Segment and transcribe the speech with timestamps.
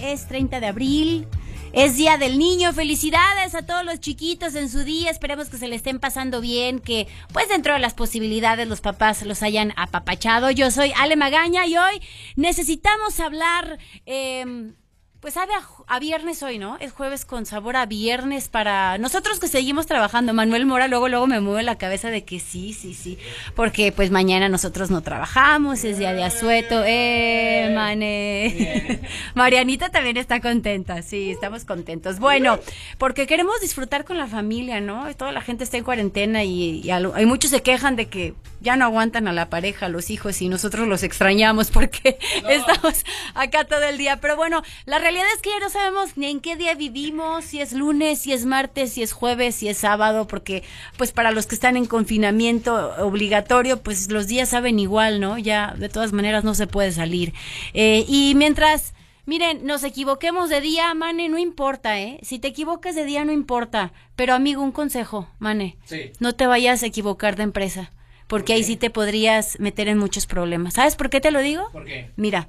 [0.00, 1.26] Es 30 de abril.
[1.72, 2.72] Es Día del Niño.
[2.72, 5.10] Felicidades a todos los chiquitos en su día.
[5.10, 9.22] Esperemos que se le estén pasando bien, que pues dentro de las posibilidades los papás
[9.22, 10.50] los hayan apapachado.
[10.50, 12.00] Yo soy Ale Magaña y hoy
[12.36, 13.78] necesitamos hablar...
[14.06, 14.72] Eh,
[15.20, 15.52] pues sabe
[15.88, 16.76] a, viernes hoy, ¿no?
[16.78, 20.32] Es jueves con sabor a viernes para nosotros que seguimos trabajando.
[20.32, 23.18] Manuel Mora luego luego me mueve la cabeza de que sí, sí, sí,
[23.56, 26.84] porque pues mañana nosotros no trabajamos, es día de asueto.
[26.86, 29.00] Eh, mané.
[29.34, 31.02] Marianita también está contenta.
[31.02, 32.20] Sí, estamos contentos.
[32.20, 32.60] Bueno,
[32.98, 35.12] porque queremos disfrutar con la familia, ¿no?
[35.16, 38.76] Toda la gente está en cuarentena y, y hay muchos se quejan de que ya
[38.76, 43.64] no aguantan a la pareja, a los hijos y nosotros los extrañamos porque estamos acá
[43.64, 44.18] todo el día.
[44.20, 47.62] Pero bueno, la realidad es que ya no sabemos ni en qué día vivimos, si
[47.62, 50.62] es lunes, si es martes, si es jueves, si es sábado, porque
[50.98, 55.38] pues para los que están en confinamiento obligatorio, pues los días saben igual, ¿no?
[55.38, 57.32] Ya de todas maneras no se puede salir.
[57.72, 58.94] Eh, y mientras...
[59.24, 62.18] Miren, nos equivoquemos de día, Mane, no importa, ¿eh?
[62.22, 63.92] Si te equivocas de día, no importa.
[64.16, 65.76] Pero, amigo, un consejo, Mane.
[65.84, 66.12] Sí.
[66.18, 67.92] No te vayas a equivocar de empresa
[68.26, 70.74] porque ahí sí te podrías meter en muchos problemas.
[70.74, 71.68] ¿Sabes por qué te lo digo?
[71.72, 72.10] ¿Por qué?
[72.16, 72.48] Mira,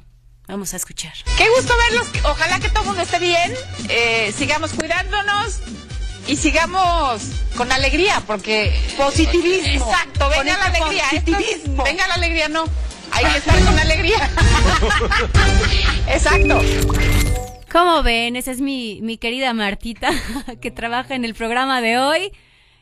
[0.50, 1.14] vamos a escuchar.
[1.38, 2.08] Qué gusto verlos.
[2.25, 3.53] Ojalá que todo mundo esté bien.
[3.88, 5.59] Eh, sigamos cuidándonos
[6.28, 7.22] y sigamos
[7.55, 9.86] con alegría, porque positivismo.
[9.86, 11.03] Exacto, venga la alegría.
[11.03, 11.83] Positivismo.
[11.83, 12.66] venga la alegría, no.
[13.11, 14.30] Hay que estar con alegría.
[16.08, 16.61] Exacto.
[17.72, 18.36] ¿Cómo ven?
[18.36, 20.09] Esa es mi, mi querida Martita,
[20.61, 22.31] que trabaja en el programa de hoy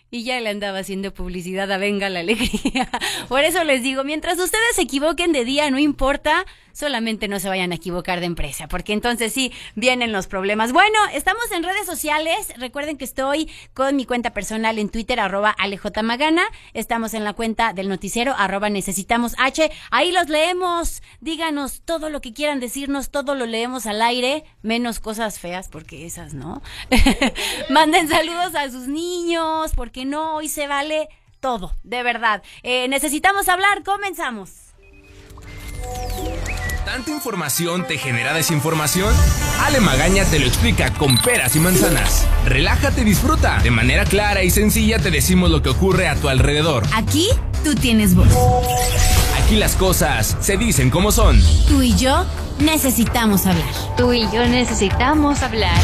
[0.10, 2.90] y ya le andaba haciendo publicidad a Venga la Alegría.
[3.28, 6.45] Por eso les digo, mientras ustedes se equivoquen de día, no importa,
[6.78, 10.73] solamente no se vayan a equivocar de empresa, porque entonces sí vienen los problemas.
[10.73, 12.53] Bueno, estamos en redes sociales.
[12.58, 16.43] Recuerden que estoy con mi cuenta personal en Twitter, arroba alejmagana.
[16.73, 19.71] Estamos en la cuenta del noticiero, arroba necesitamos H.
[19.89, 21.02] Ahí los leemos.
[21.20, 26.05] Díganos todo lo que quieran decirnos, todo lo leemos al aire, menos cosas feas, porque
[26.05, 26.61] esas no.
[27.70, 32.43] Manden saludos a sus niños, porque no, hoy se vale todo, de verdad.
[32.61, 34.67] Eh, necesitamos hablar, comenzamos.
[36.87, 39.14] ¿Tanta información te genera desinformación?
[39.65, 42.25] Ale Magaña te lo explica con peras y manzanas.
[42.45, 43.59] Relájate y disfruta.
[43.61, 46.86] De manera clara y sencilla te decimos lo que ocurre a tu alrededor.
[46.93, 47.27] Aquí
[47.65, 48.30] tú tienes voz.
[49.43, 51.43] Aquí las cosas se dicen como son.
[51.67, 52.25] Tú y yo
[52.59, 53.67] necesitamos hablar.
[53.98, 55.77] Tú y yo necesitamos hablar.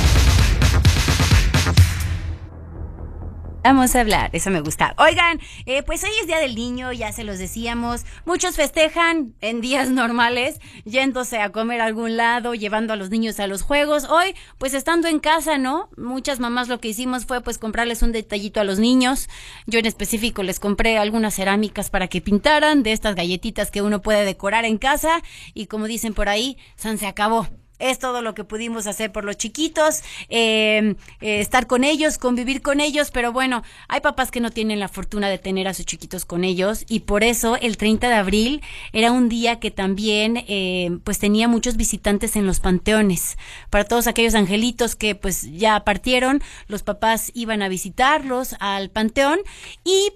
[3.63, 4.93] Vamos a hablar, eso me gusta.
[4.97, 8.05] Oigan, eh, pues hoy es Día del Niño, ya se los decíamos.
[8.25, 13.39] Muchos festejan en días normales, yéndose a comer a algún lado, llevando a los niños
[13.39, 14.03] a los juegos.
[14.09, 15.87] Hoy, pues estando en casa, ¿no?
[15.95, 19.29] Muchas mamás lo que hicimos fue pues comprarles un detallito a los niños.
[19.65, 24.01] Yo en específico les compré algunas cerámicas para que pintaran de estas galletitas que uno
[24.01, 25.21] puede decorar en casa.
[25.53, 27.47] Y como dicen por ahí, San se acabó
[27.79, 32.61] es todo lo que pudimos hacer por los chiquitos, eh, eh, estar con ellos, convivir
[32.61, 35.85] con ellos, pero bueno, hay papás que no tienen la fortuna de tener a sus
[35.85, 40.43] chiquitos con ellos y por eso el 30 de abril era un día que también
[40.47, 43.37] eh, pues tenía muchos visitantes en los panteones.
[43.69, 49.39] Para todos aquellos angelitos que pues ya partieron, los papás iban a visitarlos al panteón
[49.83, 50.11] y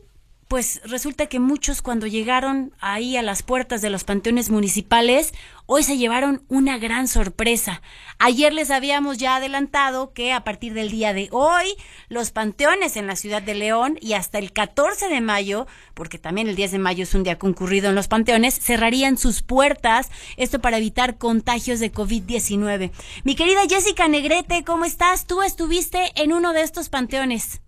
[0.48, 5.34] pues resulta que muchos cuando llegaron ahí a las puertas de los panteones municipales,
[5.66, 7.82] hoy se llevaron una gran sorpresa.
[8.18, 11.76] Ayer les habíamos ya adelantado que a partir del día de hoy,
[12.08, 16.48] los panteones en la ciudad de León y hasta el 14 de mayo, porque también
[16.48, 20.60] el 10 de mayo es un día concurrido en los panteones, cerrarían sus puertas, esto
[20.60, 22.92] para evitar contagios de COVID-19.
[23.26, 25.26] Mi querida Jessica Negrete, ¿cómo estás?
[25.26, 27.62] Tú estuviste en uno de estos panteones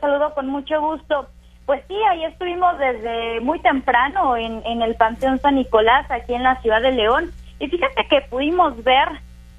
[0.00, 1.28] saludo con mucho gusto.
[1.66, 6.42] Pues sí, ahí estuvimos desde muy temprano en, en el Panteón San Nicolás, aquí en
[6.42, 7.30] la ciudad de León.
[7.58, 9.08] Y fíjate que pudimos ver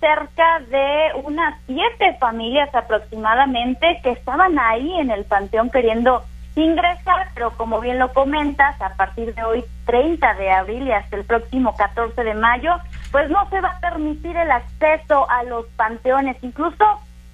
[0.02, 6.24] cerca de unas siete familias aproximadamente que estaban ahí en el panteón queriendo
[6.56, 11.16] ingresar, pero como bien lo comentas, a partir de hoy 30 de abril y hasta
[11.16, 12.74] el próximo 14 de mayo,
[13.12, 16.84] pues no se va a permitir el acceso a los panteones, incluso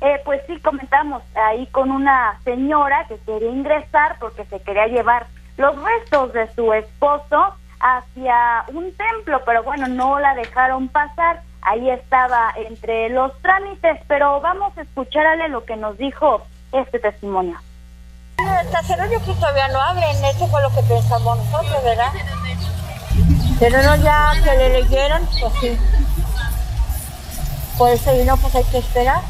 [0.01, 5.25] eh, pues sí, comentamos ahí con una señora que quería ingresar porque se quería llevar
[5.57, 11.41] los restos de su esposo hacia un templo, pero bueno, no la dejaron pasar.
[11.61, 17.57] Ahí estaba entre los trámites, pero vamos a escucharle lo que nos dijo este testimonio.
[18.37, 22.11] El casero yo que todavía no abren, eso fue lo que pensamos nosotros, ¿verdad?
[23.59, 25.77] Pero no ya que le leyeron, pues sí.
[27.77, 29.21] Por eso vino, pues hay que esperar.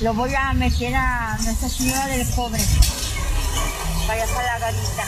[0.00, 2.62] Lo voy a meter a Nuestra Señora del Pobre.
[4.06, 5.02] Vaya a la garita.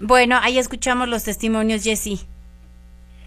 [0.00, 2.26] Bueno, ahí escuchamos los testimonios, Jessy.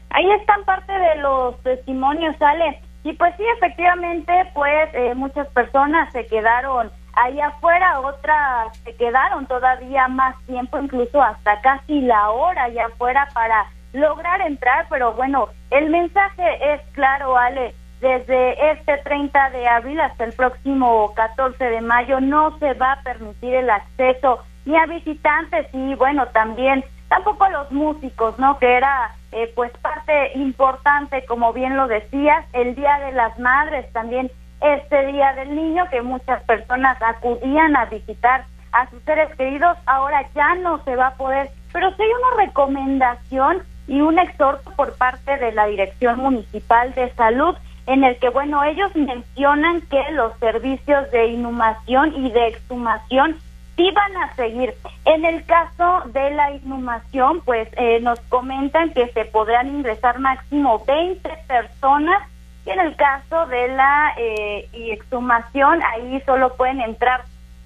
[0.10, 2.82] Ahí están parte de los testimonios, Ale.
[3.06, 9.46] Y pues sí, efectivamente, pues eh, muchas personas se quedaron ahí afuera, otras se quedaron
[9.46, 15.48] todavía más tiempo, incluso hasta casi la hora allá afuera para lograr entrar, pero bueno,
[15.72, 21.82] el mensaje es claro, Ale, desde este 30 de abril hasta el próximo 14 de
[21.82, 27.44] mayo no se va a permitir el acceso ni a visitantes y bueno, también tampoco
[27.46, 28.58] a los músicos, ¿no?
[28.60, 33.92] Que era eh, pues parte importante, como bien lo decías, el Día de las Madres,
[33.94, 34.32] también
[34.62, 40.26] este Día del Niño, que muchas personas acudían a visitar a sus seres queridos, ahora
[40.34, 44.98] ya no se va a poder, pero sí hay una recomendación y un exhorto por
[44.98, 47.56] parte de la Dirección Municipal de Salud
[47.88, 53.38] en el que, bueno, ellos mencionan que los servicios de inhumación y de exhumación
[53.76, 54.74] sí van a seguir.
[55.06, 60.84] En el caso de la inhumación, pues eh, nos comentan que se podrán ingresar máximo
[60.86, 62.24] 20 personas
[62.66, 67.24] y en el caso de la eh, exhumación, ahí solo pueden entrar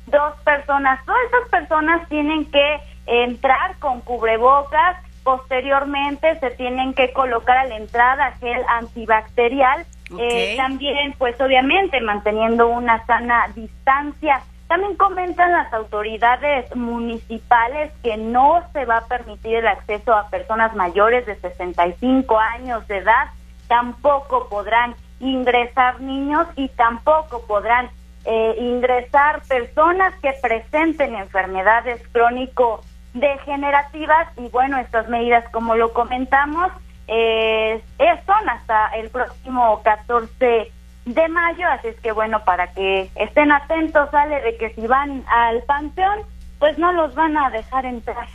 [0.08, 1.04] dos personas.
[1.06, 7.78] Todas esas personas tienen que entrar con cubrebocas, posteriormente se tienen que colocar a la
[7.78, 9.86] entrada gel antibacterial,
[10.18, 14.42] eh, también pues obviamente manteniendo una sana distancia.
[14.68, 20.76] También comentan las autoridades municipales que no se va a permitir el acceso a personas
[20.76, 23.30] mayores de 65 años de edad,
[23.68, 27.90] tampoco podrán ingresar niños y tampoco podrán
[28.26, 32.82] eh, ingresar personas que presenten enfermedades crónico
[33.14, 36.72] degenerativas y bueno, estas medidas como lo comentamos
[37.10, 37.82] eh,
[38.26, 40.72] son hasta el próximo 14
[41.06, 45.24] de mayo, así es que bueno, para que estén atentos, sale de que si van
[45.28, 46.20] al panteón,
[46.60, 48.28] pues no los van a dejar entrar.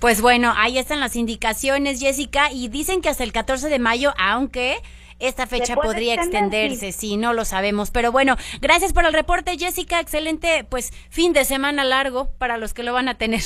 [0.00, 4.12] Pues bueno, ahí están las indicaciones, Jessica, y dicen que hasta el 14 de mayo,
[4.18, 4.76] aunque
[5.18, 7.16] esta fecha podría extenderse, sí.
[7.16, 7.90] no lo sabemos.
[7.90, 9.98] Pero bueno, gracias por el reporte, Jessica.
[9.98, 13.42] Excelente, pues fin de semana largo para los que lo van a tener.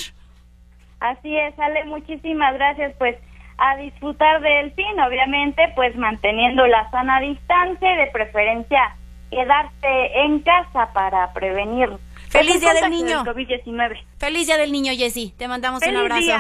[1.01, 2.95] Así es, Ale, muchísimas gracias.
[2.99, 3.17] Pues
[3.65, 8.97] a disfrutar del fin, obviamente, pues manteniendo la sana distancia y de preferencia
[9.31, 11.89] quedarse en casa para prevenir
[12.33, 13.25] Feliz Día del Niño.
[13.27, 14.05] COVID-19.
[14.17, 15.35] Feliz Día del Niño, Jessy.
[15.37, 16.33] Te mandamos un abrazo.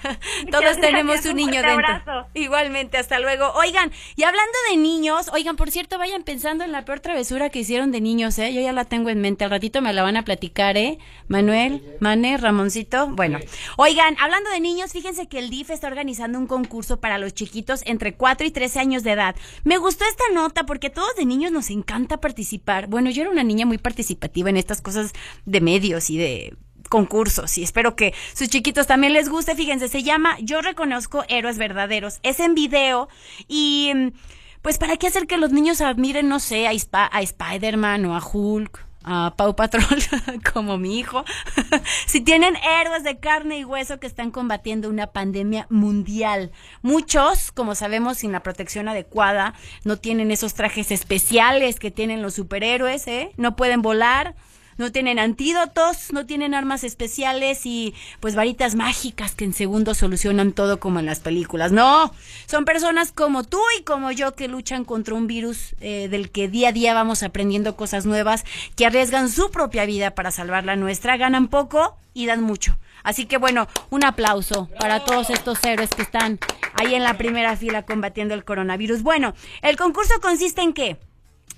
[0.50, 1.86] Todos tenemos un niño dentro.
[1.86, 2.26] Abrazo.
[2.34, 3.52] Igualmente, hasta luego.
[3.54, 7.60] Oigan, y hablando de niños, oigan, por cierto, vayan pensando en la peor travesura que
[7.60, 8.52] hicieron de niños, ¿eh?
[8.52, 9.44] Yo ya la tengo en mente.
[9.44, 10.98] Al ratito me la van a platicar, ¿eh?
[11.28, 13.06] Manuel, Mane, Ramoncito.
[13.06, 13.38] Bueno,
[13.76, 17.82] oigan, hablando de niños, fíjense que el DIF está organizando un concurso para los chiquitos
[17.86, 19.36] entre 4 y 13 años de edad.
[19.62, 22.88] Me gustó esta nota porque a todos de niños nos encanta participar.
[22.88, 25.12] Bueno, yo era una niña muy participativa en estas cosas
[25.44, 26.56] de medios y de
[26.88, 29.54] concursos y espero que sus chiquitos también les guste.
[29.54, 32.18] Fíjense, se llama Yo reconozco héroes verdaderos.
[32.22, 33.08] Es en video
[33.46, 33.92] y
[34.62, 38.22] pues para qué hacer que los niños admiren, no sé, a, a Spider-Man o a
[38.24, 39.84] Hulk a Pau Patrol
[40.52, 41.24] como mi hijo.
[42.06, 46.52] si tienen héroes de carne y hueso que están combatiendo una pandemia mundial.
[46.82, 49.54] Muchos, como sabemos, sin la protección adecuada,
[49.84, 53.30] no tienen esos trajes especiales que tienen los superhéroes, ¿eh?
[53.36, 54.34] No pueden volar
[54.78, 60.52] no tienen antídotos, no tienen armas especiales y pues varitas mágicas que en segundos solucionan
[60.52, 61.72] todo como en las películas.
[61.72, 62.14] No,
[62.46, 66.48] son personas como tú y como yo que luchan contra un virus eh, del que
[66.48, 68.44] día a día vamos aprendiendo cosas nuevas,
[68.76, 72.78] que arriesgan su propia vida para salvar la nuestra, ganan poco y dan mucho.
[73.02, 76.38] Así que bueno, un aplauso para todos estos héroes que están
[76.74, 79.02] ahí en la primera fila combatiendo el coronavirus.
[79.02, 80.98] Bueno, el concurso consiste en qué?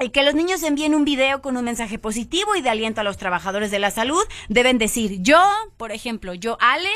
[0.00, 3.04] El que los niños envíen un video con un mensaje positivo y de aliento a
[3.04, 5.38] los trabajadores de la salud, deben decir yo,
[5.76, 6.88] por ejemplo, yo Ale,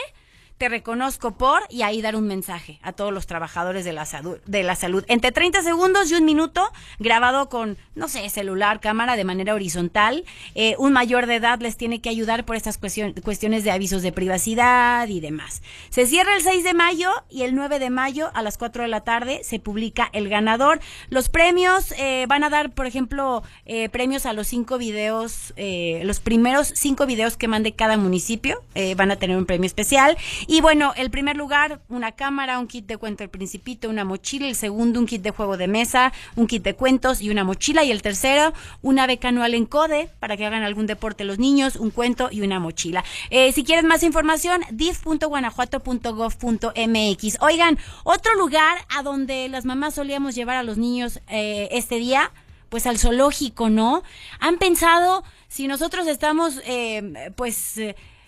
[0.68, 4.62] reconozco por y ahí dar un mensaje a todos los trabajadores de la salud, de
[4.62, 5.04] la salud.
[5.09, 10.25] Entre 30 segundos y un minuto, grabado con, no sé, celular, cámara de manera horizontal.
[10.54, 14.12] Eh, un mayor de edad les tiene que ayudar por estas cuestiones de avisos de
[14.12, 15.62] privacidad y demás.
[15.90, 18.88] Se cierra el 6 de mayo y el 9 de mayo a las 4 de
[18.88, 20.80] la tarde se publica el ganador.
[21.11, 26.21] Los premios eh, van a dar, por ejemplo, eh, premios a los cinco videos, los
[26.21, 28.62] primeros cinco videos que mande cada municipio.
[28.97, 30.16] van a tener un premio especial
[30.61, 34.46] bueno, el primer lugar, una cámara, un kit de cuento El Principito, una mochila.
[34.46, 37.82] El segundo, un kit de juego de mesa, un kit de cuentos y una mochila.
[37.82, 41.76] Y el tercero, una beca anual en CODE para que hagan algún deporte los niños,
[41.76, 43.04] un cuento y una mochila.
[43.30, 47.38] Eh, si quieren más información, dif.guanajuato.gov.mx.
[47.40, 52.32] Oigan, otro lugar a donde las mamás solíamos llevar a los niños eh, este día,
[52.68, 54.02] pues al zoológico, ¿no?
[54.40, 57.78] Han pensado si nosotros estamos, eh, pues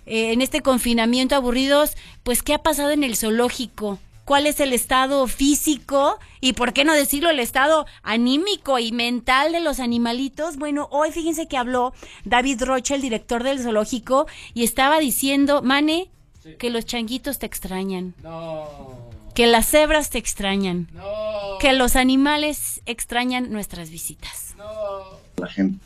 [0.06, 4.72] eh, en este confinamiento aburridos, pues qué ha pasado en el zoológico, cuál es el
[4.72, 10.56] estado físico y por qué no decirlo el estado anímico y mental de los animalitos.
[10.56, 11.92] Bueno, hoy fíjense que habló
[12.24, 16.10] David Rocha, el director del zoológico, y estaba diciendo, Mane,
[16.58, 18.14] que los changuitos te extrañan.
[19.34, 20.88] Que las cebras te extrañan.
[21.60, 24.54] Que los animales extrañan nuestras visitas.
[25.36, 25.84] La gente.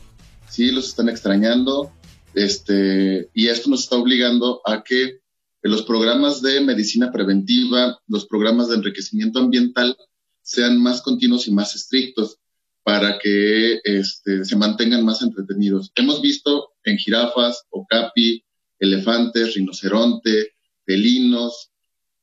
[0.49, 1.91] Sí, los están extrañando.
[2.33, 5.19] Este, y esto nos está obligando a que
[5.63, 9.95] los programas de medicina preventiva, los programas de enriquecimiento ambiental
[10.41, 12.37] sean más continuos y más estrictos
[12.83, 15.91] para que este, se mantengan más entretenidos.
[15.95, 18.43] Hemos visto en jirafas, okapi,
[18.79, 20.53] elefantes, rinoceronte,
[20.85, 21.69] felinos,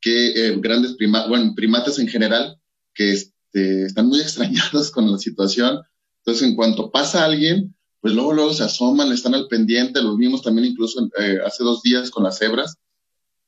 [0.01, 2.59] que eh, grandes primates, bueno, primates en general,
[2.95, 5.81] que este, están muy extrañados con la situación.
[6.19, 10.43] Entonces, en cuanto pasa alguien, pues luego, luego se asoman, están al pendiente, los vimos
[10.43, 12.77] también incluso eh, hace dos días con las cebras,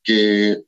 [0.03, 0.65] que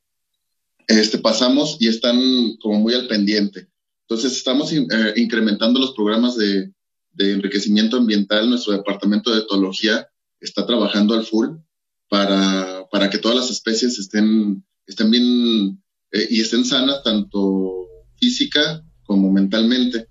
[0.86, 3.68] este, pasamos y están como muy al pendiente.
[4.02, 4.86] Entonces, estamos eh,
[5.16, 6.72] incrementando los programas de,
[7.12, 8.48] de enriquecimiento ambiental.
[8.48, 10.08] Nuestro departamento de etología
[10.40, 11.56] está trabajando al full
[12.08, 18.84] para, para que todas las especies estén, estén bien eh, y estén sanas, tanto física
[19.04, 20.08] como mentalmente.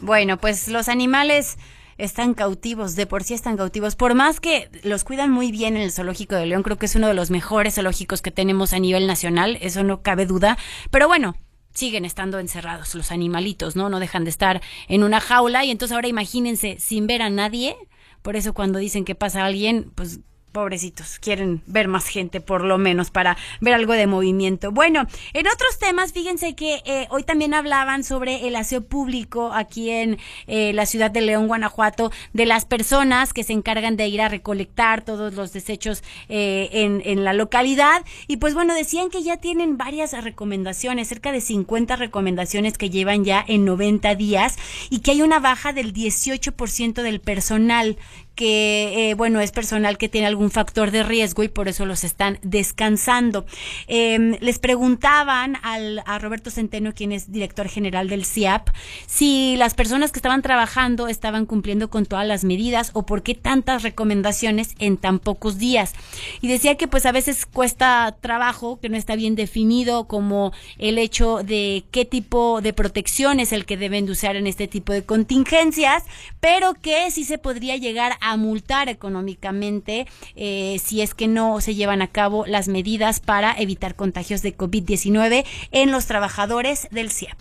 [0.00, 1.56] Bueno, pues los animales
[1.98, 3.96] están cautivos, de por sí están cautivos.
[3.96, 6.96] Por más que los cuidan muy bien en el Zoológico de León, creo que es
[6.96, 10.58] uno de los mejores zoológicos que tenemos a nivel nacional, eso no cabe duda.
[10.90, 11.36] Pero bueno,
[11.74, 13.88] siguen estando encerrados los animalitos, ¿no?
[13.88, 17.76] No dejan de estar en una jaula y entonces ahora imagínense sin ver a nadie.
[18.22, 20.20] Por eso cuando dicen que pasa alguien, pues
[20.56, 24.72] pobrecitos, quieren ver más gente por lo menos para ver algo de movimiento.
[24.72, 29.90] Bueno, en otros temas, fíjense que eh, hoy también hablaban sobre el aseo público aquí
[29.90, 34.22] en eh, la ciudad de León, Guanajuato, de las personas que se encargan de ir
[34.22, 38.02] a recolectar todos los desechos eh, en, en la localidad.
[38.26, 43.26] Y pues bueno, decían que ya tienen varias recomendaciones, cerca de 50 recomendaciones que llevan
[43.26, 44.56] ya en 90 días
[44.88, 47.98] y que hay una baja del 18% del personal
[48.36, 52.04] que, eh, bueno, es personal que tiene algún factor de riesgo y por eso los
[52.04, 53.46] están descansando.
[53.88, 58.68] Em, les preguntaban al, a Roberto Centeno, quien es director general del CIAP,
[59.06, 63.34] si las personas que estaban trabajando estaban cumpliendo con todas las medidas o por qué
[63.34, 65.94] tantas recomendaciones en tan pocos días.
[66.40, 70.98] Y decía que pues a veces cuesta trabajo, que no está bien definido como el
[70.98, 74.92] hecho de qué tipo de protección es el que deben de usar en este tipo
[74.92, 76.04] de contingencias,
[76.40, 81.60] pero que sí se podría llegar a a multar económicamente eh, si es que no
[81.60, 87.10] se llevan a cabo las medidas para evitar contagios de COVID-19 en los trabajadores del
[87.10, 87.38] CIAP.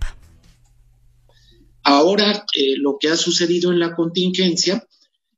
[1.83, 4.87] Ahora, eh, lo que ha sucedido en la contingencia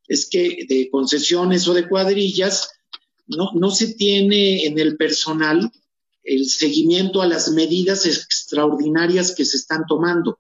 [0.08, 2.70] es que de concesiones o de cuadrillas
[3.28, 5.72] no, no se tiene en el personal
[6.24, 10.40] el seguimiento a las medidas extraordinarias que se están tomando.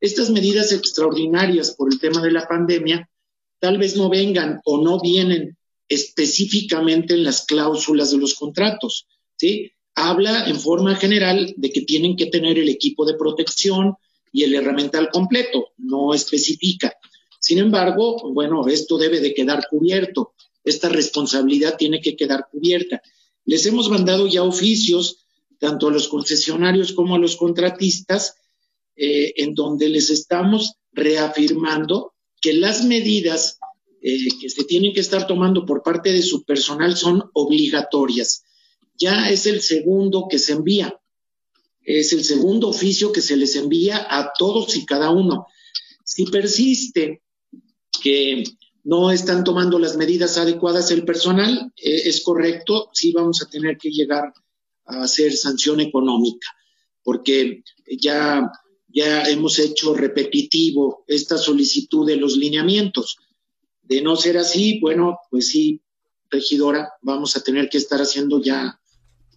[0.00, 3.08] Estas medidas extraordinarias por el tema de la pandemia
[3.60, 5.56] tal vez no vengan o no vienen
[5.88, 9.72] específicamente en las cláusulas de los contratos, ¿sí?
[9.94, 13.94] Habla en forma general de que tienen que tener el equipo de protección
[14.32, 16.94] y el herramental completo, no especifica.
[17.40, 23.02] Sin embargo, bueno, esto debe de quedar cubierto, esta responsabilidad tiene que quedar cubierta.
[23.44, 25.24] Les hemos mandado ya oficios,
[25.58, 28.36] tanto a los concesionarios como a los contratistas,
[28.94, 33.58] eh, en donde les estamos reafirmando que las medidas
[34.00, 38.44] eh, que se tienen que estar tomando por parte de su personal son obligatorias.
[38.96, 41.00] Ya es el segundo que se envía,
[41.82, 45.46] es el segundo oficio que se les envía a todos y cada uno.
[46.04, 47.22] Si persiste
[48.02, 48.44] que
[48.84, 53.76] no están tomando las medidas adecuadas el personal, eh, es correcto, sí vamos a tener
[53.78, 54.32] que llegar
[54.84, 56.48] a hacer sanción económica,
[57.02, 57.62] porque
[58.00, 58.50] ya
[58.88, 63.18] ya hemos hecho repetitivo esta solicitud de los lineamientos.
[63.82, 65.80] De no ser así, bueno, pues sí,
[66.30, 68.80] regidora, vamos a tener que estar haciendo ya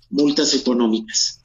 [0.09, 1.40] multas económicas.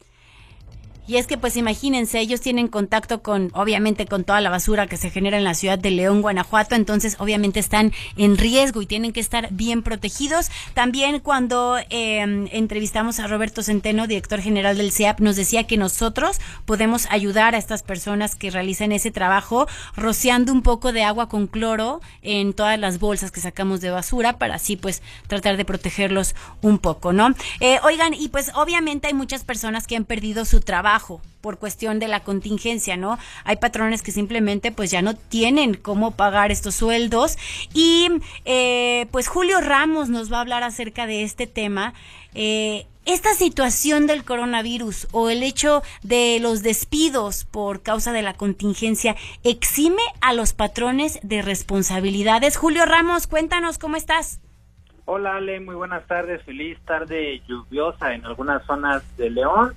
[1.06, 4.96] Y es que pues imagínense, ellos tienen contacto con, obviamente, con toda la basura que
[4.96, 9.12] se genera en la ciudad de León, Guanajuato, entonces obviamente están en riesgo y tienen
[9.12, 10.50] que estar bien protegidos.
[10.74, 16.40] También cuando em, entrevistamos a Roberto Centeno, director general del CIAP, nos decía que nosotros
[16.64, 21.46] podemos ayudar a estas personas que realizan ese trabajo rociando un poco de agua con
[21.46, 26.34] cloro en todas las bolsas que sacamos de basura para así pues tratar de protegerlos
[26.62, 27.34] un poco, ¿no?
[27.60, 31.58] Eh, oigan, y pues obviamente hay muchas personas que han perdido su trabajo trabajo por
[31.58, 33.18] cuestión de la contingencia, ¿no?
[33.44, 37.36] Hay patrones que simplemente pues ya no tienen cómo pagar estos sueldos
[37.74, 38.08] y
[38.44, 41.92] eh, pues Julio Ramos nos va a hablar acerca de este tema.
[42.34, 48.34] Eh, esta situación del coronavirus o el hecho de los despidos por causa de la
[48.34, 52.56] contingencia exime a los patrones de responsabilidades.
[52.56, 54.40] Julio Ramos, cuéntanos cómo estás.
[55.04, 59.72] Hola Ale, muy buenas tardes, feliz tarde lluviosa en algunas zonas de León.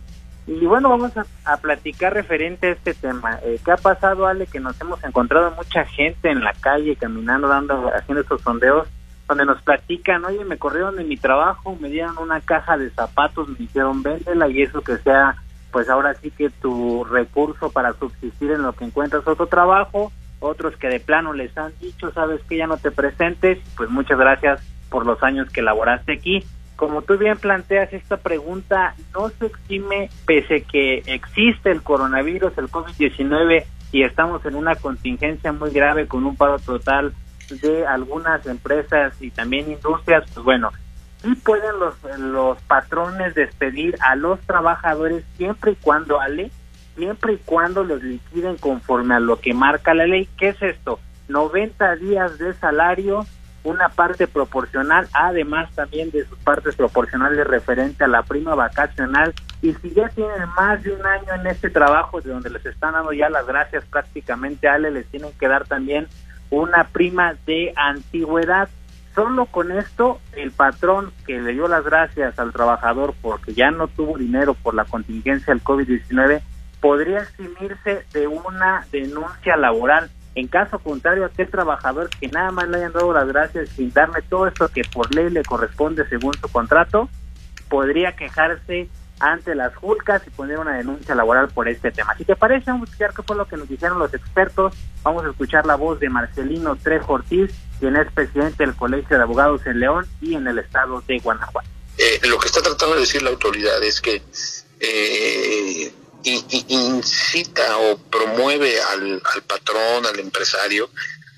[0.49, 1.11] Y bueno, vamos
[1.45, 3.39] a, platicar referente a este tema.
[3.43, 4.47] Eh, ¿Qué ha pasado Ale?
[4.47, 8.87] Que nos hemos encontrado mucha gente en la calle caminando, dando, haciendo estos sondeos
[9.27, 13.47] donde nos platican, oye, me corrieron de mi trabajo, me dieron una caja de zapatos,
[13.47, 15.35] me hicieron véndela y eso que sea,
[15.71, 20.75] pues ahora sí que tu recurso para subsistir en lo que encuentras otro trabajo, otros
[20.77, 24.61] que de plano les han dicho, sabes que ya no te presentes, pues muchas gracias
[24.89, 26.43] por los años que laboraste aquí.
[26.79, 32.71] Como tú bien planteas, esta pregunta no se exime pese que existe el coronavirus, el
[32.71, 37.13] COVID-19 y estamos en una contingencia muy grave con un paro total
[37.49, 40.71] de algunas empresas y también industrias, pues bueno,
[41.21, 46.49] sí pueden los, los patrones despedir a los trabajadores siempre y cuando, Ale,
[46.95, 50.29] siempre y cuando los liquiden conforme a lo que marca la ley.
[50.37, 51.01] ¿Qué es esto?
[51.27, 53.25] 90 días de salario,
[53.63, 59.33] una parte proporcional, además también de sus partes proporcionales referente a la prima vacacional.
[59.61, 62.93] Y si ya tienen más de un año en este trabajo, de donde les están
[62.93, 66.07] dando ya las gracias prácticamente, Ale, les tienen que dar también
[66.49, 68.69] una prima de antigüedad.
[69.15, 73.87] Solo con esto, el patrón que le dio las gracias al trabajador porque ya no
[73.87, 76.41] tuvo dinero por la contingencia del COVID-19,
[76.79, 80.09] podría eximirse de una denuncia laboral.
[80.39, 84.21] En caso contrario, aquel trabajador que nada más le hayan dado las gracias sin darle
[84.21, 87.09] todo esto que por ley le corresponde según su contrato,
[87.67, 88.87] podría quejarse
[89.19, 92.15] ante las Julcas y poner una denuncia laboral por este tema.
[92.15, 94.73] Si te parece, vamos a escuchar qué fue lo que nos dijeron los expertos.
[95.03, 99.23] Vamos a escuchar la voz de Marcelino Trejo Ortiz, quien es presidente del Colegio de
[99.23, 101.67] Abogados en León y en el estado de Guanajuato.
[101.97, 104.23] Eh, lo que está tratando de decir la autoridad es que
[104.79, 105.91] eh,
[106.23, 110.89] incita o promueve al, al, patrón, al empresario,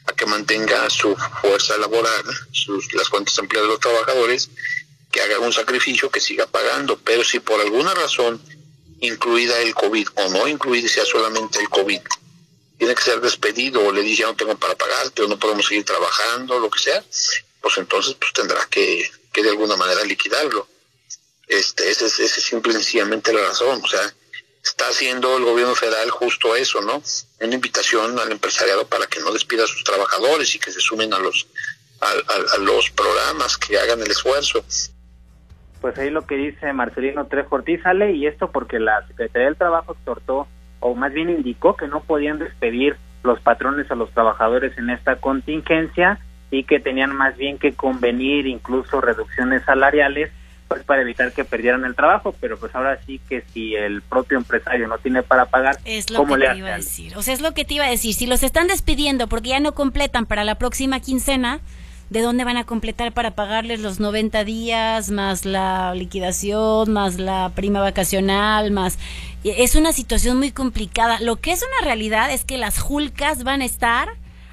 [0.06, 4.50] a que mantenga su fuerza laboral, sus, las cuentas empleadas de los trabajadores,
[5.12, 8.42] que haga un sacrificio que siga pagando, pero si por alguna razón,
[9.02, 12.00] incluida el COVID o no incluida sea solamente el COVID,
[12.78, 15.68] tiene que ser despedido o le dice ya no tengo para pagarte o no podemos
[15.68, 17.04] seguir trabajando, lo que sea,
[17.62, 20.68] pues entonces pues tendrá que, que de alguna manera liquidarlo.
[21.48, 24.14] Este, ese, ese es simple y sencillamente la razón, o sea,
[24.64, 27.02] está haciendo el gobierno federal justo eso, ¿no?
[27.40, 31.14] Una invitación al empresariado para que no despida a sus trabajadores y que se sumen
[31.14, 31.48] a los
[32.02, 34.66] a los programas, que hagan el esfuerzo
[35.82, 39.58] pues ahí lo que dice Marcelino Trejo Ortiz sale y esto porque la Secretaría del
[39.58, 40.48] Trabajo exhortó
[40.80, 45.16] o más bien indicó que no podían despedir los patrones a los trabajadores en esta
[45.18, 46.20] contingencia
[46.52, 50.32] y que tenían más bien que convenir incluso reducciones salariales
[50.72, 54.38] pues para evitar que perdieran el trabajo, pero pues ahora sí que si el propio
[54.38, 57.18] empresario no tiene para pagar, es lo que te iba a decir.
[57.18, 59.60] O sea, es lo que te iba a decir, si los están despidiendo porque ya
[59.60, 61.60] no completan para la próxima quincena,
[62.10, 67.52] de dónde van a completar para pagarles los 90 días, más la liquidación, más la
[67.54, 68.98] prima vacacional, más...
[69.44, 71.20] Es una situación muy complicada.
[71.20, 74.08] Lo que es una realidad es que las julcas van a estar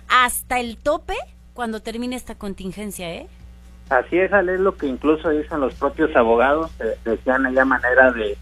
[0.08, 1.14] hasta el tope
[1.54, 3.28] cuando termine esta contingencia, ¿eh?
[3.90, 8.12] Así es, Ale, es lo que incluso dicen los propios abogados, eh, decían ella manera
[8.12, 8.36] de,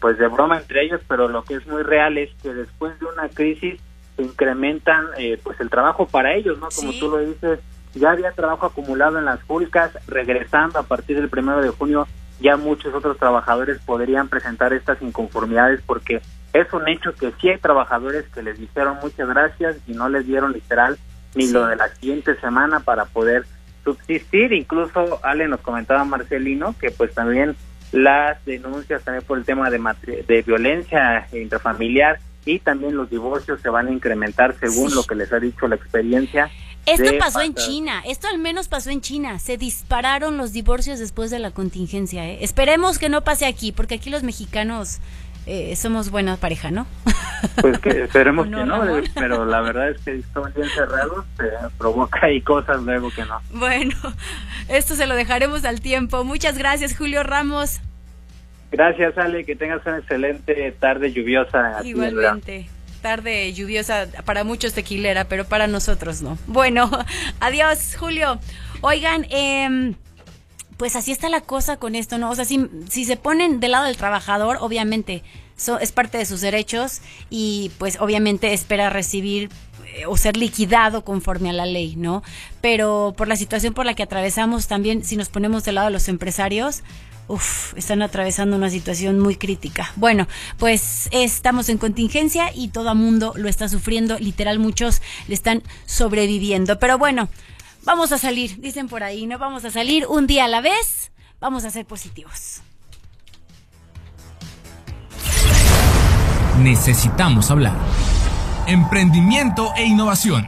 [0.00, 3.06] pues de broma entre ellos, pero lo que es muy real es que después de
[3.06, 3.80] una crisis
[4.16, 6.68] se incrementan eh, pues el trabajo para ellos, ¿no?
[6.74, 7.58] Como tú lo dices,
[7.94, 12.06] ya había trabajo acumulado en las Julcas, regresando a partir del primero de junio,
[12.40, 16.20] ya muchos otros trabajadores podrían presentar estas inconformidades porque
[16.52, 20.26] es un hecho que sí hay trabajadores que les dijeron muchas gracias y no les
[20.26, 20.98] dieron literal
[21.34, 23.46] ni lo de la siguiente semana para poder
[23.84, 24.52] subsistir.
[24.52, 27.56] Incluso Ale nos comentaba Marcelino que pues también
[27.92, 33.68] las denuncias también por el tema de, de violencia intrafamiliar y también los divorcios se
[33.68, 36.50] van a incrementar según lo que les ha dicho la experiencia
[36.86, 39.38] esto pasó en China, esto al menos pasó en China.
[39.38, 42.28] Se dispararon los divorcios después de la contingencia.
[42.28, 42.38] ¿eh?
[42.40, 44.98] Esperemos que no pase aquí, porque aquí los mexicanos
[45.46, 46.86] eh, somos buena pareja, ¿no?
[47.60, 48.82] Pues que esperemos que no,
[49.14, 53.40] pero la verdad es que están bien cerrados, se provoca ahí cosas luego que no.
[53.52, 53.96] Bueno,
[54.68, 56.24] esto se lo dejaremos al tiempo.
[56.24, 57.80] Muchas gracias, Julio Ramos.
[58.70, 61.84] Gracias, Ale, que tengas una excelente tarde lluviosa.
[61.84, 62.68] Igualmente
[63.02, 66.38] tarde lluviosa, para muchos tequilera, pero para nosotros no.
[66.46, 66.88] Bueno,
[67.40, 68.38] adiós, Julio.
[68.80, 69.94] Oigan, eh,
[70.76, 72.30] pues así está la cosa con esto, ¿no?
[72.30, 75.22] O sea, si, se ponen del lado del trabajador, obviamente
[75.80, 79.48] es parte de sus derechos y pues obviamente espera recibir
[79.94, 82.22] eh, o ser liquidado conforme a la ley, ¿no?
[82.60, 85.92] Pero por la situación por la que atravesamos también, si nos ponemos del lado de
[85.92, 86.82] los empresarios,
[87.28, 89.92] Uf, están atravesando una situación muy crítica.
[89.94, 90.26] Bueno,
[90.58, 94.18] pues estamos en contingencia y todo mundo lo está sufriendo.
[94.18, 96.80] Literal, muchos le están sobreviviendo.
[96.80, 97.28] Pero bueno,
[97.84, 99.38] vamos a salir, dicen por ahí, ¿no?
[99.38, 101.12] Vamos a salir un día a la vez.
[101.40, 102.62] Vamos a ser positivos.
[106.60, 107.74] Necesitamos hablar.
[108.66, 110.46] Emprendimiento e innovación.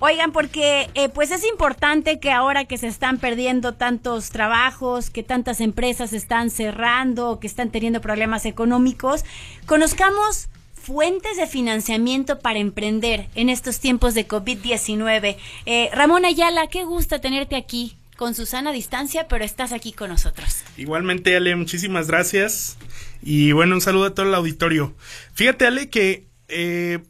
[0.00, 5.24] Oigan, porque eh, pues es importante que ahora que se están perdiendo tantos trabajos, que
[5.24, 9.24] tantas empresas están cerrando, que están teniendo problemas económicos,
[9.66, 10.48] conozcamos
[10.88, 15.36] fuentes de financiamiento para emprender en estos tiempos de COVID-19.
[15.66, 20.08] Eh, Ramón Ayala, qué gusto tenerte aquí con Susana a distancia, pero estás aquí con
[20.08, 20.62] nosotros.
[20.78, 22.78] Igualmente, Ale, muchísimas gracias.
[23.22, 24.94] Y bueno, un saludo a todo el auditorio.
[25.34, 27.00] Fíjate, Ale, que eh,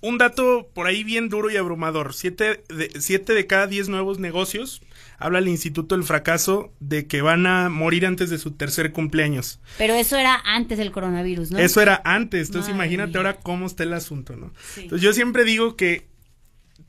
[0.00, 2.14] un dato por ahí bien duro y abrumador.
[2.14, 4.80] Siete de, siete de cada diez nuevos negocios,
[5.20, 9.60] habla el Instituto del Fracaso, de que van a morir antes de su tercer cumpleaños.
[9.78, 11.58] Pero eso era antes del coronavirus, ¿no?
[11.58, 12.48] Eso era antes.
[12.48, 14.52] Entonces imagínate ahora cómo está el asunto, ¿no?
[14.76, 16.08] Entonces yo siempre digo que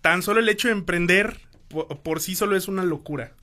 [0.02, 1.40] tan solo el hecho de emprender
[2.04, 3.34] por sí solo es una locura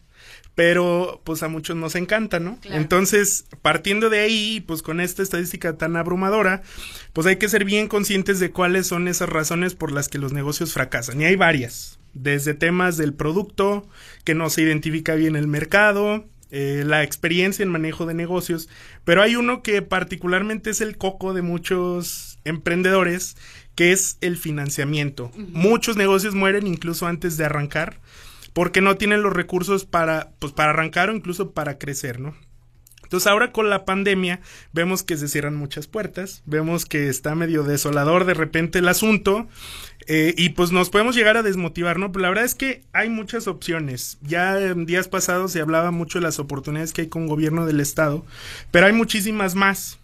[0.59, 2.59] pero pues a muchos nos encanta, ¿no?
[2.65, 6.63] Entonces, partiendo de ahí, pues con esta estadística tan abrumadora,
[7.13, 10.33] pues hay que ser bien conscientes de cuáles son esas razones por las que los
[10.33, 11.21] negocios fracasan.
[11.21, 13.89] Y hay varias, desde temas del producto,
[14.25, 18.69] que no se identifica bien el mercado, eh, la experiencia en manejo de negocios,
[19.05, 23.37] pero hay uno que particularmente es el coco de muchos emprendedores,
[23.75, 25.31] que es el financiamiento.
[25.37, 28.01] Muchos negocios mueren incluso antes de arrancar
[28.53, 32.35] porque no tienen los recursos para, pues, para arrancar o incluso para crecer, ¿no?
[33.09, 34.41] Entonces ahora con la pandemia
[34.75, 39.49] vemos que se cierran muchas puertas, vemos que está medio desolador de repente el asunto
[40.07, 42.13] eh, y pues nos podemos llegar a desmotivar, ¿no?
[42.13, 44.19] Pero la verdad es que hay muchas opciones.
[44.21, 47.81] Ya en días pasados se hablaba mucho de las oportunidades que hay con gobierno del
[47.81, 48.27] estado,
[48.71, 49.99] pero hay muchísimas más.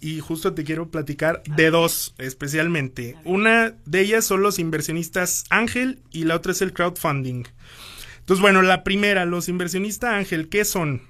[0.00, 3.16] Y justo te quiero platicar de dos especialmente.
[3.24, 7.46] Una de ellas son los inversionistas Ángel y la otra es el crowdfunding.
[8.20, 11.02] Entonces, bueno, la primera, los inversionistas Ángel, ¿qué son?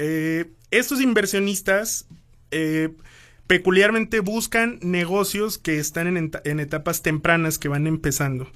[0.00, 2.06] Eh, estos inversionistas
[2.52, 2.90] eh,
[3.48, 8.48] peculiarmente buscan negocios que están en, en, etapas tempranas que van empezando.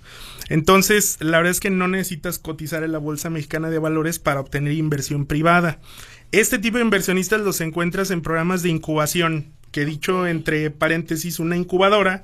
[0.48, 4.38] Entonces, la verdad es que no necesitas cotizar en la Bolsa Mexicana de Valores para
[4.38, 5.80] obtener inversión privada.
[6.30, 11.56] Este tipo de inversionistas los encuentras en programas de incubación, que dicho entre paréntesis, una
[11.56, 12.22] incubadora,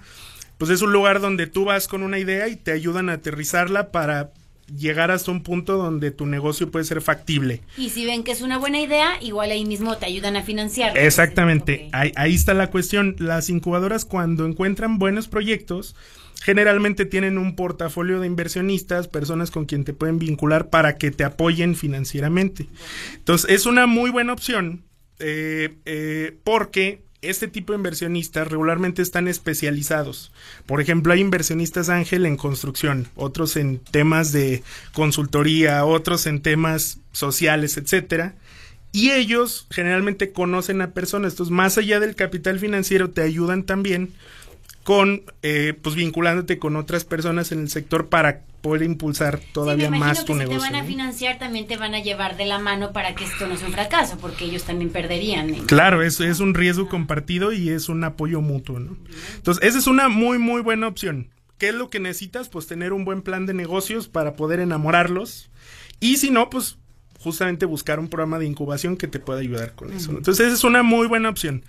[0.59, 3.91] pues es un lugar donde tú vas con una idea y te ayudan a aterrizarla
[3.91, 4.31] para
[4.77, 7.63] llegar hasta un punto donde tu negocio puede ser factible.
[7.77, 10.97] Y si ven que es una buena idea, igual ahí mismo te ayudan a financiar.
[10.97, 13.17] Exactamente, ahí, ahí está la cuestión.
[13.19, 15.95] Las incubadoras cuando encuentran buenos proyectos,
[16.43, 21.25] generalmente tienen un portafolio de inversionistas, personas con quien te pueden vincular para que te
[21.25, 22.69] apoyen financieramente.
[23.15, 24.85] Entonces, es una muy buena opción
[25.19, 30.33] eh, eh, porque este tipo de inversionistas regularmente están especializados.
[30.67, 36.99] Por ejemplo, hay inversionistas ángel en construcción, otros en temas de consultoría, otros en temas
[37.13, 38.35] sociales, etcétera.
[38.93, 41.33] Y ellos generalmente conocen a personas.
[41.33, 44.13] Entonces, más allá del capital financiero, te ayudan también
[44.89, 50.25] con, eh, pues vinculándote con otras personas en el sector para poder impulsar todavía más
[50.25, 50.63] tu negocio.
[50.63, 53.25] Si te van a financiar, también te van a llevar de la mano para que
[53.25, 55.53] esto no sea un fracaso, porque ellos también perderían.
[55.67, 58.97] Claro, es, es un riesgo compartido y es un apoyo mutuo, ¿no?
[59.37, 61.29] Entonces, esa es una muy, muy buena opción.
[61.59, 62.49] ¿Qué es lo que necesitas?
[62.49, 65.51] Pues tener un buen plan de negocios para poder enamorarlos.
[66.01, 66.79] Y si no, pues
[67.19, 70.13] justamente buscar un programa de incubación que te pueda ayudar con eso.
[70.13, 71.63] Entonces, esa es una muy buena opción.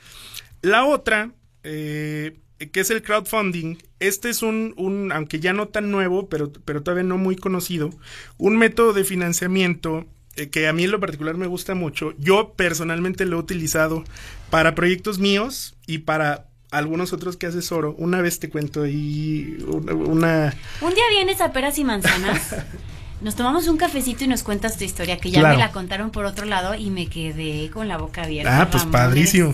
[0.62, 1.32] La otra,
[1.63, 3.78] eh, que es el crowdfunding.
[4.00, 7.89] Este es un, un, aunque ya no tan nuevo, pero, pero todavía no muy conocido,
[8.38, 12.13] un método de financiamiento eh, que a mí en lo particular me gusta mucho.
[12.17, 14.04] Yo personalmente lo he utilizado
[14.50, 17.95] para proyectos míos y para algunos otros que asesoro.
[17.98, 20.54] Una vez te cuento y una...
[20.82, 22.56] Un día vienes a peras y manzanas.
[23.22, 26.24] Nos tomamos un cafecito y nos cuentas tu historia, que ya me la contaron por
[26.24, 28.62] otro lado y me quedé con la boca abierta.
[28.62, 29.54] Ah, pues padrísimo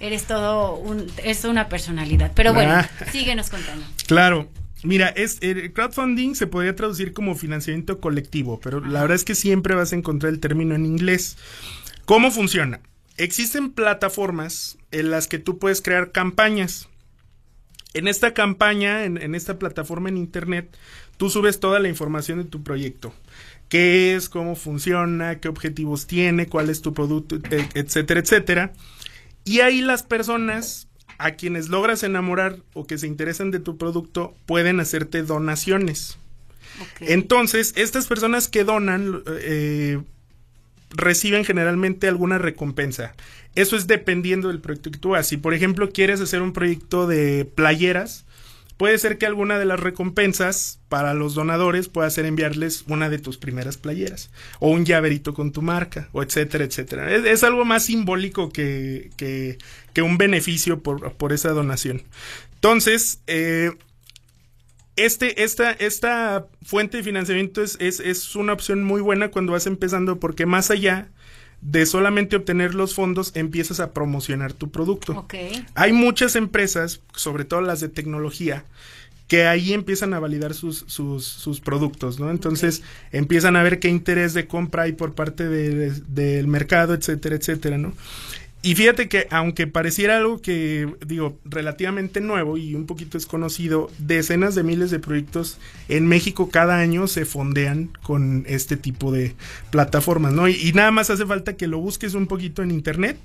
[0.00, 2.32] eres todo un, es una personalidad.
[2.34, 2.88] Pero bueno, ah.
[3.12, 3.84] síguenos contando.
[4.06, 4.48] Claro.
[4.84, 9.34] Mira, es el crowdfunding se podría traducir como financiamiento colectivo, pero la verdad es que
[9.34, 11.36] siempre vas a encontrar el término en inglés.
[12.04, 12.80] ¿Cómo funciona?
[13.16, 16.88] Existen plataformas en las que tú puedes crear campañas.
[17.92, 20.76] En esta campaña, en, en esta plataforma en internet,
[21.16, 23.12] tú subes toda la información de tu proyecto
[23.68, 27.38] qué es, cómo funciona, qué objetivos tiene, cuál es tu producto,
[27.74, 28.72] etcétera, etcétera.
[29.48, 34.36] Y ahí las personas a quienes logras enamorar o que se interesan de tu producto
[34.44, 36.18] pueden hacerte donaciones.
[37.00, 40.02] Entonces, estas personas que donan eh,
[40.90, 43.14] reciben generalmente alguna recompensa.
[43.54, 45.28] Eso es dependiendo del proyecto que tú hagas.
[45.28, 48.26] Si, por ejemplo, quieres hacer un proyecto de playeras,
[48.78, 53.18] puede ser que alguna de las recompensas para los donadores pueda ser enviarles una de
[53.18, 57.12] tus primeras playeras o un llaverito con tu marca o etcétera, etcétera.
[57.14, 59.58] Es, algo más simbólico que, que,
[60.00, 62.04] un beneficio por, por, esa donación.
[62.54, 63.72] Entonces, eh,
[64.94, 69.66] este, esta, esta fuente de financiamiento es, es, es una opción muy buena cuando vas
[69.66, 71.08] empezando porque más allá
[71.60, 75.26] de solamente obtener los fondos, empiezas a promocionar tu producto.
[75.74, 78.64] Hay muchas empresas, sobre todo las de tecnología,
[79.26, 82.30] que ahí empiezan a validar sus, sus, sus productos, ¿no?
[82.30, 87.76] Entonces empiezan a ver qué interés de compra hay por parte del mercado, etcétera, etcétera,
[87.76, 87.92] ¿no?
[88.60, 94.56] Y fíjate que aunque pareciera algo que, digo, relativamente nuevo y un poquito desconocido, decenas
[94.56, 99.36] de miles de proyectos en México cada año se fondean con este tipo de
[99.70, 100.48] plataformas, ¿no?
[100.48, 103.16] Y, nada más hace falta que lo busques un poquito en internet,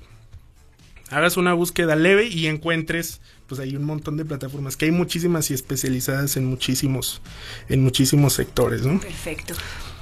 [1.10, 5.50] hagas una búsqueda leve y encuentres, pues hay un montón de plataformas, que hay muchísimas
[5.50, 7.20] y especializadas en muchísimos,
[7.68, 9.00] en muchísimos sectores, ¿no?
[9.00, 9.54] Perfecto.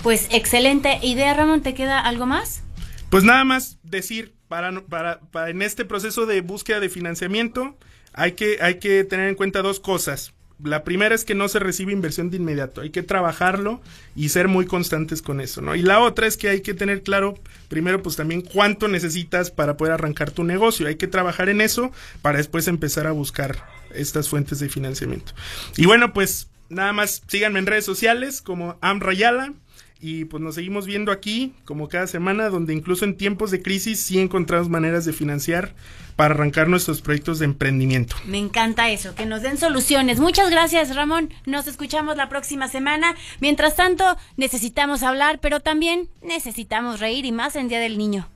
[0.03, 2.62] Pues excelente idea, Ramón, ¿te queda algo más?
[3.09, 7.75] Pues nada más decir para, para, en este proceso de búsqueda de financiamiento
[8.12, 10.35] hay que, hay que tener en cuenta dos cosas.
[10.62, 13.81] La primera es que no se recibe inversión de inmediato, hay que trabajarlo
[14.15, 15.75] y ser muy constantes con eso, ¿no?
[15.75, 17.35] Y la otra es que hay que tener claro,
[17.69, 20.87] primero, pues también cuánto necesitas para poder arrancar tu negocio.
[20.87, 23.57] Hay que trabajar en eso para después empezar a buscar
[23.95, 25.33] estas fuentes de financiamiento.
[25.79, 29.55] Y bueno, pues nada más síganme en redes sociales como Amrayala
[30.03, 34.01] y pues nos seguimos viendo aquí como cada semana, donde incluso en tiempos de crisis
[34.01, 35.75] sí encontramos maneras de financiar
[36.17, 38.17] para arrancar nuestros proyectos de emprendimiento.
[38.27, 40.19] Me encanta eso, que nos den soluciones.
[40.19, 43.15] Muchas gracias Ramón, nos escuchamos la próxima semana.
[43.41, 44.05] Mientras tanto,
[44.37, 48.29] necesitamos hablar, pero también necesitamos reír y más en Día del Niño.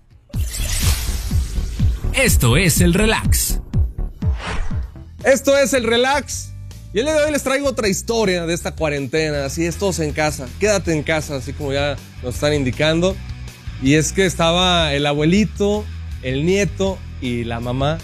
[2.14, 3.61] Esto es el relax.
[5.24, 6.56] Esto es el relax
[6.92, 9.99] y el día de hoy les traigo otra historia de esta cuarentena, así es todos
[9.99, 13.16] en casa, quédate en casa, así como ya nos están indicando.
[13.83, 15.85] Y es que estaba el abuelito,
[16.22, 17.99] el nieto y la mamá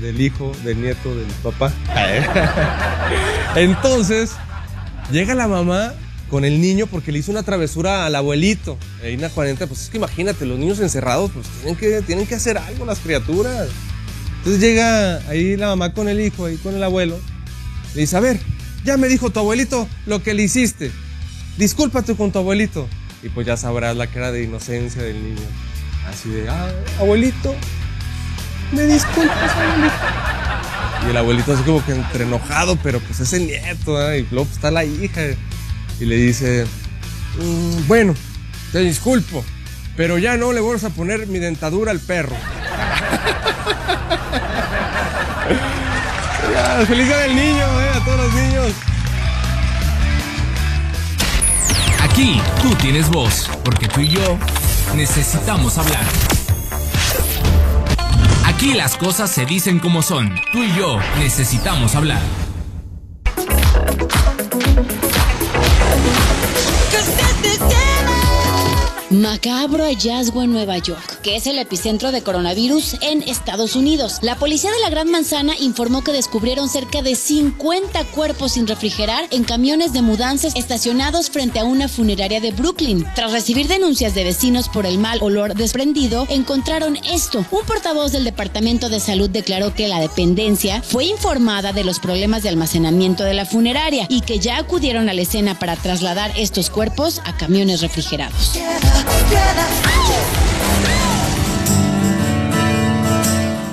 [0.00, 1.72] del hijo, del nieto, del papá.
[3.56, 4.32] Entonces,
[5.12, 5.92] llega la mamá
[6.30, 8.78] con el niño porque le hizo una travesura al abuelito.
[9.02, 12.36] En la cuarentena, pues es que imagínate, los niños encerrados, pues tienen que, tienen que
[12.36, 13.68] hacer algo las criaturas.
[14.38, 17.20] Entonces llega ahí la mamá con el hijo, ahí con el abuelo,
[17.94, 18.40] le dice, a ver,
[18.84, 20.90] ya me dijo tu abuelito lo que le hiciste.
[21.58, 22.88] Discúlpate con tu abuelito.
[23.22, 25.46] Y pues ya sabrás la cara de inocencia del niño.
[26.08, 27.54] Así de, ah, abuelito,
[28.72, 29.94] me disculpas, abuelito.
[31.06, 34.20] Y el abuelito así como que entre enojado, pero pues es el nieto, ¿eh?
[34.20, 35.20] y luego pues, está la hija.
[35.98, 36.66] Y le dice,
[37.38, 38.14] mm, bueno,
[38.72, 39.44] te disculpo,
[39.96, 42.36] pero ya no le vamos a poner mi dentadura al perro.
[46.86, 48.72] Feliz día del niño, eh, a todos los niños.
[52.02, 54.38] Aquí tú tienes voz, porque tú y yo
[54.94, 56.04] necesitamos hablar.
[58.46, 60.34] Aquí las cosas se dicen como son.
[60.52, 62.20] Tú y yo necesitamos hablar.
[69.10, 74.18] Macabro hallazgo en Nueva York, que es el epicentro de coronavirus en Estados Unidos.
[74.22, 79.26] La policía de la Gran Manzana informó que descubrieron cerca de 50 cuerpos sin refrigerar
[79.30, 83.06] en camiones de mudanzas estacionados frente a una funeraria de Brooklyn.
[83.14, 87.44] Tras recibir denuncias de vecinos por el mal olor desprendido, encontraron esto.
[87.50, 92.42] Un portavoz del Departamento de Salud declaró que la dependencia fue informada de los problemas
[92.42, 96.70] de almacenamiento de la funeraria y que ya acudieron a la escena para trasladar estos
[96.70, 98.52] cuerpos a camiones refrigerados.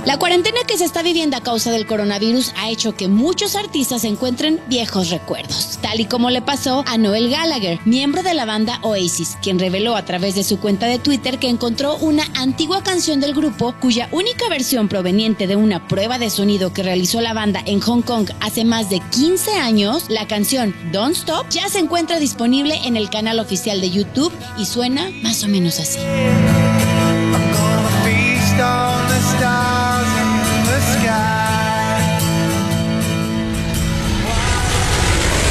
[0.08, 4.06] La cuarentena que se está viviendo a causa del coronavirus ha hecho que muchos artistas
[4.06, 8.80] encuentren viejos recuerdos, tal y como le pasó a Noel Gallagher, miembro de la banda
[8.84, 13.20] Oasis, quien reveló a través de su cuenta de Twitter que encontró una antigua canción
[13.20, 17.62] del grupo cuya única versión proveniente de una prueba de sonido que realizó la banda
[17.66, 22.18] en Hong Kong hace más de 15 años, la canción Don't Stop ya se encuentra
[22.18, 26.00] disponible en el canal oficial de YouTube y suena más o menos así.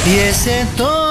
[0.07, 1.06] Y ese toro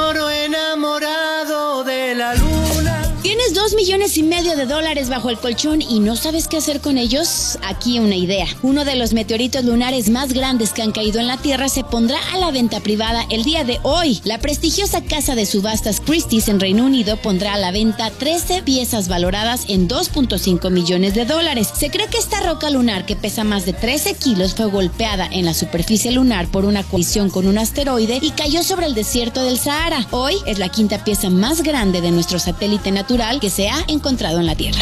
[3.77, 7.59] millones y medio de dólares bajo el colchón y no sabes qué hacer con ellos?
[7.63, 8.47] Aquí una idea.
[8.63, 12.19] Uno de los meteoritos lunares más grandes que han caído en la Tierra se pondrá
[12.33, 14.23] a la venta privada el día de hoy.
[14.25, 19.09] La prestigiosa casa de subastas Christie's en Reino Unido pondrá a la venta 13 piezas
[19.09, 21.69] valoradas en 2.5 millones de dólares.
[21.79, 25.45] Se cree que esta roca lunar que pesa más de 13 kilos fue golpeada en
[25.45, 29.59] la superficie lunar por una colisión con un asteroide y cayó sobre el desierto del
[29.59, 30.07] Sahara.
[30.13, 34.39] Hoy es la quinta pieza más grande de nuestro satélite natural que se ha encontrado
[34.41, 34.81] en la Tierra.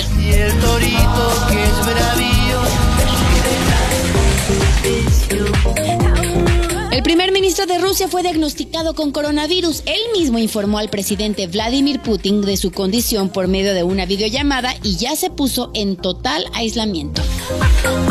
[6.91, 9.83] el primer ministro de Rusia fue diagnosticado con coronavirus.
[9.87, 14.75] Él mismo informó al presidente Vladimir Putin de su condición por medio de una videollamada
[14.83, 17.23] y ya se puso en total aislamiento.
[17.53, 18.05] ¿Cómo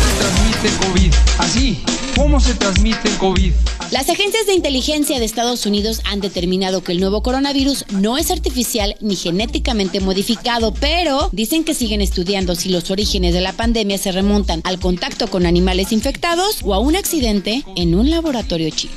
[0.00, 1.14] se transmite el COVID?
[1.38, 1.97] Así.
[2.18, 3.52] ¿Cómo se transmite el COVID?
[3.92, 8.32] Las agencias de inteligencia de Estados Unidos han determinado que el nuevo coronavirus no es
[8.32, 13.98] artificial ni genéticamente modificado, pero dicen que siguen estudiando si los orígenes de la pandemia
[13.98, 18.94] se remontan al contacto con animales infectados o a un accidente en un laboratorio chino.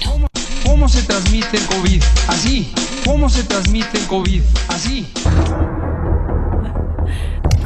[0.65, 2.01] ¿Cómo se transmite el COVID?
[2.27, 2.67] Así.
[3.05, 4.41] ¿Cómo se transmite el COVID?
[4.67, 5.05] Así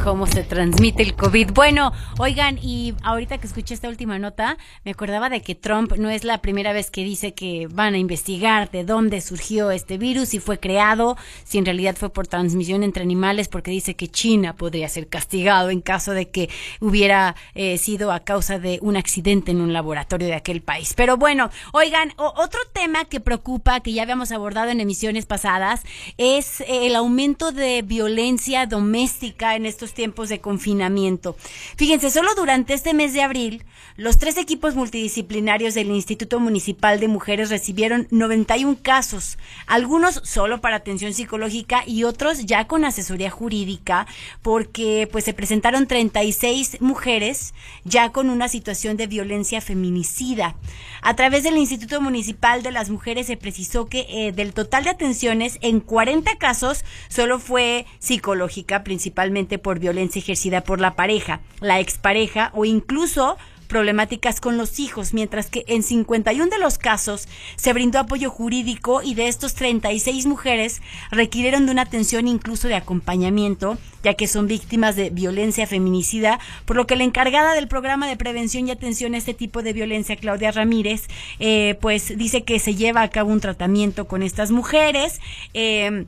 [0.06, 1.50] cómo se transmite el COVID.
[1.52, 6.10] Bueno, oigan, y ahorita que escuché esta última nota, me acordaba de que Trump no
[6.10, 10.32] es la primera vez que dice que van a investigar de dónde surgió este virus,
[10.32, 14.54] y fue creado, si en realidad fue por transmisión entre animales, porque dice que China
[14.54, 19.50] podría ser castigado en caso de que hubiera eh, sido a causa de un accidente
[19.50, 20.94] en un laboratorio de aquel país.
[20.94, 25.82] Pero bueno, oigan, otro tema que preocupa, que ya habíamos abordado en emisiones pasadas,
[26.16, 31.36] es eh, el aumento de violencia doméstica en estos tiempos de confinamiento.
[31.76, 33.64] Fíjense, solo durante este mes de abril,
[33.96, 40.76] los tres equipos multidisciplinarios del Instituto Municipal de Mujeres recibieron 91 casos, algunos solo para
[40.76, 44.06] atención psicológica y otros ya con asesoría jurídica,
[44.42, 47.54] porque pues se presentaron 36 mujeres
[47.84, 50.56] ya con una situación de violencia feminicida.
[51.00, 54.90] A través del Instituto Municipal de las Mujeres se precisó que eh, del total de
[54.90, 61.80] atenciones, en 40 casos solo fue psicológica, principalmente por violencia ejercida por la pareja, la
[61.80, 67.72] expareja o incluso problemáticas con los hijos, mientras que en 51 de los casos se
[67.72, 73.76] brindó apoyo jurídico y de estos 36 mujeres requirieron de una atención incluso de acompañamiento,
[74.02, 78.16] ya que son víctimas de violencia feminicida, por lo que la encargada del programa de
[78.16, 82.74] prevención y atención a este tipo de violencia, Claudia Ramírez, eh, pues dice que se
[82.74, 85.20] lleva a cabo un tratamiento con estas mujeres.
[85.54, 86.06] Eh,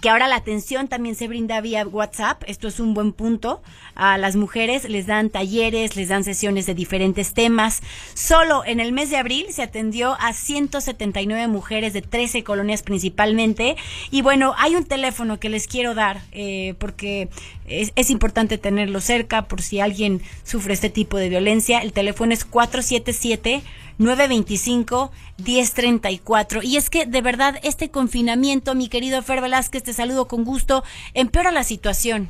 [0.00, 2.42] que ahora la atención también se brinda vía WhatsApp.
[2.46, 3.62] Esto es un buen punto.
[3.94, 7.82] A las mujeres les dan talleres, les dan sesiones de diferentes temas.
[8.14, 13.76] Solo en el mes de abril se atendió a 179 mujeres de 13 colonias principalmente.
[14.10, 17.28] Y bueno, hay un teléfono que les quiero dar eh, porque
[17.66, 21.80] es, es, importante tenerlo cerca por si alguien sufre este tipo de violencia.
[21.80, 23.62] El teléfono es 477
[24.00, 26.64] 925-1034.
[26.64, 30.82] Y es que de verdad este confinamiento, mi querido Fer Velázquez, te saludo con gusto,
[31.14, 32.28] empeora la situación.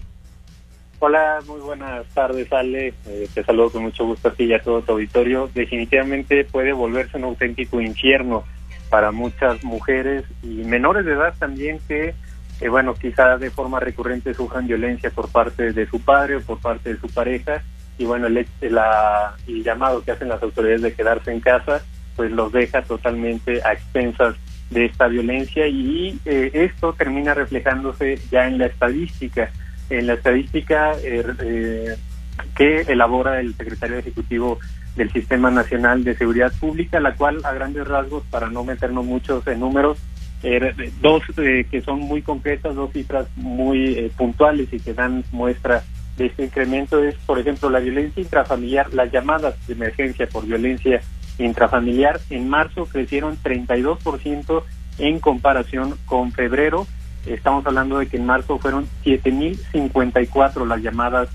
[0.99, 2.93] Hola, muy buenas tardes, Ale.
[3.07, 5.49] Eh, te saludo con mucho gusto a ti y a todo tu auditorio.
[5.55, 8.45] Definitivamente puede volverse un auténtico infierno
[8.91, 12.15] para muchas mujeres y menores de edad también que,
[12.61, 16.61] eh, bueno, quizá de forma recurrente sufran violencia por parte de su padre o por
[16.61, 17.63] parte de su pareja
[18.01, 21.83] y bueno, el, la, el llamado que hacen las autoridades de quedarse en casa,
[22.17, 24.37] pues los deja totalmente a expensas
[24.71, 29.51] de esta violencia y eh, esto termina reflejándose ya en la estadística,
[29.91, 31.97] en la estadística eh, eh,
[32.57, 34.59] que elabora el secretario ejecutivo
[34.97, 39.47] del Sistema Nacional de Seguridad Pública, la cual a grandes rasgos, para no meternos muchos
[39.47, 39.99] en números,
[41.03, 45.83] dos que son muy concretas, dos cifras muy puntuales y que dan muestra
[46.17, 51.01] de este incremento es, por ejemplo, la violencia intrafamiliar, las llamadas de emergencia por violencia
[51.39, 54.63] intrafamiliar en marzo crecieron 32%
[54.99, 56.87] en comparación con febrero.
[57.27, 61.29] Estamos hablando de que en marzo fueron 7.054 las llamadas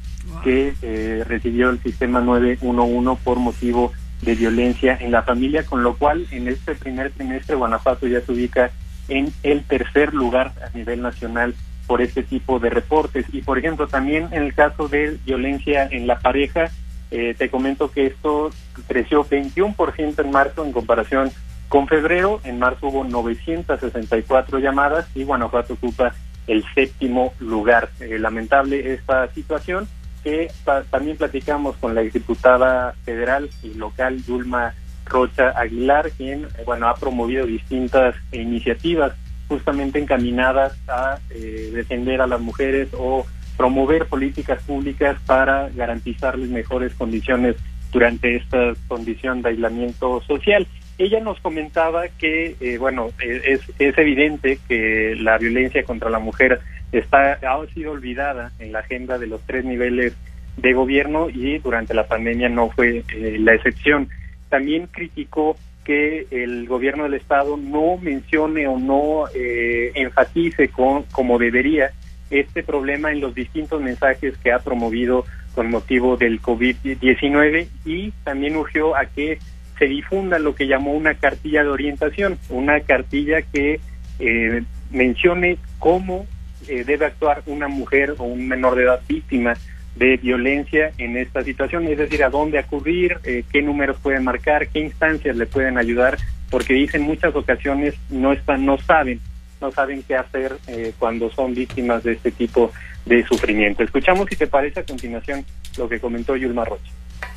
[0.43, 3.91] que eh, recibió el sistema 911 por motivo
[4.21, 8.31] de violencia en la familia, con lo cual en este primer trimestre Guanajuato ya se
[8.31, 8.71] ubica
[9.07, 11.53] en el tercer lugar a nivel nacional
[11.87, 13.25] por este tipo de reportes.
[13.31, 16.71] Y por ejemplo, también en el caso de violencia en la pareja,
[17.11, 18.51] eh, te comento que esto
[18.87, 21.31] creció 21% en marzo en comparación
[21.69, 22.41] con febrero.
[22.43, 26.13] En marzo hubo 964 llamadas y Guanajuato ocupa
[26.47, 27.89] el séptimo lugar.
[27.99, 29.87] Eh, lamentable esta situación
[30.23, 30.51] que
[30.89, 34.73] también platicamos con la exdiputada federal y local Dulma
[35.05, 39.13] Rocha Aguilar, quien bueno ha promovido distintas iniciativas
[39.47, 43.25] justamente encaminadas a eh, defender a las mujeres o
[43.57, 47.55] promover políticas públicas para garantizarles mejores condiciones
[47.91, 50.67] durante esta condición de aislamiento social.
[50.97, 56.19] Ella nos comentaba que, eh, bueno, eh, es, es evidente que la violencia contra la
[56.19, 56.59] mujer
[56.91, 60.13] está ha sido olvidada en la agenda de los tres niveles
[60.57, 64.09] de gobierno y durante la pandemia no fue eh, la excepción.
[64.49, 71.37] También criticó que el gobierno del estado no mencione o no eh, enfatice con, como
[71.37, 71.91] debería
[72.29, 78.57] este problema en los distintos mensajes que ha promovido con motivo del COVID-19 y también
[78.57, 79.39] urgió a que
[79.77, 83.79] se difunda lo que llamó una cartilla de orientación, una cartilla que
[84.19, 86.25] eh, mencione cómo
[86.67, 89.53] eh, debe actuar una mujer o un menor de edad víctima
[89.95, 94.67] de violencia en esta situación, es decir, a dónde acudir, eh, qué números pueden marcar,
[94.67, 96.17] qué instancias le pueden ayudar,
[96.49, 99.21] porque dicen muchas ocasiones no están, no saben,
[99.61, 102.71] no saben qué hacer eh, cuando son víctimas de este tipo
[103.05, 103.83] de sufrimiento.
[103.83, 105.45] Escuchamos si te parece a continuación
[105.77, 106.91] lo que comentó Yulma Rocha.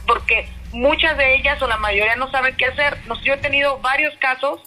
[0.07, 2.97] Porque muchas de ellas o la mayoría no saben qué hacer.
[3.07, 4.61] Nos, yo he tenido varios casos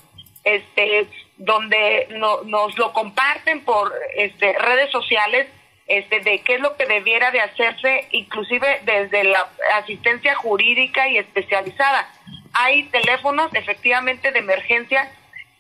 [0.44, 5.48] este, donde no, nos lo comparten por este, redes sociales
[5.92, 11.18] este, de qué es lo que debiera de hacerse, inclusive desde la asistencia jurídica y
[11.18, 12.10] especializada.
[12.54, 15.12] Hay teléfonos efectivamente de emergencia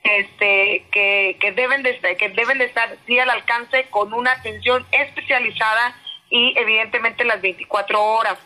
[0.03, 4.85] este, que, que, deben de, que deben de estar sí al alcance con una atención
[4.93, 5.97] especializada
[6.29, 8.37] y evidentemente las 24 horas.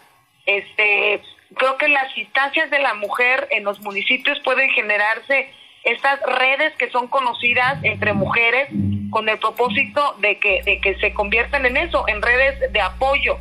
[0.47, 1.21] Este,
[1.55, 6.89] creo que las instancias de la mujer en los municipios pueden generarse estas redes que
[6.89, 8.69] son conocidas entre mujeres
[9.15, 13.37] con el propósito de que, de que se conviertan en eso, en redes de apoyo.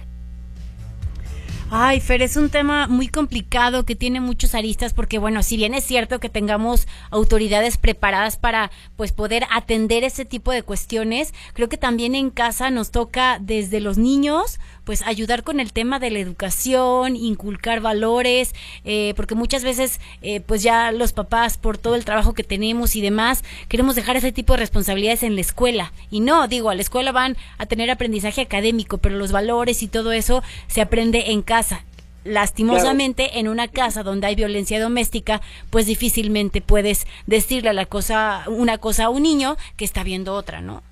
[1.69, 5.75] Ay, Fer, es un tema muy complicado que tiene muchos aristas porque, bueno, si bien
[5.75, 11.69] es cierto que tengamos autoridades preparadas para, pues, poder atender ese tipo de cuestiones, creo
[11.69, 16.11] que también en casa nos toca desde los niños, pues, ayudar con el tema de
[16.11, 18.55] la educación, inculcar valores,
[18.85, 22.97] eh, porque muchas veces, eh, pues, ya los papás, por todo el trabajo que tenemos
[22.97, 25.93] y demás, queremos dejar ese tipo de responsabilidades en la escuela.
[26.11, 29.89] Y no, digo, a la escuela van a tener aprendizaje académico, pero los valores y
[29.89, 31.85] todo eso se aprende en casa
[32.25, 38.79] lastimosamente en una casa donde hay violencia doméstica, pues difícilmente puedes decirle la cosa, una
[38.79, 40.83] cosa a un niño que está viendo otra, ¿no?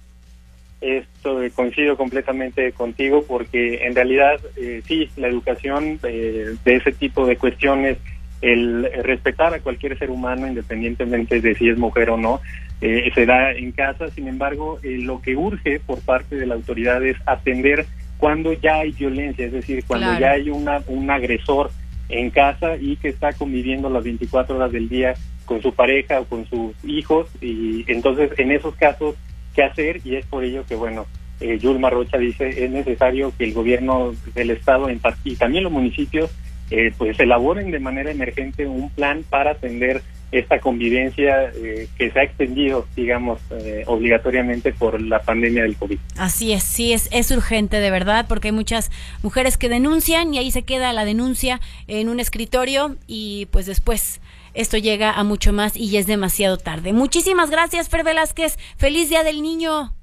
[0.82, 6.90] Esto eh, coincido completamente contigo porque en realidad eh, sí, la educación eh, de ese
[6.90, 7.98] tipo de cuestiones,
[8.40, 12.40] el respetar a cualquier ser humano independientemente de si es mujer o no,
[12.80, 14.08] se da en casa.
[14.10, 17.86] Sin embargo, lo que urge por parte de la autoridad es atender
[18.18, 21.70] cuando ya hay violencia, es decir, cuando ya hay una, un agresor
[22.08, 25.14] en casa y que está conviviendo las 24 horas del día
[25.44, 29.14] con su pareja o con sus hijos y entonces en esos casos
[29.55, 31.07] qué hacer y es por ello que bueno
[31.40, 34.88] eh, Yulma Rocha dice es necesario que el gobierno del estado
[35.24, 36.30] y también los municipios
[36.70, 42.18] eh, pues elaboren de manera emergente un plan para atender esta convivencia eh, que se
[42.18, 45.98] ha extendido, digamos, eh, obligatoriamente por la pandemia del COVID.
[46.16, 48.90] Así es, sí, es, es urgente de verdad, porque hay muchas
[49.22, 54.22] mujeres que denuncian y ahí se queda la denuncia en un escritorio y pues después
[54.55, 56.92] esto llega a mucho más y ya es demasiado tarde.
[56.92, 58.59] Muchísimas gracias, Fer Velázquez.
[58.76, 59.94] Feliz Día del Niño.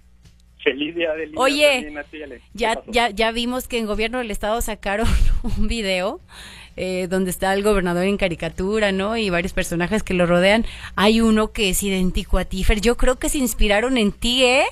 [0.64, 1.42] Feliz Día del Niño.
[1.42, 1.94] Oye,
[2.54, 5.08] ya, ya, ya vimos que en Gobierno del Estado sacaron
[5.58, 6.20] un video
[6.82, 9.18] eh, donde está el gobernador en caricatura, ¿no?
[9.18, 10.66] Y varios personajes que lo rodean.
[10.96, 12.80] Hay uno que es idéntico a ti, Fer.
[12.80, 14.66] Yo creo que se inspiraron en ti, ¿eh?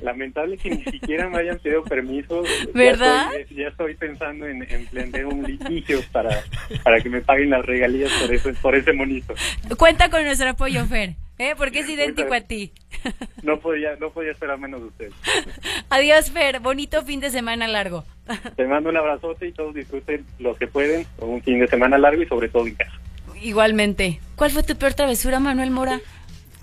[0.00, 2.42] Lamentable que ni siquiera me hayan pedido permiso.
[2.74, 3.30] ¿Verdad?
[3.50, 6.42] Ya estoy, pensando en emprender un litigio para,
[6.82, 9.34] para que me paguen las regalías por, eso, por ese monito.
[9.78, 11.14] Cuenta con nuestro apoyo, Fer.
[11.38, 11.54] ¿Eh?
[11.56, 12.72] Porque es idéntico a ti.
[13.42, 15.10] No podía, no podía esperar menos de usted.
[15.90, 16.60] Adiós, Fer.
[16.60, 18.04] Bonito fin de semana largo.
[18.56, 22.22] Te mando un abrazote y todos disfruten lo que pueden un fin de semana largo
[22.22, 22.92] y sobre todo en casa.
[23.42, 24.20] Igualmente.
[24.36, 26.00] ¿Cuál fue tu peor travesura, Manuel Mora?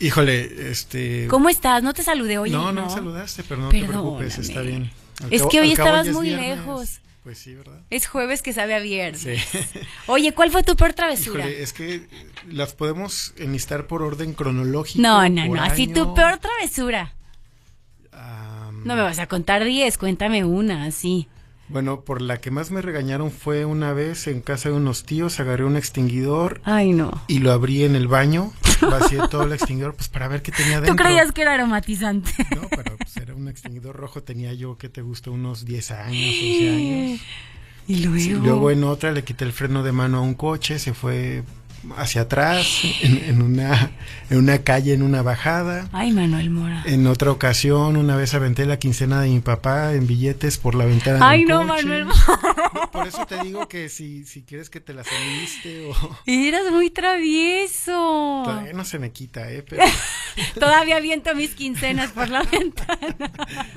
[0.01, 1.27] Híjole, este...
[1.27, 1.83] ¿Cómo estás?
[1.83, 2.49] No te saludé hoy.
[2.49, 4.91] No, no, me saludaste, pero no te preocupes, está bien.
[5.29, 6.99] es que hoy estabas muy lejos.
[7.23, 7.79] Pues sí, ¿verdad?
[7.91, 9.21] Es jueves que sabe a viernes.
[9.21, 9.59] Sí.
[10.07, 11.41] Oye, ¿cuál fue tu peor travesura?
[11.47, 12.07] Híjole, es que
[12.49, 14.99] las podemos enlistar por orden cronológico.
[14.99, 15.61] No, no, no.
[15.61, 17.13] Así tu peor travesura.
[18.83, 21.27] no me vas a contar 10, cuéntame una, así.
[21.71, 25.39] Bueno, por la que más me regañaron fue una vez en casa de unos tíos,
[25.39, 26.61] agarré un extinguidor.
[26.65, 27.23] Ay, no.
[27.27, 28.51] Y lo abrí en el baño,
[28.81, 30.95] vacié todo el extinguidor, pues para ver qué tenía dentro.
[30.95, 32.31] ¿Tú creías que era aromatizante?
[32.55, 35.31] No, pero pues era un extinguidor rojo, tenía yo, ¿qué te gusta?
[35.31, 37.21] Unos 10 años, 11 años.
[37.87, 38.45] Y luego.
[38.45, 41.43] luego en otra le quité el freno de mano a un coche, se fue
[41.97, 42.65] hacia atrás,
[43.01, 43.91] en, en una,
[44.29, 45.89] en una calle, en una bajada.
[45.91, 46.83] Ay, Manuel Mora.
[46.85, 50.85] En otra ocasión, una vez aventé la quincena de mi papá en billetes por la
[50.85, 51.83] ventana Ay, del no, coche.
[51.83, 52.89] Manuel Mora.
[52.91, 56.17] Por eso te digo que si, si quieres que te las enliste o...
[56.25, 58.41] Eras muy travieso.
[58.45, 59.63] Todavía no se me quita, ¿eh?
[59.67, 59.83] Pero
[60.59, 63.31] Todavía viento mis quincenas por la ventana.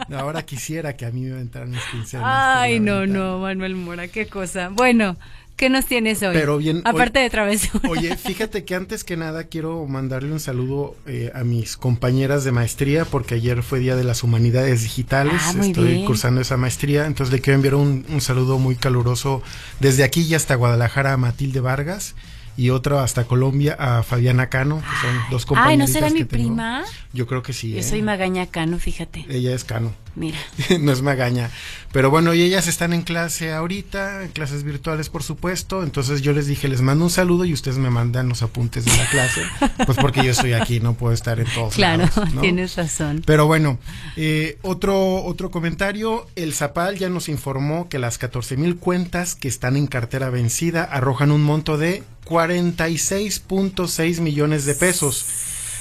[0.09, 2.27] no, ahora quisiera que a mí me aventaran mis quincenas.
[2.29, 3.19] Ay, no, ventana.
[3.25, 4.69] no, Manuel Mora, qué cosa.
[4.69, 5.17] Bueno,
[5.57, 6.35] ¿qué nos tienes hoy?
[6.35, 7.89] Pero bien, Aparte de travesura.
[7.89, 12.53] Oye, fíjate que antes que nada quiero mandarle un saludo eh, a mis compañeras de
[12.53, 15.41] maestría porque ayer fue Día de las Humanidades Digitales.
[15.41, 16.07] Ah, muy Estoy bien.
[16.07, 19.43] cursando esa maestría, entonces le quiero enviar un, un saludo muy caluroso
[19.81, 22.15] desde aquí y hasta Guadalajara a Matilde Vargas
[22.57, 25.71] y otro hasta Colombia a Fabiana Cano, que son dos compañeras.
[25.71, 26.85] Ay, ¿no será mi prima?
[27.13, 27.73] Yo creo que sí.
[27.73, 27.83] Yo ¿eh?
[27.83, 29.25] soy Magaña Cano, fíjate.
[29.29, 29.93] Ella es Cano.
[30.17, 30.39] Mira.
[30.81, 31.51] no es magaña.
[31.93, 35.83] Pero bueno, y ellas están en clase ahorita, en clases virtuales, por supuesto.
[35.83, 38.97] Entonces yo les dije, les mando un saludo y ustedes me mandan los apuntes de
[38.97, 39.43] la clase.
[39.85, 42.41] Pues porque yo estoy aquí, no puedo estar en todos Claro, lados, ¿no?
[42.41, 43.23] tienes razón.
[43.27, 43.79] Pero bueno,
[44.17, 46.27] eh, otro, otro comentario.
[46.37, 50.85] El Zapal ya nos informó que las 14 mil cuentas que están en cartera vencida
[50.85, 55.27] arrojan un monto de 46.6 millones de pesos.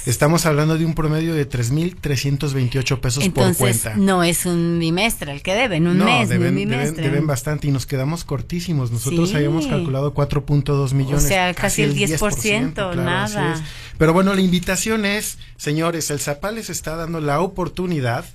[0.06, 3.94] Estamos hablando de un promedio de 3.328 pesos por cuenta.
[3.96, 7.04] no es un bimestre el que deben, un No, mes, un deben, deben, bimestre.
[7.04, 8.90] deben bastante y nos quedamos cortísimos.
[8.90, 9.36] Nosotros Sí.
[9.36, 11.24] habíamos calculado 4.2 millones.
[11.24, 13.24] O sea, casi el 10%, claro, nada.
[13.52, 13.66] así es.
[13.96, 18.26] Pero bueno, la invitación es, señores, el Zapal les está dando la oportunidad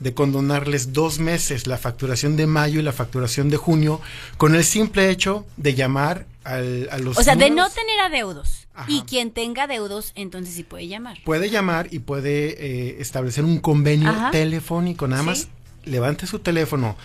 [0.00, 4.00] de condonarles dos meses la facturación de mayo y la facturación de junio
[4.36, 8.66] con el simple hecho de llamar al, a los O sea, de no tener adeudos.
[8.86, 11.18] Y quien tenga adeudos, entonces sí puede llamar.
[11.24, 14.30] puede llamar y puede eh, establecer un convenio Ajá.
[14.30, 15.08] telefónico.
[15.08, 15.26] Nada Sí.
[15.28, 15.48] más
[15.84, 16.96] levante su teléfono.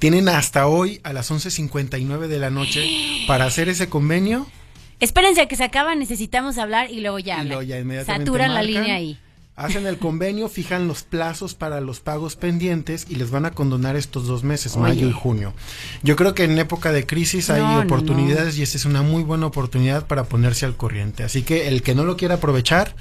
[0.00, 2.84] Tienen hasta hoy a las 11.59 de la noche
[3.28, 4.48] para hacer ese convenio.
[4.98, 7.26] Espérense a que se acaba, necesitamos hablar y luego ya.
[7.26, 7.48] Y hablan.
[7.48, 9.18] luego ya inmediatamente Saturan la línea ahí.
[9.54, 13.96] Hacen el convenio, fijan los plazos para los pagos pendientes y les van a condonar
[13.96, 14.82] estos dos meses, Oye.
[14.82, 15.52] mayo y junio.
[16.02, 19.02] Yo creo que en época de crisis hay No, no, oportunidades y esta es una
[19.02, 21.22] muy buena oportunidad para ponerse al corriente.
[21.22, 22.94] Así que el que no lo quiera aprovechar,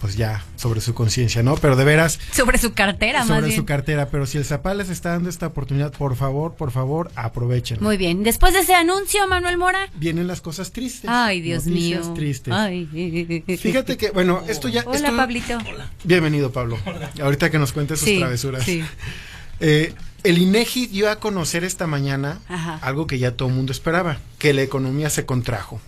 [0.00, 1.56] pues ya, sobre su conciencia, ¿no?
[1.56, 3.56] Pero de veras, Sobre su cartera, más sobre bien.
[3.56, 4.08] su cartera.
[4.08, 7.78] Pero si el Zapal les está dando esta oportunidad, por favor, por favor, aprovechen.
[7.82, 8.22] Muy bien.
[8.22, 9.88] Después de ese anuncio, Manuel Mora.
[9.96, 11.10] Vienen las cosas tristes.
[11.12, 12.14] Ay, Dios noticias mío.
[12.14, 12.54] tristes.
[12.54, 12.86] Ay.
[13.60, 14.84] Fíjate que, bueno, esto ya...
[14.86, 15.58] Hola, esto- Pablito.
[16.04, 16.78] Bienvenido, Pablo.
[17.22, 18.64] Ahorita que nos cuentes sus Sí, travesuras.
[18.64, 18.82] sí.
[19.60, 19.92] Eh,
[20.24, 22.78] el INEGI dio a conocer esta mañana Ajá.
[22.82, 25.80] algo que ya todo el mundo esperaba, que la economía se contrajo.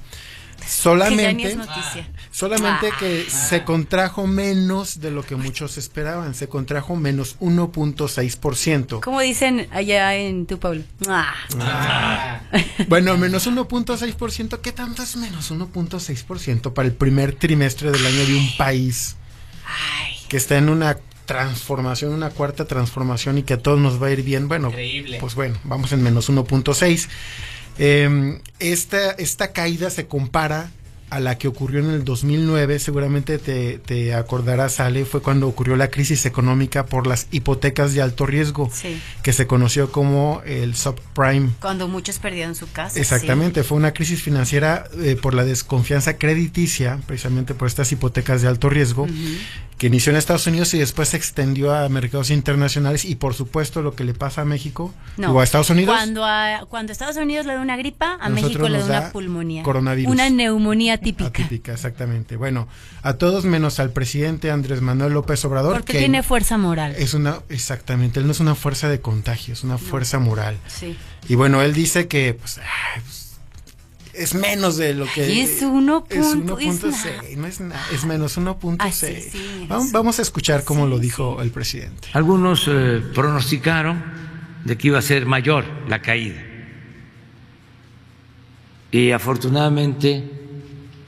[0.63, 1.09] Que ya ni
[1.43, 2.09] Solamente, es noticia.
[2.31, 2.97] solamente Ah.
[2.99, 9.01] que se contrajo menos de lo que muchos esperaban, se contrajo menos 1.6%.
[9.01, 10.85] ¿Cómo dicen allá en tu pueblo?
[11.09, 12.41] Ah.
[12.89, 18.37] Bueno, menos 1.6%, ¿qué tanto es menos 1.6% para el primer trimestre del año de
[18.37, 19.17] un país
[20.29, 20.97] que está en una
[21.27, 24.49] transformación, una cuarta transformación y que a todos nos va a ir bien?
[24.49, 25.19] Bueno, Increíble.
[25.21, 27.09] pues bueno, vamos en menos 1.6.
[27.79, 30.71] Eh, esta, esta caída se compara
[31.13, 35.77] a la que ocurrió en el 2009, seguramente te, te acordarás, Ale, fue cuando ocurrió
[35.77, 39.01] la crisis económica por las hipotecas de alto riesgo, Sí.
[39.23, 41.51] que se conoció como el subprime.
[41.61, 42.99] Cuando muchos perdieron su casa.
[42.99, 48.49] Exactamente, fue una crisis financiera eh, por la desconfianza crediticia, precisamente por estas hipotecas de
[48.49, 49.07] alto riesgo,
[49.79, 53.83] que inició en Estados Unidos y después se extendió a mercados internacionales y por supuesto
[53.83, 55.33] lo que le pasa a México No.
[55.33, 55.95] o a Estados Unidos.
[55.97, 59.63] Cuando a, cuando Estados Unidos le da una gripa, a México le da una pulmonía.
[59.65, 60.13] coronavirus.
[60.13, 61.29] Una neumonía típica.
[61.29, 62.37] Atípica, exactamente.
[62.37, 62.69] Bueno,
[63.03, 66.95] a todos menos al presidente Andrés Manuel López Obrador, Porque que tiene fuerza moral.
[66.99, 70.57] es una, exactamente, él no es una fuerza de contagio, es una fuerza moral.
[70.67, 70.97] Sí.
[71.29, 73.19] Y bueno, él dice que pues, ay, pues,
[74.15, 77.83] es menos de lo que Y es uno es punto- es 1.6, no es nada,
[77.95, 78.77] es menos 1.6.
[78.79, 82.09] Ah, sí, sí, vamos, vamos a escuchar cómo lo dijo el presidente.
[82.13, 84.03] Algunos eh, pronosticaron
[84.65, 86.41] de que iba a ser mayor la caída.
[88.91, 90.31] Y afortunadamente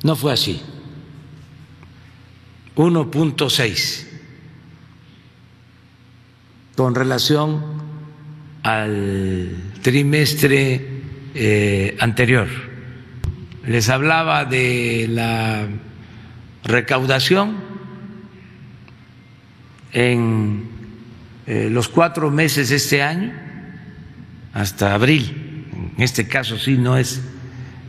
[0.05, 0.61] no fue así.
[2.77, 4.07] 1.6
[6.77, 7.63] con relación
[8.63, 9.51] al
[9.83, 11.03] trimestre
[11.35, 12.49] eh, anterior.
[13.67, 15.67] Les hablaba de la
[16.65, 17.57] recaudación
[19.93, 20.65] en
[21.47, 23.33] eh, los cuatro meses de este año,
[24.53, 27.23] hasta abril, en este caso sí no es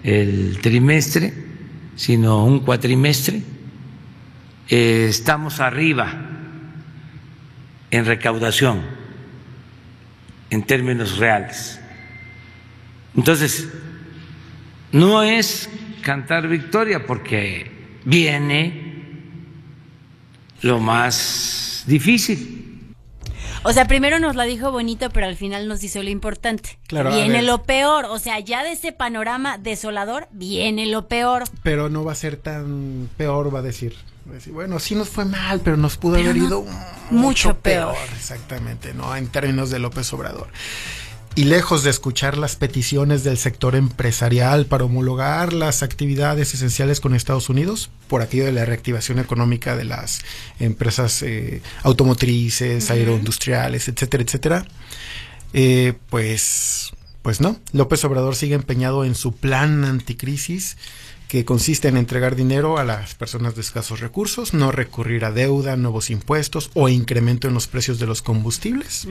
[0.04, 1.45] el trimestre,
[1.96, 3.42] sino un cuatrimestre,
[4.70, 6.14] eh, estamos arriba
[7.92, 8.82] en recaudación
[10.50, 11.80] en términos reales.
[13.16, 13.70] Entonces,
[14.92, 15.70] no es
[16.02, 17.72] cantar victoria porque
[18.04, 18.86] viene
[20.62, 22.65] lo más difícil.
[23.68, 26.78] O sea, primero nos la dijo bonito, pero al final nos dice lo importante.
[26.86, 28.06] Claro, viene lo peor.
[28.06, 31.46] O sea, ya de ese panorama desolador, viene lo peor.
[31.64, 33.96] Pero no va a ser tan peor, va a decir.
[34.28, 36.66] Va a decir, bueno, sí nos fue mal, pero nos pudo Pero haber no, ido
[37.10, 37.96] mucho peor.
[38.16, 39.16] Exactamente, ¿no?
[39.16, 40.48] En términos de López Obrador.
[41.38, 47.14] Y lejos de escuchar las peticiones del sector empresarial para homologar las actividades esenciales con
[47.14, 50.22] Estados Unidos, por aquello de la reactivación económica de las
[50.62, 54.66] empresas eh, automotrices, aeroindustriales, etcétera, etcétera,
[55.52, 57.60] eh, pues, pues no.
[57.74, 60.78] López Obrador sigue empeñado en su plan anticrisis
[61.28, 65.76] que consiste en entregar dinero a las personas de escasos recursos, no recurrir a deuda,
[65.76, 69.06] nuevos impuestos o incremento en los precios de los combustibles.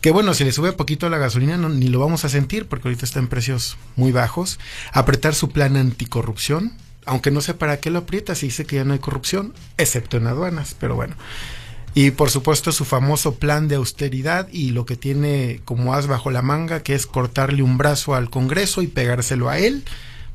[0.00, 2.88] Que bueno, si le sube poquito la gasolina no, ni lo vamos a sentir porque
[2.88, 4.58] ahorita está en precios muy bajos.
[4.92, 6.72] Apretar su plan anticorrupción,
[7.04, 10.16] aunque no sé para qué lo aprieta si dice que ya no hay corrupción, excepto
[10.16, 11.16] en aduanas, pero bueno.
[11.92, 16.30] Y por supuesto su famoso plan de austeridad y lo que tiene como as bajo
[16.30, 19.84] la manga, que es cortarle un brazo al Congreso y pegárselo a él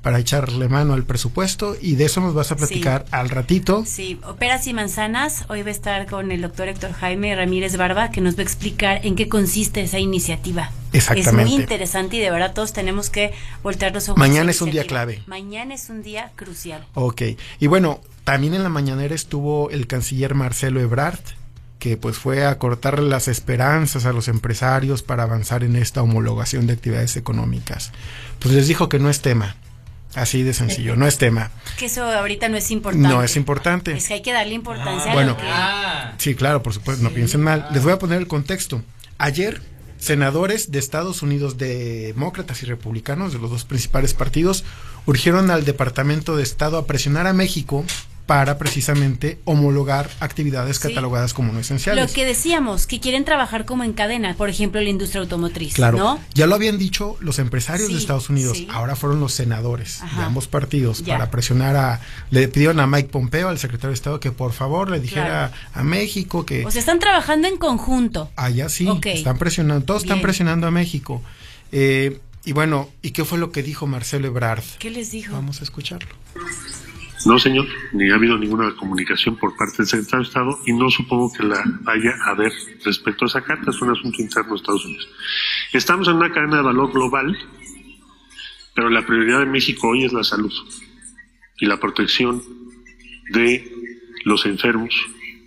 [0.06, 1.76] para echarle mano al presupuesto.
[1.82, 3.86] Y de eso nos vas a platicar al ratito.
[3.88, 5.46] Sí, Operas y Manzanas.
[5.50, 8.44] Hoy va a estar con el doctor Héctor Jaime Ramírez Barba, que nos va a
[8.44, 10.70] explicar en qué consiste esa iniciativa.
[10.94, 11.42] Exactamente.
[11.42, 13.34] Es muy interesante y de verdad todos tenemos que
[13.64, 14.20] voltear los ojos.
[14.20, 15.24] Mañana es un día clave.
[15.26, 16.86] Mañana es un día crucial.
[16.94, 17.24] Ok.
[17.60, 21.18] Y bueno, también en la mañanera estuvo el canciller Marcelo Ebrard,
[21.80, 26.68] que pues fue a cortarle las esperanzas a los empresarios para avanzar en esta homologación
[26.68, 27.92] de actividades económicas.
[28.38, 29.56] Pues les dijo que no es tema.
[30.16, 31.52] Así de sencillo, no es tema.
[31.78, 33.08] Que eso ahorita no es importante.
[33.08, 33.92] No es importante.
[33.92, 35.32] Es que hay que darle importancia bueno.
[35.32, 36.24] a lo que...
[36.24, 37.68] Sí, claro, por supuesto, no piensen mal.
[37.74, 38.82] Les voy a poner el contexto.
[39.18, 39.62] Ayer,
[39.98, 44.64] senadores de Estados Unidos, demócratas y republicanos, de los dos principales partidos,
[45.06, 47.84] urgieron al Departamento de Estado a presionar a México
[48.26, 50.88] para precisamente homologar actividades Sí.
[50.88, 52.12] catalogadas como no Lo esenciales.
[52.14, 56.20] que decíamos, que quieren trabajar como en cadena, por ejemplo, la industria automotriz, Claro, ¿no?
[56.34, 58.68] ya lo habían dicho los empresarios Sí, de Estados Unidos, sí.
[58.72, 61.14] ahora fueron los senadores de ambos partidos Ya.
[61.18, 62.02] para presionar a,
[62.32, 65.54] le pidieron a Mike Pompeo, al secretario de Estado, que por favor le dijera Claro.
[65.74, 68.32] a México que O sea, están trabajando en conjunto.
[68.36, 69.06] Allá sí, Ok.
[69.08, 71.22] están presionando, todos están presionando a México.
[71.72, 74.64] Eh, y bueno, ¿y qué fue lo que dijo Marcelo Ebrard?
[74.80, 75.34] ¿Qué les dijo?
[75.34, 76.10] Vamos a escucharlo.
[77.26, 80.92] No, señor, ni ha habido ninguna comunicación por parte del secretario de Estado y no
[80.92, 82.54] supongo que la vaya a haber
[82.84, 85.10] respecto a esa carta, es un asunto interno de Estados Unidos.
[85.74, 87.36] Estamos en una cadena de valor global,
[88.76, 90.54] pero la prioridad de México hoy es la salud
[91.58, 92.44] y la protección
[93.32, 93.74] de
[94.24, 94.94] los enfermos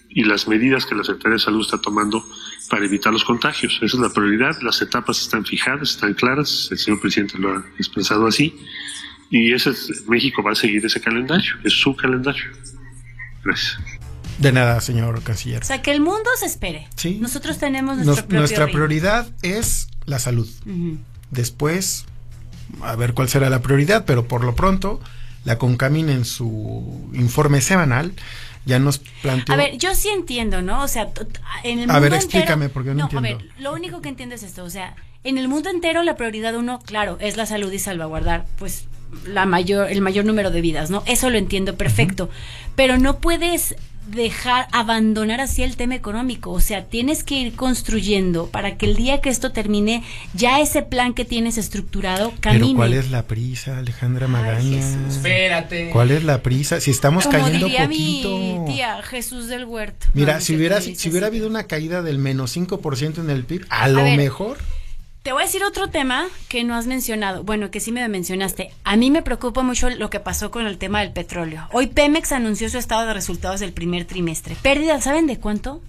[0.08, 2.24] y las medidas que la Secretaría de Salud está tomando
[2.68, 3.76] para evitar los contagios.
[3.76, 7.64] Esa es la prioridad, las etapas están fijadas, están claras, el señor presidente lo ha
[7.78, 8.52] expresado así.
[9.30, 12.44] Y ese es, México va a seguir ese calendario, es su calendario.
[13.44, 13.78] Gracias.
[14.38, 15.62] De nada, señor canciller.
[15.62, 16.88] O sea, que el mundo se espere.
[16.96, 17.18] Sí.
[17.20, 18.76] Nosotros tenemos Nos- nuestro propio nuestra ritmo.
[18.76, 20.48] prioridad es la salud.
[21.30, 22.06] Después,
[22.82, 25.00] a ver cuál será la prioridad, pero por lo pronto,
[25.44, 28.12] la Concamín en su informe semanal
[28.64, 29.54] ya nos planteó...
[29.54, 30.82] A ver, yo sí entiendo, ¿no?
[30.82, 31.08] O sea,
[31.64, 33.38] en el A mundo ver, entero- explícame, porque yo no A entiendo.
[33.38, 36.54] ver, lo único que entiendo es esto, o sea, en el mundo entero la prioridad
[36.54, 38.84] uno, claro, es la salud y salvaguardar, pues,
[39.26, 41.02] la mayor, el mayor número de vidas, ¿no?
[41.06, 42.28] Eso lo entiendo perfecto.
[42.76, 43.74] Pero no puedes
[44.10, 46.50] dejar, abandonar así el tema económico.
[46.50, 50.02] O sea, tienes que ir construyendo para que el día que esto termine,
[50.32, 52.64] ya ese plan que tienes estructurado camine.
[52.66, 54.80] Pero ¿cuál es la prisa, Alejandra Magaña?
[55.08, 55.90] Espérate.
[55.90, 56.80] ¿Cuál es la prisa?
[56.80, 58.30] Si estamos Como cayendo diría poquito.
[58.38, 60.06] mi tía Jesús del Huerto.
[60.14, 63.66] Mira, No, si hubiera, si, hubiera habido una caída del menos 5% en el PIB,
[63.68, 64.16] a lo ver.
[64.16, 64.56] mejor.
[65.22, 67.42] Te voy a decir otro tema que no has mencionado.
[67.42, 68.70] Bueno, que sí me mencionaste.
[68.84, 71.68] A mí me preocupa mucho lo que pasó con el tema del petróleo.
[71.72, 74.56] Hoy Pemex anunció su estado de resultados del primer trimestre.
[74.62, 75.82] Pérdida, ¿saben de cuánto?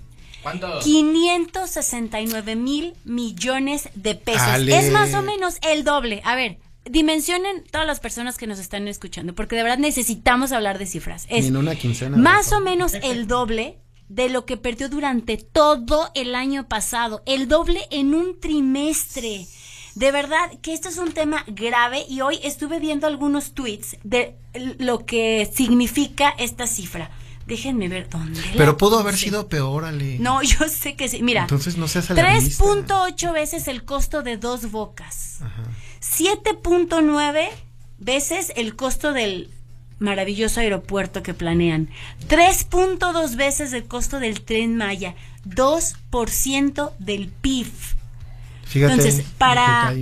[0.44, 0.80] ¿Cuánto?
[0.80, 4.42] 569 mil millones de pesos.
[4.42, 4.78] Ale.
[4.78, 6.22] Es más o menos el doble.
[6.26, 10.80] A ver, dimensionen todas las personas que nos están escuchando, porque de verdad necesitamos hablar
[10.80, 11.28] de cifras.
[11.30, 12.18] Es Ni en una quincena.
[12.18, 13.78] más o menos el doble
[14.10, 19.48] de lo que perdió durante todo el año pasado, el doble en un trimestre.
[19.96, 24.36] De verdad que esto es un tema grave y hoy estuve viendo algunos tweets de
[24.80, 27.12] lo que significa esta cifra.
[27.46, 28.42] Déjenme ver dónde.
[28.56, 30.20] Pero pudo haber sido peor, Ale.
[30.20, 31.24] No, yo sé que sí.
[31.24, 32.64] Mira, Entonces no seas alarmista.
[32.64, 35.40] 3.8 veces el costo de dos bocas.
[36.02, 37.50] 7.9
[37.98, 39.50] veces el costo del
[40.00, 41.90] maravilloso aeropuerto que planean.
[42.28, 45.16] 3.2 veces el costo del tren Maya.
[45.48, 47.72] 2% del PIB.
[48.64, 49.94] Fíjate Entonces, para-.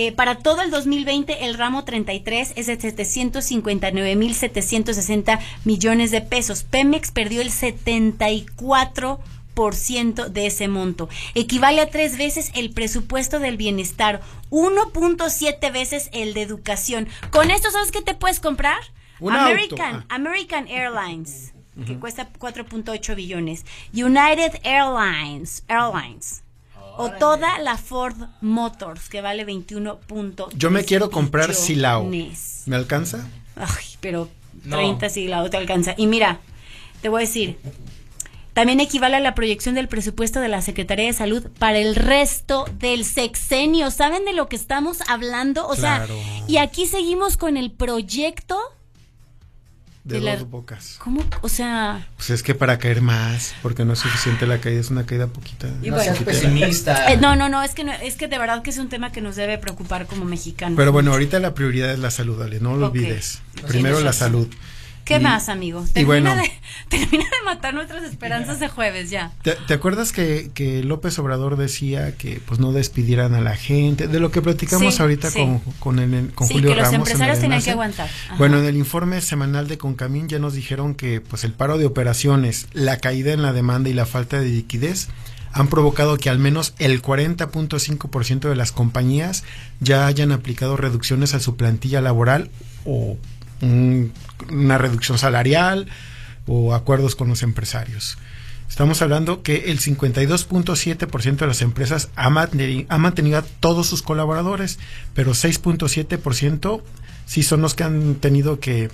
[0.00, 6.62] Eh, para todo el 2020, el ramo 33 es de 759.760 millones de pesos.
[6.62, 9.18] Pemex perdió el 74
[10.28, 11.08] de ese monto.
[11.34, 17.08] Equivale a tres veces el presupuesto del bienestar, 1.7 veces el de educación.
[17.30, 18.78] Con esto, ¿sabes qué te puedes comprar?
[19.18, 20.06] Un American, auto.
[20.08, 20.14] Ah.
[20.14, 21.52] American Airlines,
[21.86, 23.64] que cuesta 4.8 billones.
[23.92, 26.42] United Airlines, Airlines.
[26.96, 29.98] O toda la Ford Motors, que vale 21.
[30.54, 32.08] Yo me quiero comprar Silao.
[32.66, 33.28] ¿Me alcanza?
[33.56, 34.28] Ay, pero
[34.64, 34.76] No.
[34.76, 35.94] 30 Silao te alcanza.
[35.96, 36.40] Y mira,
[37.02, 37.58] te voy a decir,
[38.58, 42.64] también equivale a la proyección del presupuesto de la Secretaría de Salud para el resto
[42.80, 43.92] del sexenio.
[43.92, 45.68] ¿Saben de lo que estamos hablando?
[45.68, 46.06] O Claro.
[46.08, 48.58] sea, y aquí seguimos con el proyecto.
[50.02, 50.96] De, De la- dos bocas.
[50.98, 51.22] ¿Cómo?
[51.42, 54.90] O sea, Pues es que para caer más, porque no es suficiente la caída, es
[54.90, 55.68] una caída poquita.
[55.80, 56.14] Y bueno.
[56.16, 57.12] poquita.
[57.12, 59.12] eh, no, no, no, es que no, es que de verdad que es un tema
[59.12, 60.76] que nos debe preocupar como mexicanos.
[60.76, 63.40] Pero bueno, ahorita la prioridad es la salud, Ale, no lo olvides.
[63.68, 64.48] Primero la salud.
[65.08, 65.84] ¿Qué Y- más, amigo?
[65.92, 66.36] Termina, bueno.
[66.36, 66.50] de,
[66.88, 69.32] termina de matar nuestras esperanzas de jueves ya.
[69.42, 74.06] ¿Te, te acuerdas que, que López Obrador decía que pues no despidieran a la gente?
[74.06, 75.38] De lo que platicamos Sí, ahorita sí.
[75.40, 77.08] con, con, el, con Sí, Julio que los Ramos.
[77.08, 78.08] empresarios tenían que aguantar.
[78.26, 78.36] Ajá.
[78.36, 81.86] Bueno, en el informe semanal de Concamín ya nos dijeron que pues el paro de
[81.86, 85.08] operaciones, la caída en la demanda y la falta de liquidez
[85.52, 89.44] han provocado que al menos el 40.5% de las compañías
[89.80, 92.50] ya hayan aplicado reducciones a su plantilla laboral
[92.84, 93.16] o
[93.62, 94.12] un-
[94.50, 95.88] una reducción salarial
[96.46, 98.18] o acuerdos con los empresarios.
[98.68, 104.02] Estamos hablando que el 52.7% de las empresas ha manteni- ha mantenido a todos sus
[104.02, 104.78] colaboradores,
[105.14, 106.82] pero 6.7%
[107.26, 108.90] sí son los que han tenido que,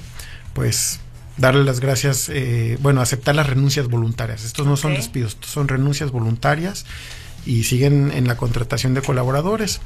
[0.55, 1.01] pues,
[1.37, 4.45] darle las gracias, eh, bueno, aceptar las renuncias voluntarias.
[4.45, 6.87] Estos no son despidos, son renuncias voluntarias
[7.45, 9.81] y siguen en la contratación de colaboradores.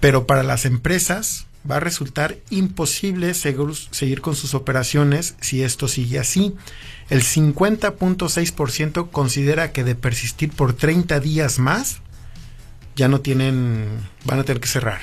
[0.00, 6.18] Pero para las empresas va a resultar imposible seguir con sus operaciones si esto sigue
[6.18, 6.54] así.
[7.08, 12.00] El 50.6% considera que de persistir por 30 días más,
[12.96, 13.86] ya no tienen,
[14.24, 15.00] van a tener que cerrar.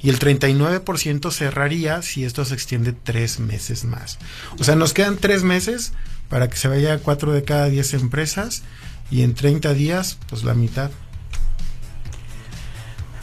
[0.00, 4.18] Y el 39% cerraría si esto se extiende tres meses más.
[4.58, 5.92] O sea, nos quedan tres meses
[6.28, 8.62] para que se vaya a cuatro de cada 10 empresas
[9.10, 10.90] y en 30 días, pues la mitad.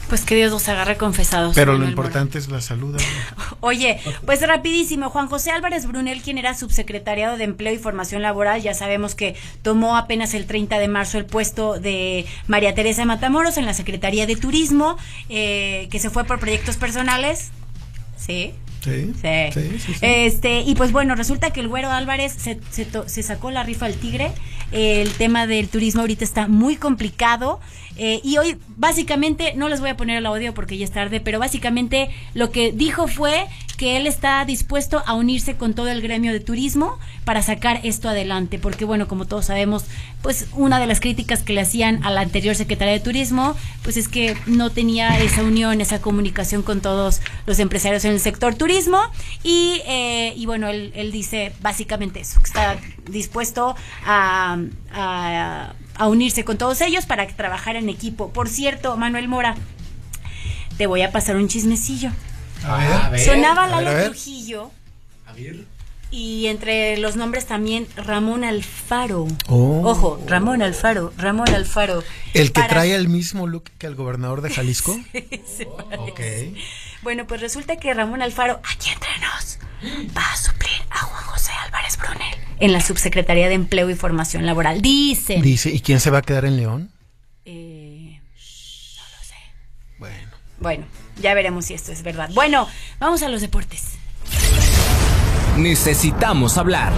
[0.08, 1.54] Pues que Dios los agarre confesados.
[1.56, 1.90] Pero lo Mora.
[1.90, 2.94] importante es la salud.
[2.94, 3.10] amigo.
[3.60, 8.62] Oye, pues rapidísimo, Juan José Álvarez Brunel, quien era subsecretariado de Empleo y Formación Laboral,
[8.62, 13.56] ya sabemos que tomó apenas el 30 de marzo el puesto de María Teresa Matamoros
[13.56, 14.96] en la Secretaría de Turismo,
[15.28, 17.50] eh, que se fue por proyectos personales.
[18.16, 18.54] Sí.
[18.82, 19.12] Sí.
[19.20, 19.50] Sí.
[19.52, 19.98] Sí, sí, sí.
[20.02, 23.64] Este, y pues bueno, resulta que el güero Álvarez se, se to- se sacó la
[23.64, 24.30] rifa al tigre.
[24.72, 27.60] El tema del turismo ahorita está muy complicado.
[27.98, 31.20] eh, y hoy, básicamente, no les voy a poner el audio porque ya es tarde,
[31.20, 33.46] pero básicamente lo que dijo fue
[33.78, 38.08] que él está dispuesto a unirse con todo el gremio de turismo para sacar esto
[38.08, 38.58] adelante.
[38.58, 39.84] Porque bueno, como todos sabemos,
[40.22, 43.96] pues una de las críticas que le hacían a la anterior secretaria de turismo, pues
[43.96, 48.54] es que no tenía esa unión, esa comunicación con todos los empresarios en el sector
[48.54, 48.98] turismo.
[49.42, 52.76] Y, eh, y bueno, él, él dice básicamente eso, que está
[53.08, 54.58] dispuesto a,
[54.92, 58.30] a, a unirse con todos ellos para trabajar en equipo.
[58.32, 59.54] Por cierto, Manuel Mora,
[60.78, 62.10] te voy a pasar un chismecillo.
[62.64, 63.20] A ver.
[63.20, 64.04] Sonaba A ver, Lalo a ver.
[64.10, 64.70] Trujillo.
[66.10, 69.26] Y entre los nombres también Ramón Alfaro.
[69.48, 69.82] Oh.
[69.84, 72.02] Ojo, Ramón Alfaro, Ramón Alfaro.
[72.32, 74.98] El que Para- trae el mismo look que el gobernador de Jalisco.
[77.02, 79.58] Bueno, pues resulta que Ramón Alfaro, aquí entre nos,
[80.16, 84.46] va a suplir a Juan José Álvarez Brunel en la Subsecretaría de Empleo y Formación
[84.46, 84.80] Laboral.
[84.80, 85.42] Dicen.
[85.42, 86.90] Dice, ¿y quién se va a quedar en León?
[87.44, 89.34] Eh, no lo sé.
[89.98, 90.30] Bueno.
[90.58, 90.86] Bueno,
[91.20, 92.30] ya veremos si esto es verdad.
[92.34, 92.68] Bueno,
[92.98, 93.92] vamos a los deportes.
[95.56, 96.92] Necesitamos hablar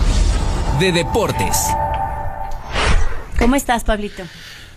[0.81, 1.69] de deportes.
[3.39, 4.25] ¿Cómo estás, Pablito?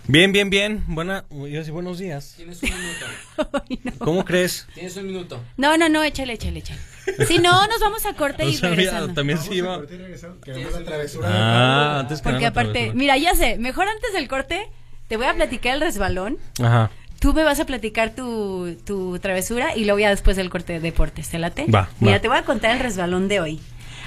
[0.06, 0.84] Bien, bien, bien.
[0.86, 2.34] Buena, buenos días.
[2.36, 3.98] Tienes un minuto.
[3.98, 4.66] ¿Cómo crees?
[4.74, 5.42] Tienes un minuto.
[5.56, 6.80] No, no, no, échale, échale, échale.
[7.28, 9.14] Si no, nos vamos a corte No y sabía, regresando.
[9.14, 9.78] también se iba.
[9.78, 12.98] la travesura Ah, antes que Porque aparte, travesura.
[12.98, 14.68] mira, ya sé, mejor antes del corte
[15.08, 16.38] te voy a platicar el resbalón.
[16.62, 16.90] Ajá.
[17.18, 20.80] Tú me vas a platicar tu, tu travesura y luego ya después del corte de
[20.80, 21.66] deportes, ¿te late?
[21.66, 22.20] Va, Mira, va.
[22.20, 23.60] te voy a contar el resbalón de hoy.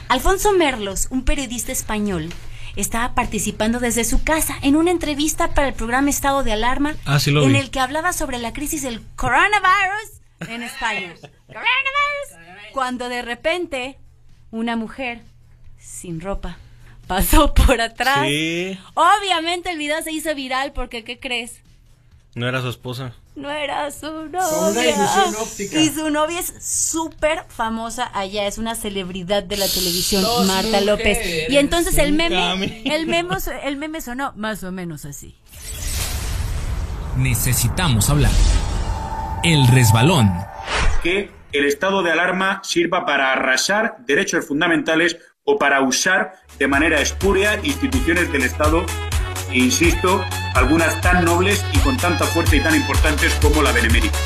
[0.10, 2.30] Alfonso Merlos, un periodista español,
[2.76, 7.20] estaba participando desde su casa en una entrevista para el programa Estado de Alarma, Ah,
[7.20, 7.60] sí lo en vi.
[7.60, 11.14] el que hablaba sobre la crisis del coronavirus en España.
[11.48, 11.56] coronavirus.
[12.76, 13.98] Cuando de repente
[14.52, 15.22] una mujer
[15.80, 16.58] sin ropa
[17.08, 18.28] pasó por atrás.
[18.28, 18.78] Sí.
[18.96, 21.62] Obviamente el video se hizo viral porque ¿qué crees?
[22.34, 23.14] No era su esposa.
[23.38, 24.94] no era su novia.
[25.40, 25.80] óptica.
[25.80, 30.82] Y su novia es súper famosa allá, es una celebridad de la televisión, Dos Marta
[30.82, 31.50] López.
[31.50, 32.74] Y entonces el meme, camino.
[32.94, 35.34] el meme, el meme sonó más o menos así.
[37.16, 38.32] Necesitamos hablar.
[39.44, 40.30] El resbalón.
[41.02, 47.00] que el estado de alarma sirva para arrasar derechos fundamentales o para usar de manera
[47.02, 48.86] espuria instituciones del Estado,
[49.52, 50.24] insisto,
[50.56, 54.18] algunas tan nobles y con tanta fuerza y tan importantes como la Benemérita.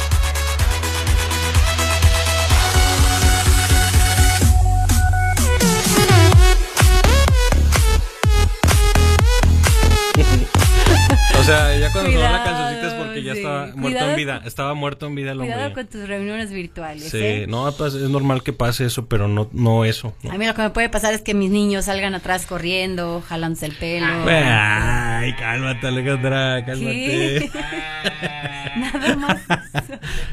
[13.40, 14.42] Estaba muerto Cuidado en vida.
[14.46, 15.74] Estaba muerto en vida el Cuidado hombre.
[15.74, 17.10] con tus reuniones virtuales.
[17.10, 17.46] Sí, ¿eh?
[17.48, 20.14] no, pues, es normal que pase eso, pero no, no eso.
[20.24, 20.32] ¿no?
[20.32, 23.66] A mí lo que me puede pasar es que mis niños salgan atrás corriendo, jalándose
[23.68, 24.08] el pelo.
[24.28, 27.52] Ay, cálmate, Alejandra, cálmate.
[28.76, 29.42] Nada más.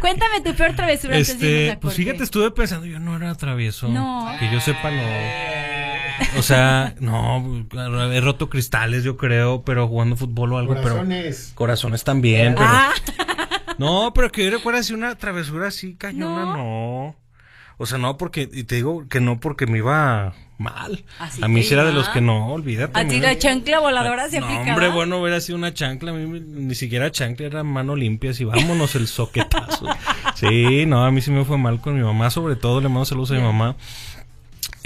[0.00, 3.88] Cuéntame tu peor travesura antes de Este, pues fíjate, estuve pensando, yo no era travieso.
[3.88, 4.30] No.
[4.38, 5.75] Que yo sepa, no.
[6.38, 7.66] O sea, no,
[8.12, 11.44] he roto cristales, yo creo, pero jugando fútbol o algo, Corazones.
[11.48, 12.90] pero corazones también, pero Ah.
[13.78, 17.16] no, pero que yo recuerdo así una travesura así cañona, no.
[17.78, 21.04] O sea, no porque y te digo que no porque me iba mal.
[21.18, 22.98] Así a mí sí era de los que no, olvídate.
[22.98, 26.24] A ti la chancla voladora se No, hombre, bueno, hubiera sido una chancla, a mí
[26.26, 29.86] me- ni siquiera chancla, era mano limpia, así vámonos el soquetazo.
[30.36, 33.06] Sí, no, a mí sí me fue mal con mi mamá, sobre todo le mando
[33.06, 33.74] saludos a mi mamá.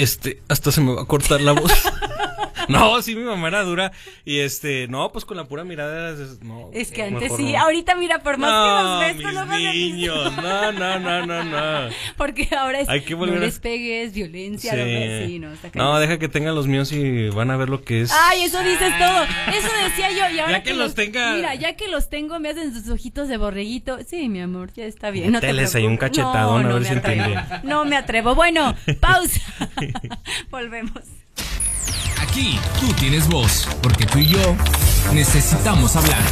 [0.00, 1.70] Este, hasta se me va a cortar la voz.
[2.68, 3.92] no, sí, mi mamá era dura.
[4.24, 6.10] Y este, no, pues con la pura mirada.
[6.12, 7.60] es- No, Es que antes sí, no.
[7.60, 11.88] ahorita mira, por más que los ves, mis niños, no, no, no, no, no.
[12.16, 16.28] Porque ahora es Hay que volver no a- les pegues, violencia, no, sí, deja que
[16.28, 18.12] tengan los míos y van a ver lo que es.
[18.12, 19.22] Ay, eso dices todo.
[19.24, 20.34] Eso decía yo.
[20.34, 23.28] Y ahora Ya que los tenga- Mira, ya que los tengo, me hacen sus ojitos
[23.28, 23.98] de borreguito.
[24.06, 25.32] Sí, mi amor, ya está bien.
[25.32, 27.38] No te Mételes ahí un cachetadón, a no ver si entiende.
[27.62, 28.34] No me atrevo.
[28.34, 29.40] Bueno, pausa.
[30.50, 31.02] Volvemos.
[32.30, 34.56] Aquí tú tienes voz, porque tú y yo
[35.12, 36.22] necesitamos hablar.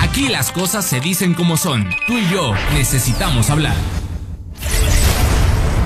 [0.00, 1.88] Aquí las cosas se dicen como son.
[2.08, 3.76] Tú y yo necesitamos hablar.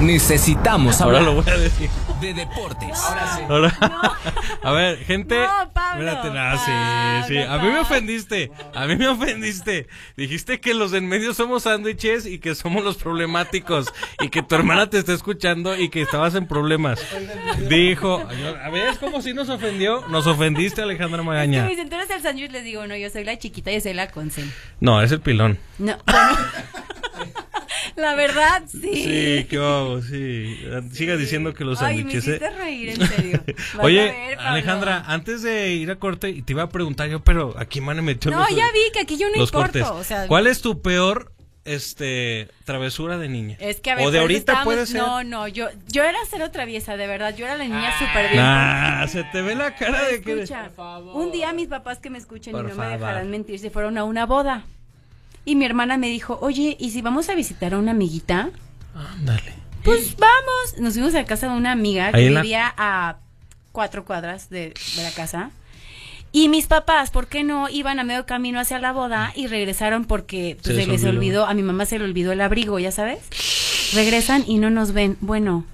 [0.01, 1.35] Necesitamos Ahora hablar.
[1.35, 1.89] lo voy a decir.
[2.21, 2.99] De deportes.
[3.49, 3.75] Ahora-
[4.63, 5.39] A ver, gente.
[5.41, 7.39] No, Pablo, Espérate, no, sí, sí.
[7.39, 8.51] A mí me ofendiste.
[8.75, 9.87] A mí me ofendiste.
[10.17, 13.93] Dijiste que los en medio somos sándwiches y que somos los problemáticos.
[14.21, 17.01] Y que tu hermana te está escuchando y que estabas en problemas.
[17.69, 18.27] Dijo.
[18.63, 20.07] A ver, cómo si nos ofendió?
[20.09, 21.65] Nos ofendiste, Alejandra Que Magaña.
[21.65, 23.95] me dicen, tú eres el sándwich, les digo, no, yo soy la chiquita, yo soy
[23.95, 24.53] la consen.
[24.81, 25.59] No, es el pilón.
[25.79, 26.39] No, bueno.
[27.97, 28.81] la verdad, sí.
[28.81, 30.59] Sí, qué hago, sí.
[30.93, 32.29] Siga diciendo que los Ay, me sándwiches.
[32.29, 32.31] ¿eh?
[32.37, 33.43] hiciste reír, en serio.
[33.75, 34.39] Vas Oye, ver.
[34.39, 37.95] Alejandra, antes de ir a corte, y te iba a preguntar yo, pero aquí me
[38.01, 39.79] metió No, los, ya vi que aquí yo no los importo.
[39.81, 39.83] cortes.
[39.91, 41.33] O sea, ¿Cuál es tu peor
[41.65, 43.57] este travesura de niña?
[43.61, 45.01] Es que a ver, o de por ahorita estábamos- puede ser.
[45.01, 47.35] No, no, yo, yo era cero traviesa, de verdad.
[47.37, 48.43] Yo era la niña súper bien.
[48.43, 50.71] Nah, se te ve la cara de que Escucha,
[51.15, 52.93] un día mis papás que me escuchen Por y no favor.
[52.93, 54.65] me dejarán mentir, se fueron a una boda.
[55.51, 58.51] Y mi hermana me dijo, oye, ¿y si vamos a visitar a una amiguita?
[58.95, 59.53] Ándale.
[59.83, 60.79] Pues vamos.
[60.79, 63.17] Nos fuimos a casa de una amiga que la- vivía a
[63.73, 65.51] cuatro cuadras de, de la casa.
[66.31, 67.69] Y mis papás, ¿por qué no?
[67.69, 71.17] Iban a medio camino hacia la boda y regresaron porque pues, Se se, les olvidó.
[71.19, 73.19] olvidó, a mi mamá se le olvidó el abrigo, ya sabes.
[73.93, 75.17] Regresan y no nos ven.
[75.21, 75.65] Bueno,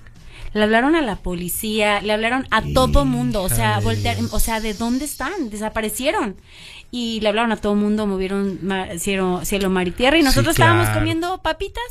[0.55, 4.61] le hablaron a la policía, le hablaron a todo mundo, o sea, voltear, o sea,
[4.61, 5.51] ¿de dónde están?
[5.51, 6.37] Desaparecieron.
[6.99, 10.25] Y le hablaron a todo mundo, movieron ma- cielo, cielo, mar y tierra y Sí,
[10.25, 11.83] nosotros estábamos comiendo papitas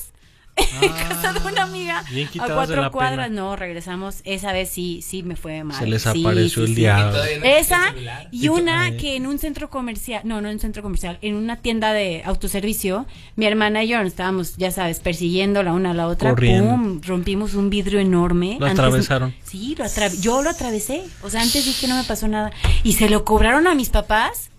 [0.81, 3.27] en casa de una amiga bien a cuatro la cuadras.
[3.27, 3.41] pena.
[3.41, 4.21] No, regresamos.
[4.23, 5.77] Esa vez sí, sí me fue mal.
[5.77, 6.75] Se les Sí, apareció sí, el sí.
[6.75, 7.19] diablo.
[7.43, 7.93] Esa
[8.31, 11.57] y una que en un centro comercial, no, no en un centro comercial, en una
[11.57, 15.93] tienda de autoservicio, mi hermana y yo nos estábamos, ya sabes, persiguiendo la una a
[15.93, 16.29] la otra.
[16.31, 16.69] Corriendo.
[16.71, 18.55] Pum, rompimos un vidrio enorme.
[18.59, 19.35] Lo Antes- atravesaron.
[19.43, 21.03] Sí, lo atra- yo lo atravesé.
[21.21, 22.51] O sea, antes dije que no me pasó nada.
[22.83, 24.49] Y se lo cobraron a mis papás.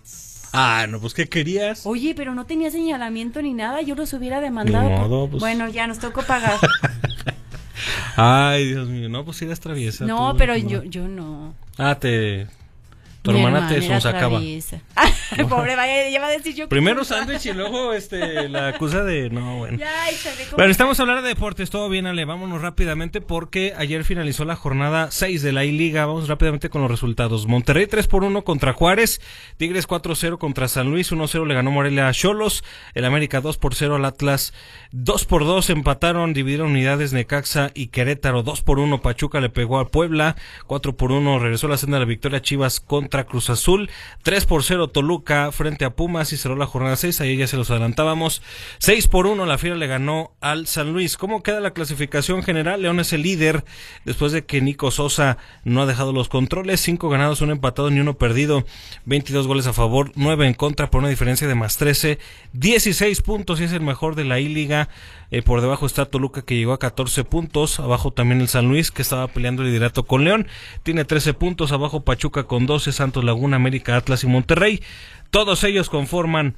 [0.59, 1.83] Ah, no, pues ¿qué querías?
[1.87, 4.89] Oye, pero no tenía señalamiento ni nada, yo los hubiera demandado.
[4.89, 5.41] Ni por- modo, pues.
[5.41, 6.59] Bueno, ya nos tocó pagar.
[8.17, 10.07] Ay, Dios mío, no, pues eras traviesa.
[10.07, 10.59] no, tú, pero ¿no?
[10.69, 11.55] yo, yo no.
[11.79, 12.47] Ah, te.
[13.27, 14.41] Tu Mi hermana te sonsacaba.
[15.49, 19.03] Pobre, vaya, ya va a decir yo que Primero sándwich y luego este la acusa
[19.03, 19.79] de no, bueno.
[19.79, 22.25] Ya, échale, ¿cómo Bueno, estamos hablando de deportes, todo bien, Ale.
[22.25, 26.07] Vámonos rápidamente porque ayer finalizó la jornada 6 de la I-Liga.
[26.07, 27.47] Vamos rápidamente con los resultados.
[27.47, 29.21] Monterrey 3 por 1 contra Juárez.
[29.57, 31.11] Tigres 4-0 contra San Luis.
[31.11, 32.63] 1-0 le ganó Morelia a Cholos.
[32.95, 34.53] El América 2 por 0 al Atlas.
[34.93, 38.45] 2 por 2 empataron, dividieron unidades Necaxa y Querétaro.
[38.45, 40.37] 2 por 1 Pachuca le pegó a Puebla.
[40.67, 43.91] 4 por 1 regresó la senda de la victoria Chivas contra Cruz Azul.
[44.23, 47.21] 3 por 0 Toluca frente a Pumas y cerró la jornada 6.
[47.21, 48.43] Ahí ya se los adelantábamos.
[48.79, 51.17] 6 por 1 la Fiera le ganó al San Luis.
[51.17, 52.83] ¿Cómo queda la clasificación general?
[52.83, 53.65] León es el líder
[54.05, 56.81] después de que Nico Sosa no ha dejado los controles.
[56.81, 58.65] 5 ganados, 1 empatado ni uno perdido.
[59.05, 62.19] 22 goles a favor, 9 en contra por una diferencia de más 13.
[62.53, 64.89] 16 puntos y es el mejor de la I-Liga.
[65.31, 67.81] Eh, por debajo está Toluca que llegó a 14 puntos.
[67.81, 70.47] Abajo también el San Luis que estaba peleando el liderato con León.
[70.83, 71.73] Tiene 13 puntos.
[71.73, 72.93] Abajo Pachuca con 12.
[72.93, 74.83] Santos Laguna, América, Atlas y Monterrey.
[75.31, 76.57] Todos ellos conforman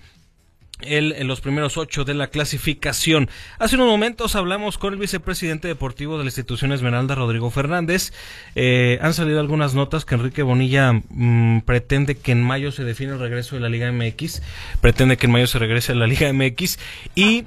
[0.81, 3.29] el, en los primeros ocho de la clasificación.
[3.59, 8.13] Hace unos momentos hablamos con el vicepresidente deportivo de la institución Esmeralda, Rodrigo Fernández.
[8.55, 13.13] Eh, han salido algunas notas que Enrique Bonilla mm, pretende que en mayo se define
[13.13, 14.43] el regreso de la Liga MX.
[14.81, 16.79] Pretende que en mayo se regrese a la Liga MX.
[17.15, 17.45] Y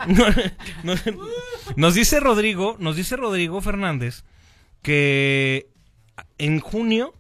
[1.76, 4.24] nos dice Rodrigo, nos dice Rodrigo Fernández
[4.82, 5.68] que
[6.38, 7.14] en junio,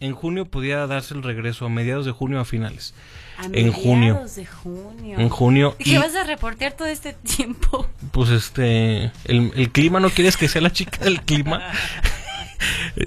[0.00, 2.94] en junio podía darse el regreso a mediados de junio a finales
[3.52, 4.24] en junio.
[4.34, 5.18] De junio.
[5.18, 5.76] En junio.
[5.78, 7.88] ¿Y qué vas a reportear todo este tiempo?
[8.10, 11.62] Pues este, el, el clima, ¿no quieres que sea la chica del clima?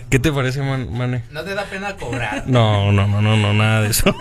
[0.09, 1.23] ¿Qué te parece, man, Mane?
[1.31, 2.47] No te da pena cobrar.
[2.47, 4.15] No, no, no, no, no, nada de eso.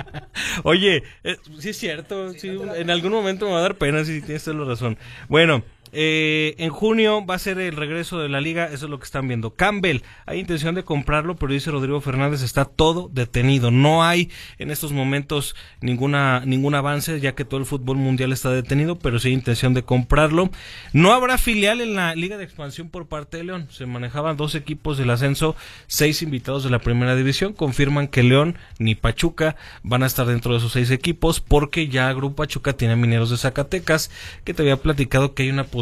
[0.64, 4.22] Oye, eh, sí es cierto, sí, en algún momento me va a dar pena, si
[4.22, 4.98] tienes toda la razón.
[5.28, 5.62] Bueno,
[5.92, 9.04] eh, en junio va a ser el regreso de la liga, eso es lo que
[9.04, 9.54] están viendo.
[9.54, 13.70] Campbell, hay intención de comprarlo, pero dice Rodrigo Fernández, está todo detenido.
[13.70, 18.50] No hay en estos momentos ninguna, ningún avance, ya que todo el fútbol mundial está
[18.50, 20.50] detenido, pero sí hay intención de comprarlo.
[20.92, 23.66] No habrá filial en la liga de expansión por parte de León.
[23.70, 27.52] Se manejaban dos equipos del ascenso, seis invitados de la primera división.
[27.52, 32.12] Confirman que León ni Pachuca van a estar dentro de esos seis equipos, porque ya
[32.12, 34.10] Grupo Pachuca tiene mineros de Zacatecas,
[34.44, 35.79] que te había platicado que hay una posibilidad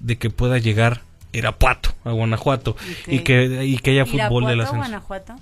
[0.00, 1.02] de que pueda llegar
[1.32, 5.36] Irapuato a Guanajuato y que y que haya fútbol de la Guanajuato?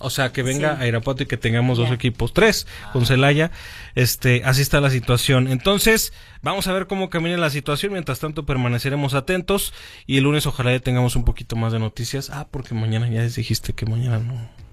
[0.00, 3.50] O sea, que venga a Irapuato y que tengamos dos equipos, tres con Celaya.
[3.96, 5.48] Este, así está la situación.
[5.48, 7.92] Entonces, vamos a ver cómo camina la situación.
[7.92, 9.74] Mientras tanto, permaneceremos atentos
[10.06, 12.30] y el lunes ojalá ya tengamos un poquito más de noticias.
[12.30, 14.67] Ah, porque mañana ya dijiste que mañana no.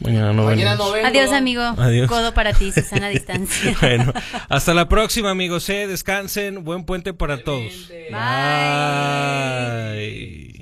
[0.00, 1.06] Mañana no, Mañana no vengo.
[1.06, 1.62] Adiós, amigo.
[1.62, 2.08] Adiós.
[2.08, 3.76] Codo para ti, Susana a distancia.
[3.80, 4.12] bueno,
[4.48, 5.68] hasta la próxima, amigos.
[5.68, 6.64] Eh, descansen.
[6.64, 7.88] Buen puente para todos.
[9.70, 10.59] Bye.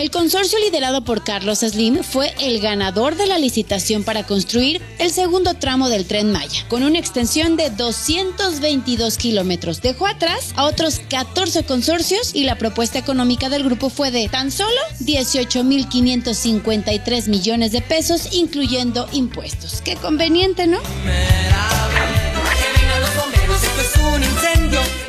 [0.00, 5.10] El consorcio liderado por Carlos Slim fue el ganador de la licitación para construir el
[5.10, 9.82] segundo tramo del tren Maya, con una extensión de 222 kilómetros.
[9.82, 14.50] Dejó atrás a otros 14 consorcios y la propuesta económica del grupo fue de tan
[14.50, 19.82] solo 18.553 millones de pesos, incluyendo impuestos.
[19.82, 20.78] Qué conveniente, ¿no?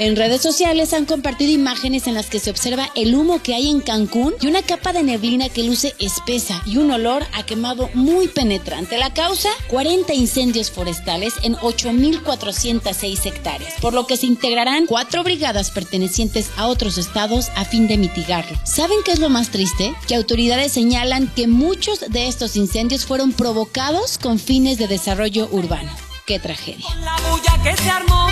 [0.01, 3.69] En redes sociales han compartido imágenes en las que se observa el humo que hay
[3.69, 7.87] en Cancún y una capa de neblina que luce espesa y un olor a quemado
[7.93, 8.97] muy penetrante.
[8.97, 15.69] La causa, 40 incendios forestales en 8.406 hectáreas, por lo que se integrarán cuatro brigadas
[15.69, 18.57] pertenecientes a otros estados a fin de mitigarlo.
[18.63, 19.93] ¿Saben qué es lo más triste?
[20.07, 25.91] Que autoridades señalan que muchos de estos incendios fueron provocados con fines de desarrollo urbano.
[26.25, 26.87] ¡Qué tragedia!
[27.01, 28.30] La bulla que se armó.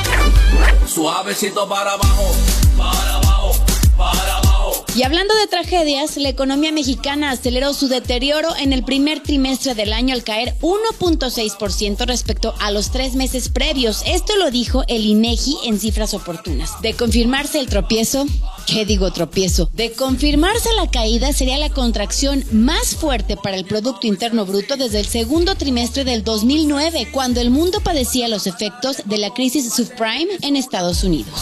[0.87, 2.35] Suavecito para abajo,
[2.77, 3.51] para abajo,
[3.97, 4.48] para abajo.
[4.95, 9.93] Y hablando de tragedias, la economía mexicana aceleró su deterioro en el primer trimestre del
[9.93, 14.01] año al caer 1.6% respecto a los tres meses previos.
[14.07, 16.81] Esto lo dijo el INEGI en cifras oportunas.
[16.81, 18.25] De confirmarse el tropiezo,
[18.65, 19.69] ¿qué digo tropiezo?
[19.73, 24.99] De confirmarse la caída sería la contracción más fuerte para el Producto Interno Bruto desde
[24.99, 30.37] el segundo trimestre del 2009, cuando el mundo padecía los efectos de la crisis subprime
[30.41, 31.39] en Estados Unidos.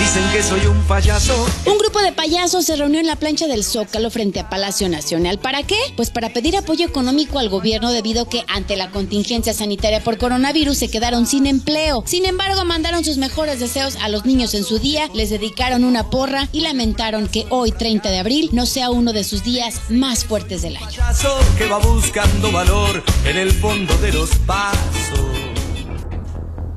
[0.00, 1.34] Dicen que soy un payaso.
[1.66, 5.38] Un grupo de payasos se reunió en la plancha del Zócalo frente a Palacio Nacional.
[5.38, 5.78] ¿Para qué?
[5.96, 10.18] Pues para pedir apoyo económico al gobierno debido a que ante la contingencia sanitaria por
[10.18, 12.04] coronavirus se quedaron sin empleo.
[12.06, 16.10] Sin embargo, mandaron sus mejores deseos a los niños en su día, les dedicaron una
[16.10, 20.24] porra y lamentaron que hoy, 30 de abril, no sea uno de sus días más
[20.24, 20.86] fuertes del año.
[20.86, 25.39] Payaso que va buscando valor en el fondo de los pasos.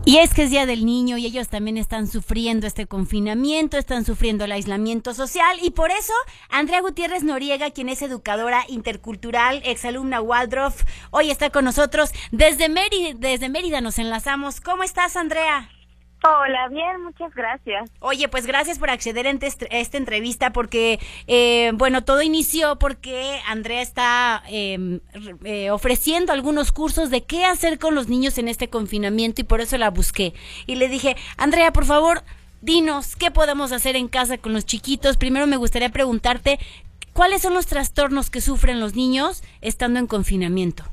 [0.06, 4.04] Y es que es Día del Niño y ellos también están sufriendo este confinamiento, están
[4.04, 6.12] sufriendo el aislamiento social y por eso
[6.50, 12.12] Andrea Gutiérrez Noriega, quien es educadora intercultural, exalumna Waldorf, hoy está con nosotros.
[12.32, 14.60] Desde Mérida, desde Mérida nos enlazamos.
[14.60, 15.70] ¿Cómo estás, Andrea?
[16.26, 17.92] Hola, bien, muchas gracias.
[18.00, 23.82] Oye, pues gracias por acceder a esta entrevista porque, eh, bueno, todo inició porque Andrea
[23.82, 25.02] está eh,
[25.44, 29.60] eh, ofreciendo algunos cursos de qué hacer con los niños en este confinamiento y por
[29.60, 30.34] eso la busqué.
[30.66, 32.24] Y le dije, Andrea, por favor,
[32.62, 35.18] dinos, ¿qué podemos hacer en casa con los chiquitos?
[35.18, 36.58] Primero me gustaría preguntarte,
[37.12, 40.86] ¿cuáles son los trastornos que sufren los niños estando en confinamiento?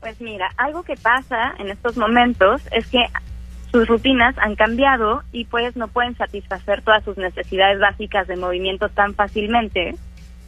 [0.00, 2.98] Pues mira, algo que pasa en estos momentos es que
[3.74, 8.88] sus rutinas han cambiado y pues no pueden satisfacer todas sus necesidades básicas de movimiento
[8.88, 9.96] tan fácilmente.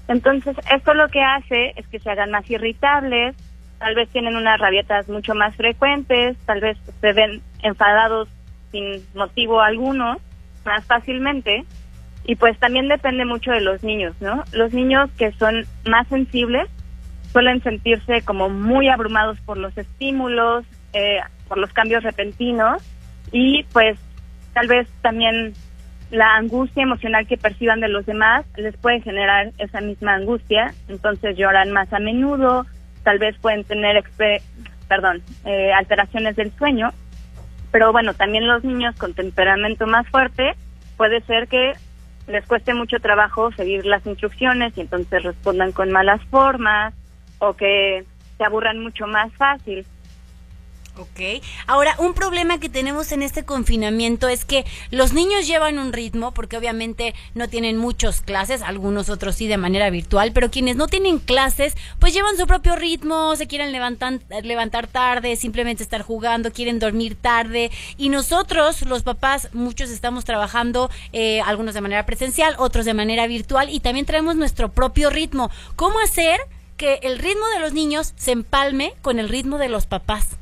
[0.06, 3.34] Entonces, esto lo que hace es que se hagan más irritables,
[3.80, 8.28] tal vez tienen unas rabietas mucho más frecuentes, tal vez se ven enfadados
[8.70, 10.18] sin motivo alguno
[10.64, 11.64] más fácilmente
[12.22, 14.44] y pues también depende mucho de los niños, ¿no?
[14.52, 16.68] Los niños que son más sensibles
[17.32, 21.18] suelen sentirse como muy abrumados por los estímulos, eh,
[21.48, 22.84] por los cambios repentinos
[23.32, 23.98] y pues
[24.52, 25.54] tal vez también
[26.10, 31.36] la angustia emocional que perciban de los demás les puede generar esa misma angustia, entonces
[31.36, 32.66] lloran más a menudo,
[33.02, 34.02] tal vez pueden tener,
[34.88, 36.90] perdón, eh, alteraciones del sueño,
[37.72, 40.54] pero bueno, también los niños con temperamento más fuerte
[40.96, 41.72] puede ser que
[42.28, 46.94] les cueste mucho trabajo seguir las instrucciones y entonces respondan con malas formas,
[47.38, 48.04] o que
[48.36, 49.86] se aburran mucho más fácil.
[50.98, 51.42] Ok.
[51.66, 56.32] Ahora, un problema que tenemos en este confinamiento es que los niños llevan un ritmo,
[56.32, 60.86] porque obviamente no tienen muchas clases, algunos otros sí de manera virtual, pero quienes no
[60.86, 66.50] tienen clases, pues llevan su propio ritmo, se quieren levantar, levantar tarde, simplemente estar jugando,
[66.50, 67.70] quieren dormir tarde.
[67.98, 73.26] Y nosotros, los papás, muchos estamos trabajando, eh, algunos de manera presencial, otros de manera
[73.26, 75.50] virtual, y también traemos nuestro propio ritmo.
[75.76, 76.40] ¿Cómo hacer?
[76.76, 80.36] que el ritmo de los niños se empalme con el ritmo de los papás.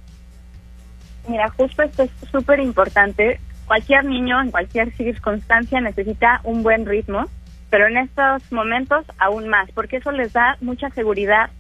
[1.29, 3.41] Mira, justo esto es súper importante.
[3.67, 7.25] Cualquier niño en cualquier circunstancia necesita un buen ritmo,
[7.71, 11.51] pero en estos momentos aún más, porque eso les da mucha seguridad,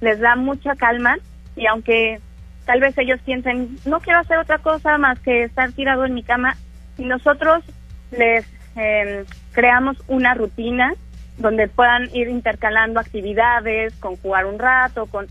[0.00, 1.16] les da mucha calma
[1.54, 2.20] y aunque
[2.64, 6.22] tal vez ellos piensen, no quiero hacer otra cosa más que estar tirado en mi
[6.22, 6.56] cama,
[6.98, 7.64] y nosotros
[8.10, 8.46] les
[8.76, 10.94] eh, creamos una rutina
[11.38, 15.26] donde puedan ir intercalando actividades, con jugar un rato, con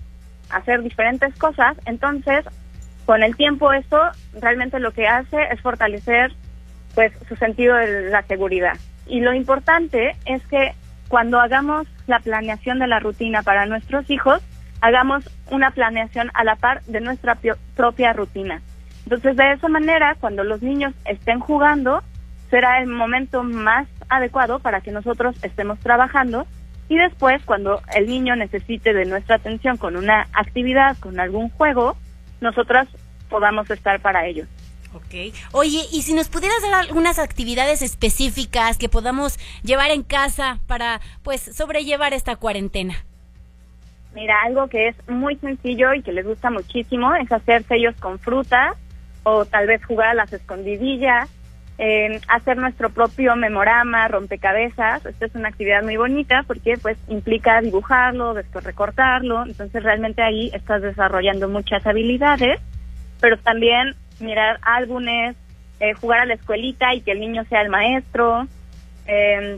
[0.50, 1.78] hacer diferentes cosas.
[1.86, 2.44] Entonces,
[3.06, 3.98] con el tiempo esto
[4.40, 6.34] realmente lo que hace es fortalecer
[6.96, 8.78] pues su sentido de la seguridad.
[9.08, 10.74] Y lo importante es que
[11.08, 14.42] cuando hagamos la planeación de la rutina para nuestros hijos,
[14.82, 17.38] hagamos una planeación a la par de nuestra
[17.76, 18.62] propia rutina.
[19.04, 22.02] Entonces, de esa manera, cuando los niños estén jugando,
[22.50, 26.46] será el momento más adecuado para que nosotros estemos trabajando
[26.90, 31.96] y después cuando el niño necesite de nuestra atención con una actividad, con algún juego,
[32.42, 32.88] nosotras
[33.30, 34.46] podamos estar para ello.
[34.94, 35.34] Ok.
[35.54, 41.00] Oye, y si nos pudieras dar algunas actividades específicas que podamos llevar en casa para,
[41.24, 42.96] pues, sobrellevar esta cuarentena.
[44.14, 48.20] Mira, algo que es muy sencillo y que les gusta muchísimo es hacer sellos con
[48.20, 48.76] fruta
[49.24, 51.30] o tal vez jugar a las escondidillas
[52.28, 55.04] hacer nuestro propio memorama, rompecabezas.
[55.04, 60.52] Esta es una actividad muy bonita porque pues implica dibujarlo, después recortarlo, entonces realmente ahí
[60.54, 62.60] estás desarrollando muchas habilidades,
[63.20, 65.36] pero también mirar álbumes,
[65.80, 68.48] eh, jugar a la escuelita y que el niño sea el maestro,
[69.08, 69.58] eh,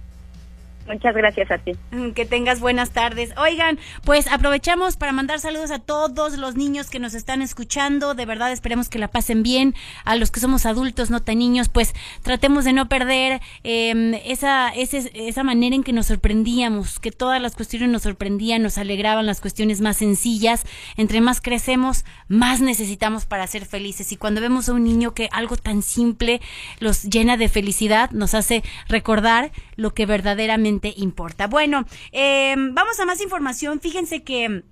[0.91, 1.73] Muchas gracias a ti.
[1.93, 3.31] Mm, que tengas buenas tardes.
[3.37, 8.15] Oigan, pues aprovechamos para mandar saludos a todos los niños que nos están escuchando.
[8.15, 9.77] De verdad esperemos que la pasen bien.
[10.05, 14.71] A los que somos adultos, no tan niños, pues tratemos de no perder em, esa,
[14.71, 19.41] esa manera en que nos sorprendíamos, que todas las cuestiones nos sorprendían, nos alegraban las
[19.41, 20.65] cuestiones más sencillas.
[20.97, 24.11] Entre más crecemos, más necesitamos para ser felices.
[24.11, 26.41] Y cuando vemos a un niño que algo tan simple
[26.81, 31.47] los llena de felicidad, nos hace recordar lo que verdaderamente importa.
[31.47, 33.81] Bueno, eh, vamos a más información.
[33.81, 34.62] Fíjense que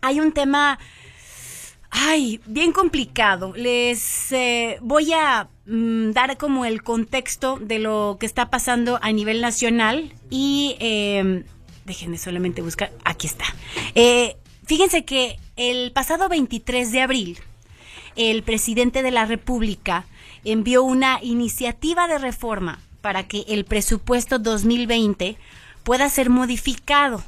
[0.00, 0.78] hay un tema,
[1.90, 3.52] ay, bien complicado.
[3.54, 9.12] Les eh, voy a mm, dar como el contexto de lo que está pasando a
[9.12, 11.44] nivel nacional y eh,
[11.84, 13.44] déjenme solamente buscar, aquí está.
[14.66, 17.38] fíjense que el pasado 23 de abril,
[18.16, 20.06] el presidente de la República
[20.44, 25.36] envió una iniciativa de reforma para que el presupuesto 2020
[25.84, 27.22] pueda ser modificado.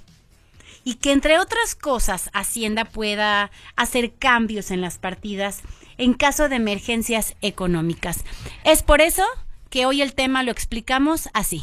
[0.82, 5.60] y que entre otras cosas Hacienda pueda hacer cambios en las partidas
[5.98, 8.24] en caso de emergencias económicas.
[8.64, 9.22] Es por eso
[9.68, 11.62] que hoy el tema lo explicamos así.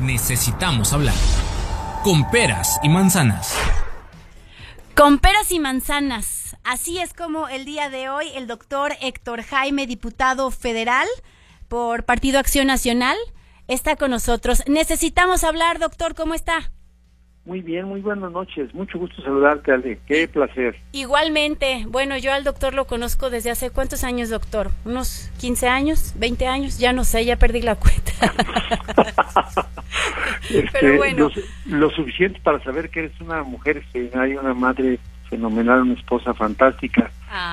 [0.00, 1.16] Necesitamos hablar
[2.04, 3.54] con peras y manzanas.
[4.94, 6.47] Con peras y manzanas.
[6.68, 11.08] Así es como el día de hoy el doctor Héctor Jaime, diputado federal
[11.66, 13.16] por Partido Acción Nacional,
[13.68, 14.62] está con nosotros.
[14.68, 16.70] Necesitamos hablar, doctor, ¿cómo está?
[17.46, 18.74] Muy bien, muy buenas noches.
[18.74, 19.98] Mucho gusto saludarte, Ale.
[20.06, 20.76] Qué placer.
[20.92, 21.86] Igualmente.
[21.88, 24.70] Bueno, yo al doctor lo conozco desde hace cuántos años, doctor?
[24.84, 26.14] ¿Unos 15 años?
[26.20, 26.78] ¿20 años?
[26.78, 28.12] Ya no sé, ya perdí la cuenta.
[30.50, 31.30] Pero este, bueno.
[31.64, 33.82] Lo, suficiente para saber que eres una mujer
[34.14, 37.10] hay una madre fenomenal, una esposa fantástica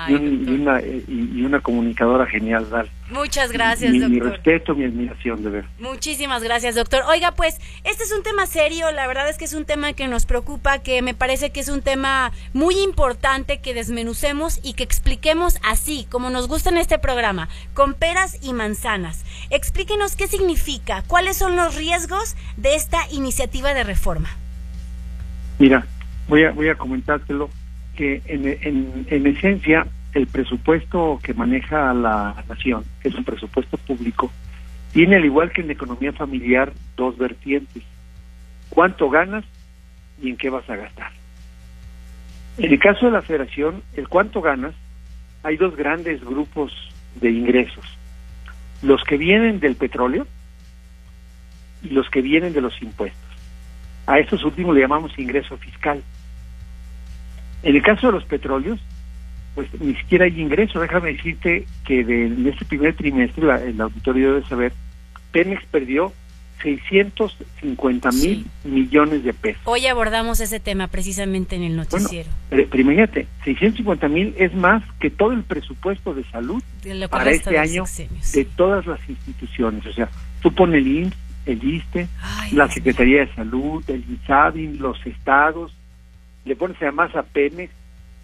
[0.08, 2.90] y, una, y, una, comunicadora genial, Dal.
[3.10, 4.10] Muchas gracias, doctor.
[4.10, 5.66] Mi respeto, mi admiración, de ver.
[5.80, 7.04] Muchísimas gracias, doctor.
[7.08, 10.08] Oiga, pues, este es un tema serio, la verdad es que es un tema que
[10.08, 14.84] nos preocupa, que me parece que es un tema muy importante que desmenucemos y que
[14.84, 19.26] expliquemos así, como nos gusta en este programa, con peras y manzanas.
[19.50, 24.30] Explíquenos qué significa, cuáles son los riesgos de esta iniciativa de reforma.
[25.60, 25.86] Mira,
[26.28, 27.50] voy a, voy a comentártelo
[27.96, 34.32] que en, en, esencia el presupuesto que maneja la nación, que es un presupuesto público,
[34.94, 37.84] tiene al igual que en la economía familiar dos vertientes.
[38.70, 39.44] ¿Cuánto ganas
[40.22, 41.12] y en qué vas a gastar?
[42.58, 44.74] En el caso de la federación, el cuánto ganas,
[45.44, 46.72] hay dos grandes grupos
[47.16, 47.86] de ingresos.
[48.82, 50.26] Los que vienen del petróleo
[51.84, 53.22] y los que vienen de los impuestos.
[54.08, 56.02] A estos últimos le llamamos ingreso fiscal.
[57.66, 58.80] En el caso de los petróleos,
[59.56, 60.80] pues ni siquiera hay ingreso.
[60.80, 64.72] Déjame decirte que de, en este primer trimestre, el auditorio debe saber,
[65.32, 66.14] Pemex perdió
[66.62, 69.62] 650 mil millones de pesos.
[69.66, 72.30] Hoy abordamos ese tema precisamente en el noticiero.
[72.52, 76.62] Bueno, pero imagínate, 650 mil es más que todo el presupuesto de salud
[77.10, 77.86] para este año
[78.32, 79.88] de todas las instituciones.
[79.88, 80.08] O sea,
[80.42, 81.18] tú pones el IMSS,
[81.48, 82.08] el ISTE,
[82.52, 85.74] la Secretaría de Salud, el INSABIN, los estados,
[86.46, 87.74] le pones además a Pemex,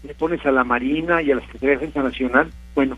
[0.04, 2.98] le pones a la Marina y a la Secretaría de Defensa Nacional, bueno,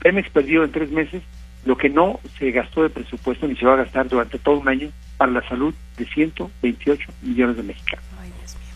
[0.00, 1.22] Pemex perdió en tres meses
[1.64, 4.68] lo que no se gastó de presupuesto ni se va a gastar durante todo un
[4.68, 8.04] año para la salud de 128 millones de mexicanos.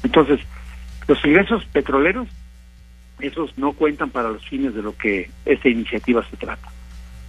[0.05, 0.41] Entonces,
[1.09, 2.29] los ingresos petroleros,
[3.19, 6.69] esos no cuentan para los fines de lo que esta iniciativa se trata.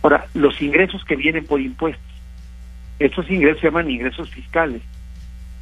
[0.04, 2.06] Ahora, los ingresos que vienen por impuestos,
[3.00, 4.82] estos ingresos se llaman ingresos fiscales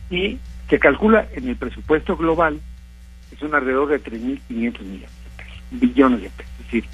[0.09, 0.37] y
[0.69, 2.59] se calcula en el presupuesto global
[3.39, 6.85] son alrededor de 3.500 millones de pesos, billones de pesos, es decir,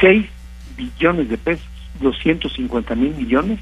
[0.00, 0.26] 6
[0.76, 1.66] billones de pesos,
[2.00, 3.60] 250 mil millones.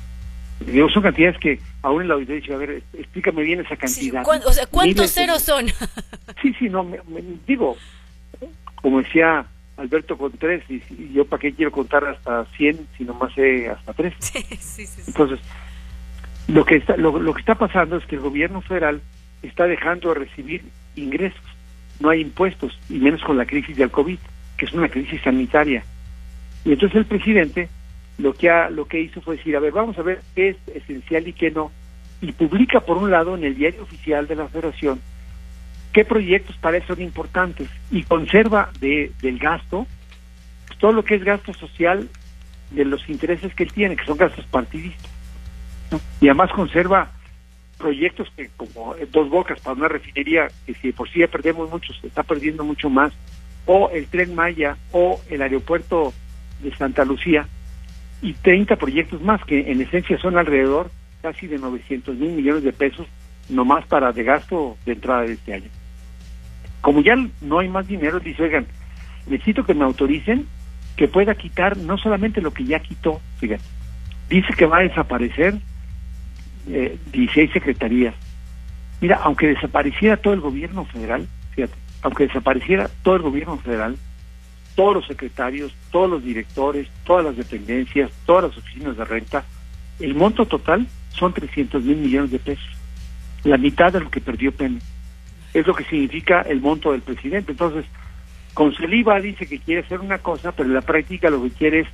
[0.60, 4.24] Digo, son cantidades que aún en la audiencia dice, a ver, explícame bien esa cantidad.
[4.26, 5.66] o sea, ¿cuántos ceros son?
[6.42, 6.98] sí, sí, no, me,
[7.46, 7.76] digo,
[8.76, 10.80] como decía Alberto con tres, y,
[11.12, 14.14] yo para qué quiero contar hasta 100 si nomás sé hasta tres.
[14.20, 15.40] Sí, sí, Entonces,
[16.48, 19.00] lo que, está, lo, lo que está pasando es que el gobierno federal
[19.46, 20.64] está dejando de recibir
[20.96, 21.42] ingresos.
[22.00, 24.18] No hay impuestos, y menos con la crisis del COVID,
[24.56, 25.84] que es una crisis sanitaria.
[26.64, 27.68] Y entonces el presidente
[28.18, 30.56] lo que, ha, lo que hizo fue decir, a ver, vamos a ver qué es
[30.74, 31.70] esencial y qué no.
[32.20, 35.00] Y publica, por un lado, en el diario oficial de la federación,
[35.92, 39.86] qué proyectos para él son importantes y conserva de, del gasto
[40.66, 42.08] pues, todo lo que es gasto social
[42.70, 45.10] de los intereses que él tiene, que son gastos partidistas.
[46.20, 47.12] Y además conserva
[47.84, 51.92] proyectos que como dos bocas para una refinería que si por sí ya perdemos mucho
[51.92, 53.12] se está perdiendo mucho más
[53.66, 56.14] o el tren Maya o el aeropuerto
[56.62, 57.46] de Santa Lucía
[58.22, 60.90] y 30 proyectos más que en esencia son alrededor
[61.20, 63.06] casi de 900 mil millones de pesos
[63.50, 65.68] nomás para de gasto de entrada de este año.
[66.80, 68.66] Como ya no hay más dinero, dice, oigan,
[69.26, 70.46] necesito que me autoricen
[70.96, 73.62] que pueda quitar no solamente lo que ya quitó, fíjate,
[74.30, 75.58] dice que va a desaparecer
[76.68, 78.14] eh, 16 secretarías.
[79.00, 83.96] Mira, aunque desapareciera todo el gobierno federal, fíjate, aunque desapareciera todo el gobierno federal,
[84.74, 89.44] todos los secretarios, todos los directores, todas las dependencias, todas las oficinas de renta,
[90.00, 92.68] el monto total son 300 mil millones de pesos,
[93.44, 94.84] la mitad de lo que perdió Pemex.
[95.52, 97.52] Es lo que significa el monto del presidente.
[97.52, 97.84] Entonces,
[98.54, 101.80] con Saliva dice que quiere hacer una cosa, pero en la práctica lo que quiere
[101.80, 101.88] es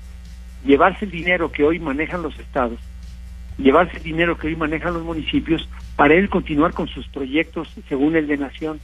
[0.64, 2.78] llevarse el dinero que hoy manejan los estados
[3.62, 8.16] llevarse el dinero que hoy manejan los municipios para él continuar con sus proyectos según
[8.16, 8.81] el de Nación,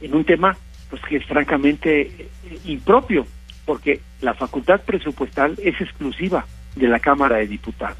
[0.00, 0.56] en un tema
[0.90, 2.28] pues que es francamente eh,
[2.66, 3.26] impropio,
[3.64, 6.44] porque la facultad presupuestal es exclusiva
[6.76, 7.96] de la Cámara de Diputados.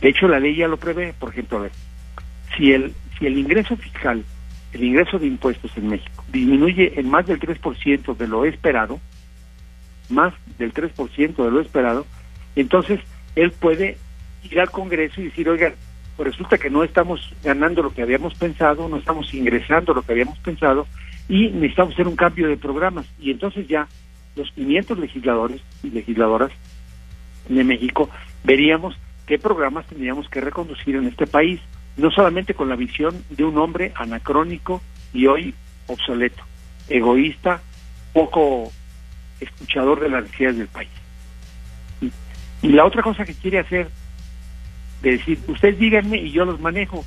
[0.00, 1.68] De hecho, la ley ya lo prevé, por ejemplo,
[2.56, 4.24] si el, si el ingreso fiscal,
[4.72, 9.00] el ingreso de impuestos en México, disminuye en más del 3% de lo esperado,
[10.08, 12.06] más del 3% de lo esperado,
[12.56, 13.00] entonces
[13.36, 13.98] él puede
[14.44, 15.74] ir al Congreso y decir, oigan,
[16.16, 20.12] pues resulta que no estamos ganando lo que habíamos pensado, no estamos ingresando lo que
[20.12, 20.86] habíamos pensado
[21.28, 23.06] y necesitamos hacer un cambio de programas.
[23.20, 23.86] Y entonces ya
[24.34, 26.50] los 500 legisladores y legisladoras
[27.48, 28.10] de México
[28.44, 28.96] veríamos
[29.26, 31.60] qué programas tendríamos que reconducir en este país,
[31.96, 34.80] no solamente con la visión de un hombre anacrónico
[35.12, 35.54] y hoy
[35.86, 36.42] obsoleto,
[36.88, 37.60] egoísta,
[38.12, 38.72] poco
[39.40, 40.90] escuchador de las necesidades del país.
[42.62, 43.88] Y, la otra cosa que quiere hacer,
[45.02, 47.04] de decir, ustedes díganme y yo los manejo.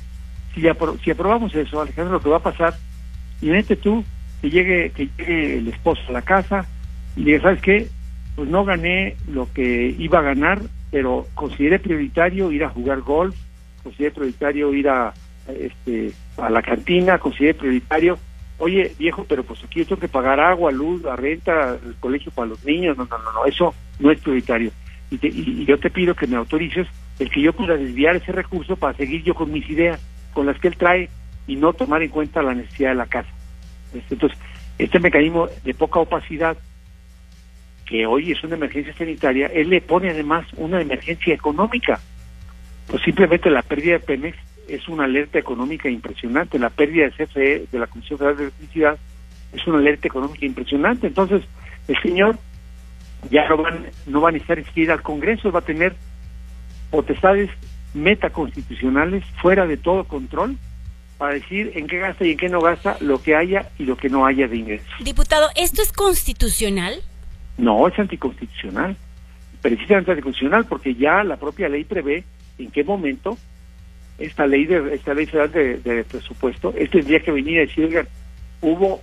[0.54, 0.62] Si,
[1.04, 2.74] si aprobamos eso, Alejandro, lo que va a pasar,
[3.40, 4.04] vete tú,
[4.40, 6.66] que llegue, que llegue el esposo a la casa
[7.16, 7.88] y diga, ¿sabes qué?
[8.36, 10.60] Pues no gané lo que iba a ganar,
[10.90, 13.36] pero consideré prioritario ir a jugar golf,
[13.82, 15.12] consideré prioritario ir a,
[15.48, 18.18] este, a la cantina, consideré prioritario
[18.62, 22.30] oye viejo, pero pues aquí yo tengo que pagar agua, luz, la renta, el colegio
[22.30, 24.70] para los niños, no, no, no, no eso no es prioritario.
[25.10, 26.86] Y, y, yo te pido que me autorices
[27.22, 30.00] el que yo pueda desviar ese recurso para seguir yo con mis ideas,
[30.32, 31.08] con las que él trae,
[31.46, 33.28] y no tomar en cuenta la necesidad de la casa.
[33.94, 34.38] Este, entonces,
[34.78, 36.56] este mecanismo de poca opacidad,
[37.86, 42.00] que hoy es una emergencia sanitaria, él le pone además una emergencia económica.
[42.88, 44.36] Pues simplemente la pérdida de Pemex
[44.68, 46.58] es una alerta económica impresionante.
[46.58, 48.98] La pérdida de CFE, de la Comisión Federal de Electricidad,
[49.52, 51.06] es una alerta económica impresionante.
[51.06, 51.42] Entonces,
[51.86, 52.38] el señor
[53.30, 55.94] ya no, van, no va a necesitar ir al Congreso, va a tener
[56.92, 57.50] potestades
[57.94, 60.56] metaconstitucionales fuera de todo control
[61.18, 63.96] para decir en qué gasta y en qué no gasta lo que haya y lo
[63.96, 64.88] que no haya de ingresos.
[65.00, 66.94] Diputado, ¿esto es constitucional?
[67.58, 68.96] No, es anticonstitucional.
[69.60, 72.24] Precisamente anticonstitucional porque ya la propia ley prevé
[72.58, 73.38] en qué momento
[74.18, 78.06] esta ley de esta ley federal de, presupuesto, él tendría que venir a decir, oigan,
[78.60, 79.00] hubo,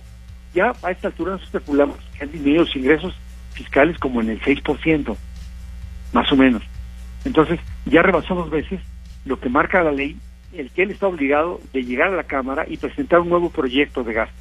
[0.54, 3.14] ya a esta altura nos especulamos que han disminuido los ingresos
[3.52, 5.16] fiscales como en el 6%,
[6.12, 6.62] más o menos.
[7.24, 8.80] Entonces, ya rebasó dos veces
[9.24, 10.16] lo que marca la ley,
[10.52, 14.02] el que él está obligado de llegar a la Cámara y presentar un nuevo proyecto
[14.02, 14.36] de gasto.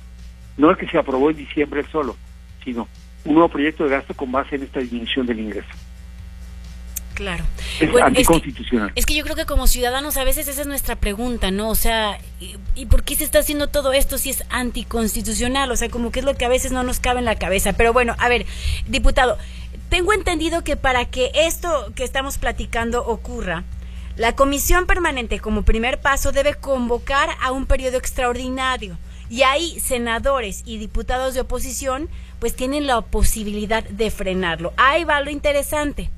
[0.58, 2.16] No el que se aprobó en diciembre solo,
[2.64, 2.88] sino
[3.26, 5.70] un nuevo proyecto de gasto con base en esta disminución del ingreso.
[7.20, 7.44] Claro.
[7.82, 8.94] Es anticonstitucional.
[8.96, 11.70] Es que, yo creo que como ciudadanos a veces esa es nuestra pregunta, ¿no?
[11.70, 12.18] O sea,
[12.76, 15.70] ¿y, por qué se está haciendo todo esto si es anticonstitucional?
[15.70, 17.74] O sea, como que es lo que a veces no nos cabe en la cabeza.
[17.74, 18.46] Pero bueno, a ver,
[18.88, 19.38] diputado,
[19.90, 23.64] tengo entendido que para que esto que estamos platicando ocurra,
[24.16, 28.98] la comisión permanente como primer paso debe convocar a un periodo extraordinario.
[29.30, 32.10] Y ahí senadores y diputados de oposición
[32.40, 34.74] pues tienen la posibilidad de frenarlo.
[34.78, 36.10] Ahí va lo interesante.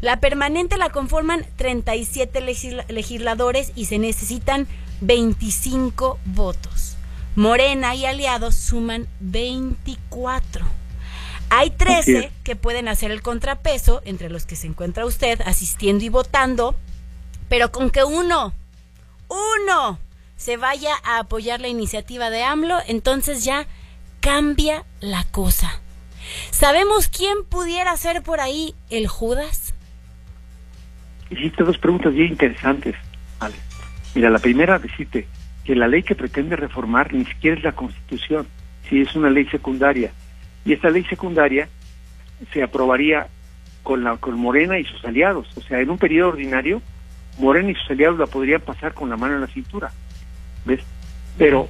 [0.00, 2.40] La permanente la conforman 37
[2.88, 4.66] legisladores y se necesitan
[5.00, 6.96] 25 votos.
[7.36, 10.83] Morena y aliados suman 24.
[11.50, 16.08] Hay 13 que pueden hacer el contrapeso, entre los que se encuentra usted asistiendo y
[16.08, 16.74] votando,
[17.48, 18.52] pero con que uno,
[19.28, 19.98] uno,
[20.36, 23.66] se vaya a apoyar la iniciativa de AMLO, entonces ya
[24.20, 25.80] cambia la cosa.
[26.50, 29.74] ¿Sabemos quién pudiera ser por ahí el Judas?
[31.30, 32.94] hiciste dos preguntas bien interesantes,
[34.14, 35.26] Mira, la primera, decirte
[35.64, 38.46] que la ley que pretende reformar ni siquiera es la Constitución,
[38.88, 40.12] si es una ley secundaria.
[40.64, 41.68] Y esta ley secundaria
[42.52, 43.28] se aprobaría
[43.82, 45.46] con, la, con Morena y sus aliados.
[45.56, 46.80] O sea, en un periodo ordinario,
[47.38, 49.92] Morena y sus aliados la podrían pasar con la mano en la cintura.
[50.64, 50.80] ¿Ves?
[51.36, 51.68] Pero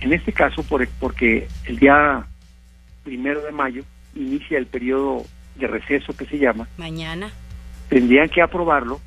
[0.00, 2.26] en este caso, por, porque el día
[3.04, 3.84] primero de mayo
[4.14, 5.24] inicia el periodo
[5.56, 6.68] de receso que se llama.
[6.76, 7.30] Mañana
[7.88, 9.00] tendrían que aprobarlo,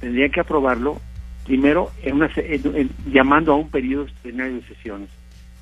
[0.00, 1.00] tendrían que aprobarlo
[1.44, 2.30] primero en una,
[3.10, 5.10] llamando a un periodo extraordinario de sesiones.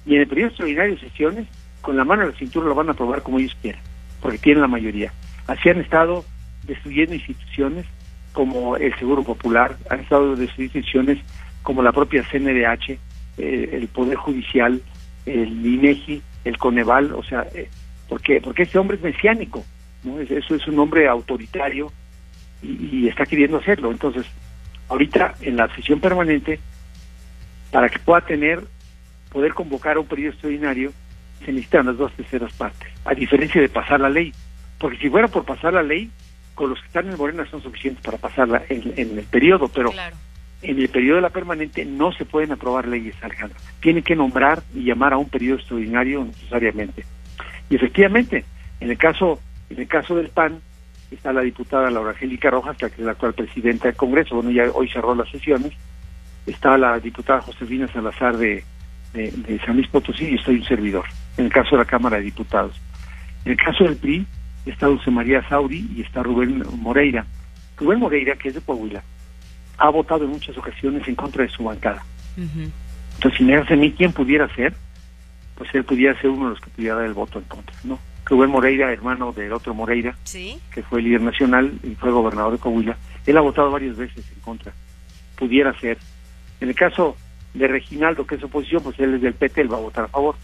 [0.05, 1.47] Y en el periodo extraordinario de sesiones,
[1.89, 3.81] con la mano en la cintura lo van a aprobar como ellos quieran,
[4.20, 5.10] porque tienen la mayoría.
[5.47, 6.23] Así han estado
[6.65, 7.86] destruyendo instituciones
[8.35, 11.19] como el Seguro Popular, han estado destruyendo instituciones
[11.62, 12.90] como la propia CNDH,
[13.39, 14.82] eh, el Poder Judicial,
[15.24, 17.70] el INEGI, el Coneval, o sea, eh,
[18.06, 19.65] porque porque este hombre es mesiánico,
[20.05, 20.20] ¿no?
[20.20, 21.90] Eso es un hombre autoritario,
[22.62, 23.90] y, está queriendo hacerlo.
[23.90, 24.27] Entonces,
[24.90, 26.60] ahorita en la sesión permanente,
[27.73, 28.62] para que pueda tener,
[29.32, 30.93] poder convocar a un periodo extraordinario,
[31.44, 34.32] se necesitan las dos terceras partes, a diferencia de pasar la ley.
[34.78, 36.10] Porque si fuera por pasar la ley,
[36.55, 39.93] con los que están en Morena son suficientes para pasarla en, en el periodo, pero
[40.62, 43.59] en el periodo de la permanente no se pueden aprobar leyes, Alejandro.
[43.81, 47.05] Tienen que nombrar y llamar a un periodo extraordinario necesariamente.
[47.70, 48.44] Y efectivamente,
[48.81, 49.40] en el caso,
[49.70, 50.60] en el caso del PAN,
[51.10, 54.70] está la diputada Laura Angélica Rojas, que es la actual presidenta del Congreso, bueno, ya
[54.73, 55.73] hoy cerró las sesiones,
[56.47, 58.65] está la diputada Josefina Salazar de,
[59.12, 61.05] de, San Luis Potosí y estoy un servidor,
[61.39, 62.78] en el caso de la Cámara de Diputados.
[63.44, 64.27] En el caso del PRI
[64.66, 67.24] está Dulce María Sauri y está Rubén Moreira.
[67.77, 69.02] Rubén Moreira, que es de Coahuila,
[69.78, 72.02] ha votado en muchas ocasiones en contra de su bancada.
[72.36, 74.74] Entonces, si me hace a mí quién pudiera ser,
[75.55, 77.98] pues él pudiera ser uno de los que pudiera dar el voto en contra, ¿no?
[78.24, 80.15] Rubén Moreira, hermano del otro Moreira,
[80.73, 82.97] que fue líder nacional y fue gobernador de Coahuila,
[83.27, 84.73] él ha votado varias veces en contra.
[85.36, 85.98] Pudiera ser.
[86.60, 87.16] En el caso
[87.55, 90.09] de Reginaldo, que es oposición, pues él es del PT, él va a votar a
[90.09, 90.36] favor.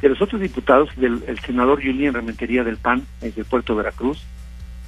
[0.00, 4.22] De los otros diputados, del el senador Julián Rementería del PAN, es de Puerto Veracruz,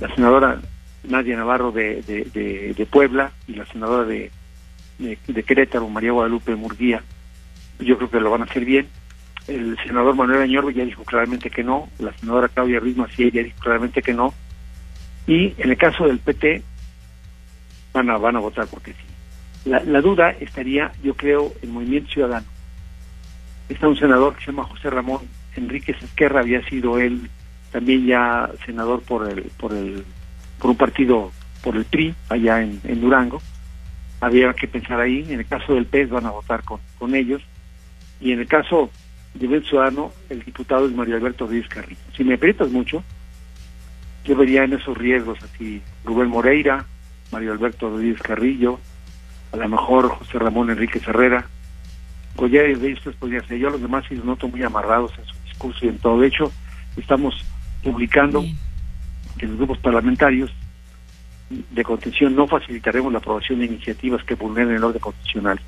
[0.01, 0.61] la senadora
[1.05, 4.31] Nadia Navarro de, de, Puebla y la senadora de,
[4.99, 7.03] de, Querétaro, María Guadalupe Murguía,
[7.79, 8.89] yo creo que lo van a hacer bien.
[9.47, 13.43] El senador Manuel Añorbe ya dijo claramente que no, la senadora Claudia Ruiz Macías ya
[13.43, 14.35] dijo claramente que no,
[15.27, 16.63] y en el caso del PT
[17.95, 19.71] van a, van a votar porque sí.
[19.71, 22.47] La, la duda estaría, yo creo, en Movimiento Ciudadano.
[23.69, 25.21] Está un senador que se llama José Ramón
[25.57, 27.31] Enríquez Esquerra, había sido él
[27.73, 30.05] también ya senador por el, por el
[30.59, 31.31] por un partido,
[31.63, 33.41] por el PRI, allá en, Durango.
[34.21, 35.25] Había que pensar ahí.
[35.29, 37.43] En el caso del PES van a votar con, con ellos.
[38.21, 38.91] Y en el caso
[39.35, 42.01] de Bel Ciudadano, el diputado es Mario Alberto Díaz Carrillo.
[42.17, 43.05] Si me aprietas mucho,
[44.25, 46.85] yo vería en esos riesgos así Rubén Moreira,
[47.31, 48.81] Mario Alberto Díaz Carrillo,
[49.53, 51.47] a lo mejor José Ramón Enrique Herrera.
[52.39, 53.59] Cualquiera de ellos podría ser.
[53.59, 56.21] Yo a los demás sí los noto muy amarrados en su discurso y en todo.
[56.21, 56.53] De hecho,
[56.97, 57.45] estamos
[57.83, 58.45] publicando
[59.37, 60.53] que los grupos parlamentarios
[61.51, 65.61] de contención no facilitaremos la aprobación de iniciativas que vulneren el orden constitucional.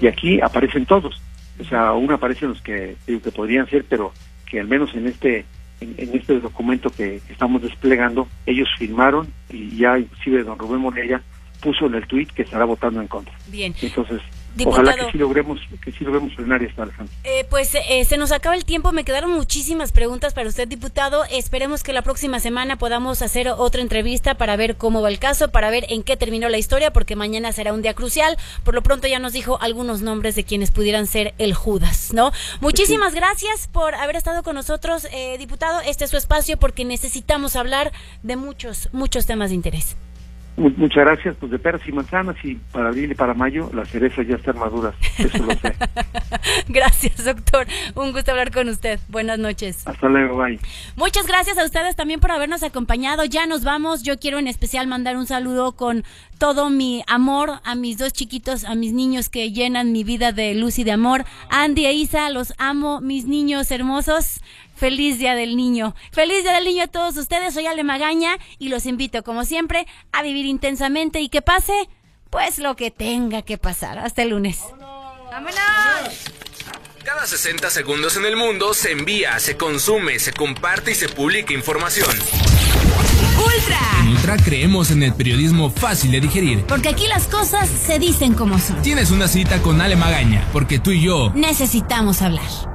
[0.00, 1.20] Y aquí aparecen todos.
[1.58, 4.12] O sea, aún aparecen los que, que podrían ser, pero
[4.46, 5.44] que al menos en este
[5.80, 11.20] en, este documento que estamos desplegando, ellos firmaron y ya inclusive don Rubén Morella
[11.60, 13.34] puso en el tuit que estará votando en contra.
[13.48, 13.74] Bien.
[13.82, 14.22] Entonces,
[14.64, 17.14] Ojalá que sí logremos, que sí logremos frenar Alejandro.
[17.24, 21.24] Eh, pues eh, se nos acaba el tiempo, me quedaron muchísimas preguntas para usted, diputado.
[21.30, 25.50] Esperemos que la próxima semana podamos hacer otra entrevista para ver cómo va el caso,
[25.50, 28.36] para ver en qué terminó la historia, porque mañana será un día crucial.
[28.64, 32.32] Por lo pronto ya nos dijo algunos nombres de quienes pudieran ser el Judas, ¿no?
[32.60, 35.80] Muchísimas gracias por haber estado con nosotros, eh, diputado.
[35.80, 37.92] Este es su espacio porque necesitamos hablar
[38.22, 39.96] de muchos, muchos temas de interés
[40.76, 44.26] muchas gracias, pues de peras y manzanas y para abril y para mayo las cerezas
[44.26, 45.74] ya están maduras, eso lo sé.
[46.68, 47.66] gracias, doctor.
[47.94, 48.98] Un gusto hablar con usted.
[49.08, 49.86] Buenas noches.
[49.86, 50.58] Hasta luego, bye.
[50.96, 53.24] Muchas gracias a ustedes también por habernos acompañado.
[53.24, 54.02] Ya nos vamos.
[54.02, 56.04] Yo quiero en especial mandar un saludo con
[56.38, 60.54] todo mi amor a mis dos chiquitos, a mis niños que llenan mi vida de
[60.54, 61.24] luz y de amor.
[61.50, 64.40] Andy e Isa, los amo, mis niños hermosos.
[64.82, 65.94] Feliz Día del Niño.
[66.10, 67.54] Feliz Día del Niño a todos ustedes.
[67.54, 71.88] Soy Ale Magaña y los invito, como siempre, a vivir intensamente y que pase,
[72.30, 74.00] pues lo que tenga que pasar.
[74.00, 74.58] Hasta el lunes.
[75.30, 75.54] ¡Vámonos!
[77.04, 81.54] Cada 60 segundos en el mundo se envía, se consume, se comparte y se publica
[81.54, 82.10] información.
[83.38, 83.78] Ultra.
[84.00, 86.66] En Ultra creemos en el periodismo fácil de digerir.
[86.66, 88.82] Porque aquí las cosas se dicen como son.
[88.82, 92.71] Tienes una cita con Ale Magaña, porque tú y yo necesitamos hablar.